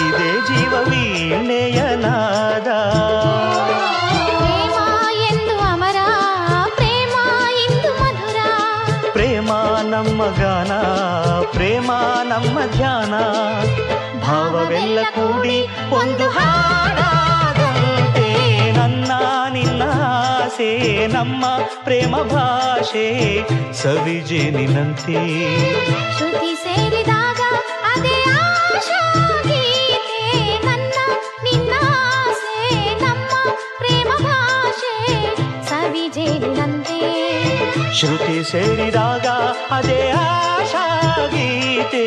[0.00, 2.68] ಇದೇ ಜೀವ ವೀಣೆಯನಾದ.
[4.36, 4.74] ಪ್ರೇಮ
[5.34, 5.96] ಎಂದು ಅಮರ
[6.74, 7.14] ಪ್ರೇಮ
[7.58, 8.36] ಎಂದು ಮಧುರ.
[9.12, 9.52] ಪ್ರೇಮ
[9.82, 10.72] ನಮ್ಮ ಗಾನ
[11.52, 13.10] ಪ್ರೇಮ ನಮ್ಮ ಧ್ಯಾನ.
[14.20, 17.10] ಭಾವವೆಲ್ಲ ಕೂಡಿ ಒಂದು ಹಾಡಾದಂತೆ.
[18.70, 19.12] ನನ್ನ
[19.52, 19.82] ನಿನ್ನ
[20.42, 21.44] ಆಸೆ ನಮ್ಮ
[21.84, 23.16] ಪ್ರೇಮ ಭಾಷೆ.
[23.72, 25.18] ಸವಿಜೇನಿನಂತೆ
[26.16, 26.95] ಶ್ರುತಿ ಸೇರಿದಾಗ
[37.96, 39.26] ಶ್ರುತಿ ಸೇರಿದಾಗ
[39.70, 42.06] ಅದೇ ಆಶಾ ಗೀತೆ.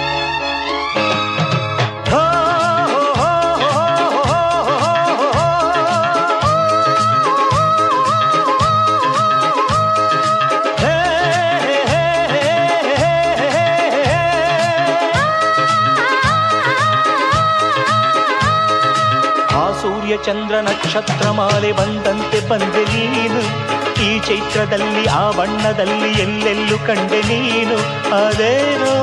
[20.25, 23.71] ಚಂದ್ರ ನಕ್ಷತ್ರ ಮಾಲೆ ಬಂದಂತೆ ಬಂದೆ ನೀನು.
[24.03, 27.77] ಈ ಚೈತ್ರದಲ್ಲಿ, ಆ ಬಣ್ಣದಲ್ಲಿ ಎಲ್ಲೆಲ್ಲೂ ಕಂಡೆ ನೀನು.
[28.15, 28.93] ಅದೇನೋ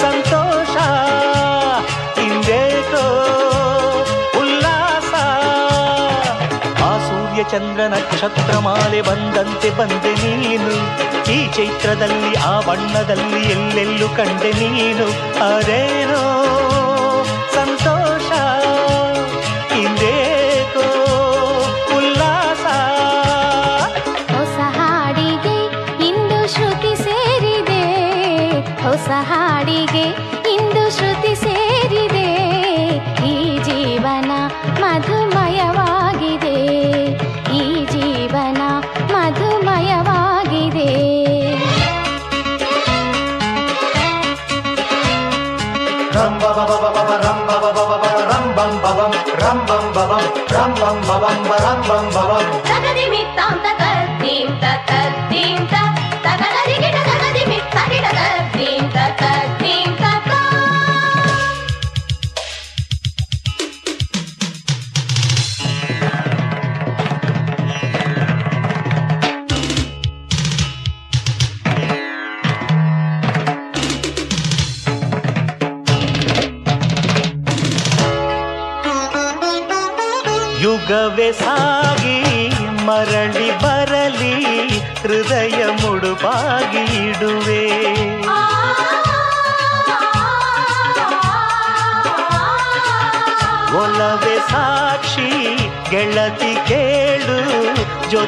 [0.00, 0.76] ಸಂತೋಷ
[2.18, 3.04] ಇಂದೇಕೋ
[4.40, 5.14] ಉಲ್ಲಾಸ.
[6.82, 10.72] ಆ ಸೂರ್ಯ ಚಂದ್ರ ನಕ್ಷತ್ರ ಮಾಲೆ ಬಂದಂತೆ ಬಂದೆ ನೀನು.
[11.32, 15.06] ಈ ಚೈತ್ರದಲ್ಲಿ, ಆ ಬಣ್ಣದಲ್ಲಿ ಎಲ್ಲೆಲ್ಲೂ ಕಂಡೆ ನೀನು.
[15.54, 16.42] ಅದೇನೋ
[50.54, 52.65] ram bam ba bam ba ram bam ba bam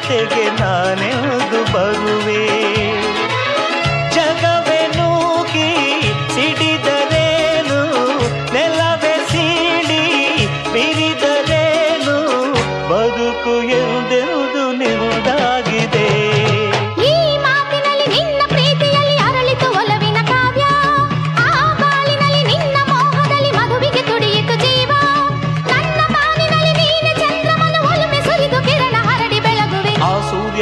[0.01, 2.58] ಜೊತೆಗೆ ನಾನೆದು ಬರುವೆ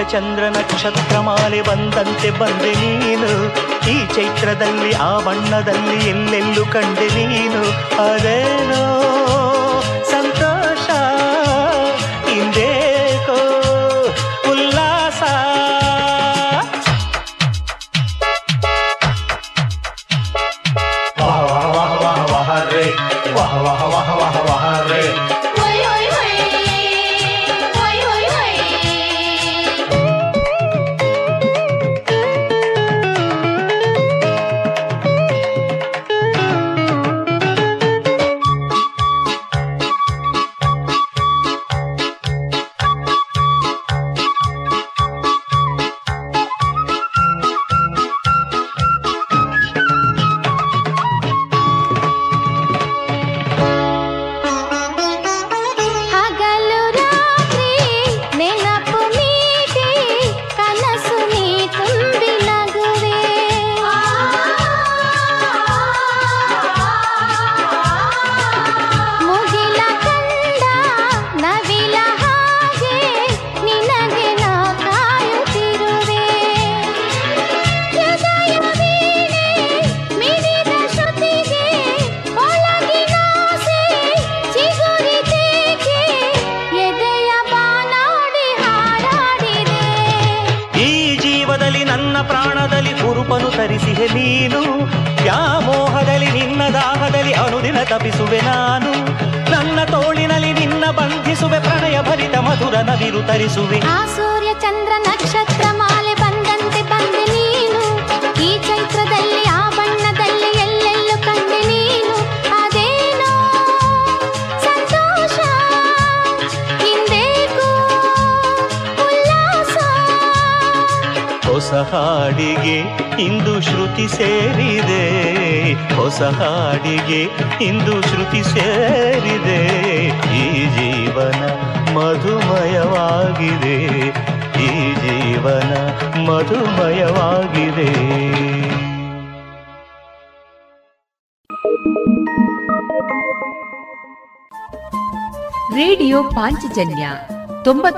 [0.09, 3.47] ಚಂದ್ರ ನಕ್ಷತ್ರ ಮಾಲೆ ಬಂದಂತೆ ಬಂದೆ ನೀನು.
[3.89, 7.61] ಈ ಚೈತ್ರದಲ್ಲಿ ಆ ಬಣ್ಣದಲ್ಲಿ ಎಲ್ಲೆಲ್ಲೂ ಕಂಡೆ ನೀನು.
[8.03, 8.83] ಅದೇನೋ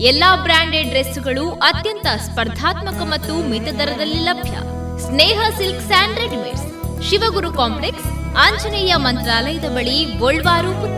[0.00, 4.52] ಎಲ್ಲಾ ಬ್ರಾಂಡೆಡ್ ಡ್ರೆಸ್ಗಳು ಅತ್ಯಂತ ಸ್ಪರ್ಧಾತ್ಮಕ ಮತ್ತು ಮಿತ ದರದಲ್ಲಿ ಲಭ್ಯ.
[4.98, 6.62] Sneha silk readymades.
[7.10, 8.04] Shivaguru complex,
[8.36, 10.95] Anjaneya ಮಂತ್ರಾಲಯದ ಬಳಿ ಗೋಲ್ವಾರು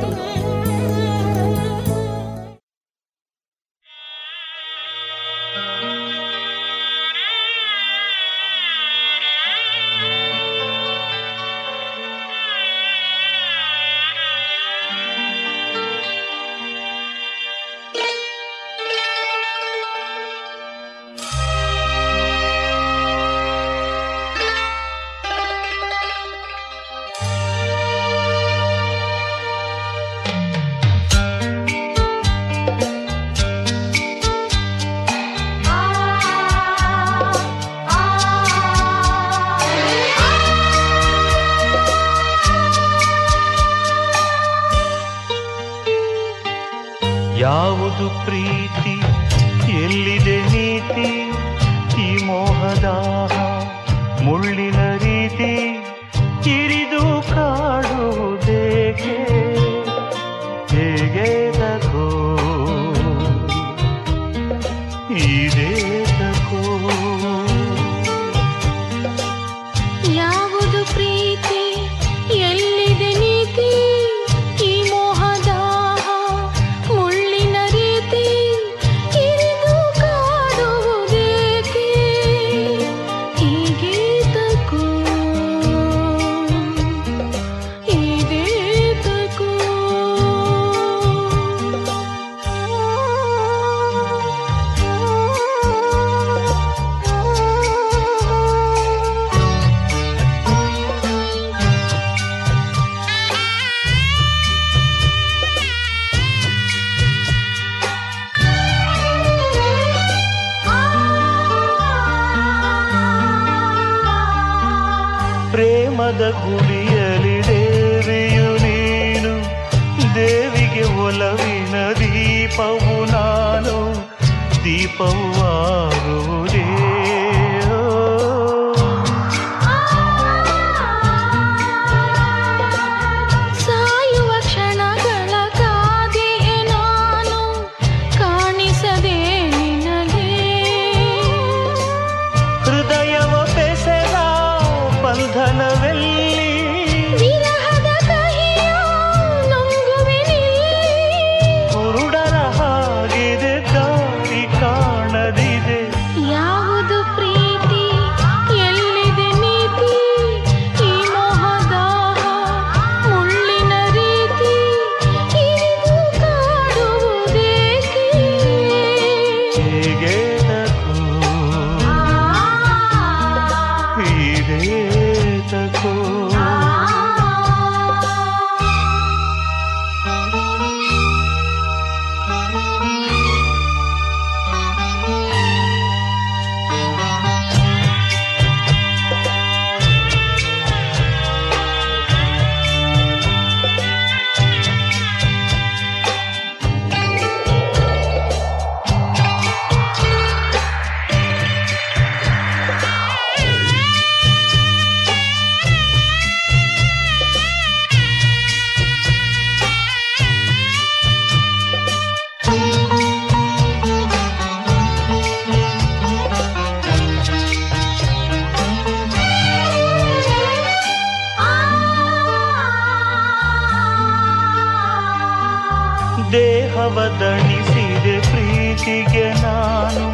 [226.79, 230.05] ದೇಹವ ದಣಿಸಿದೆ ಪ್ರೀತಿಗೆ ನಾನು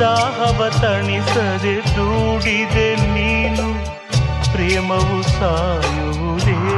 [0.00, 3.66] ದಾಹವ ತಣಿಸದೆ ದೂಡಿದೆ ನೀನು.
[4.52, 6.77] ಪ್ರೇಮವು ಸಾಯುವುದೇ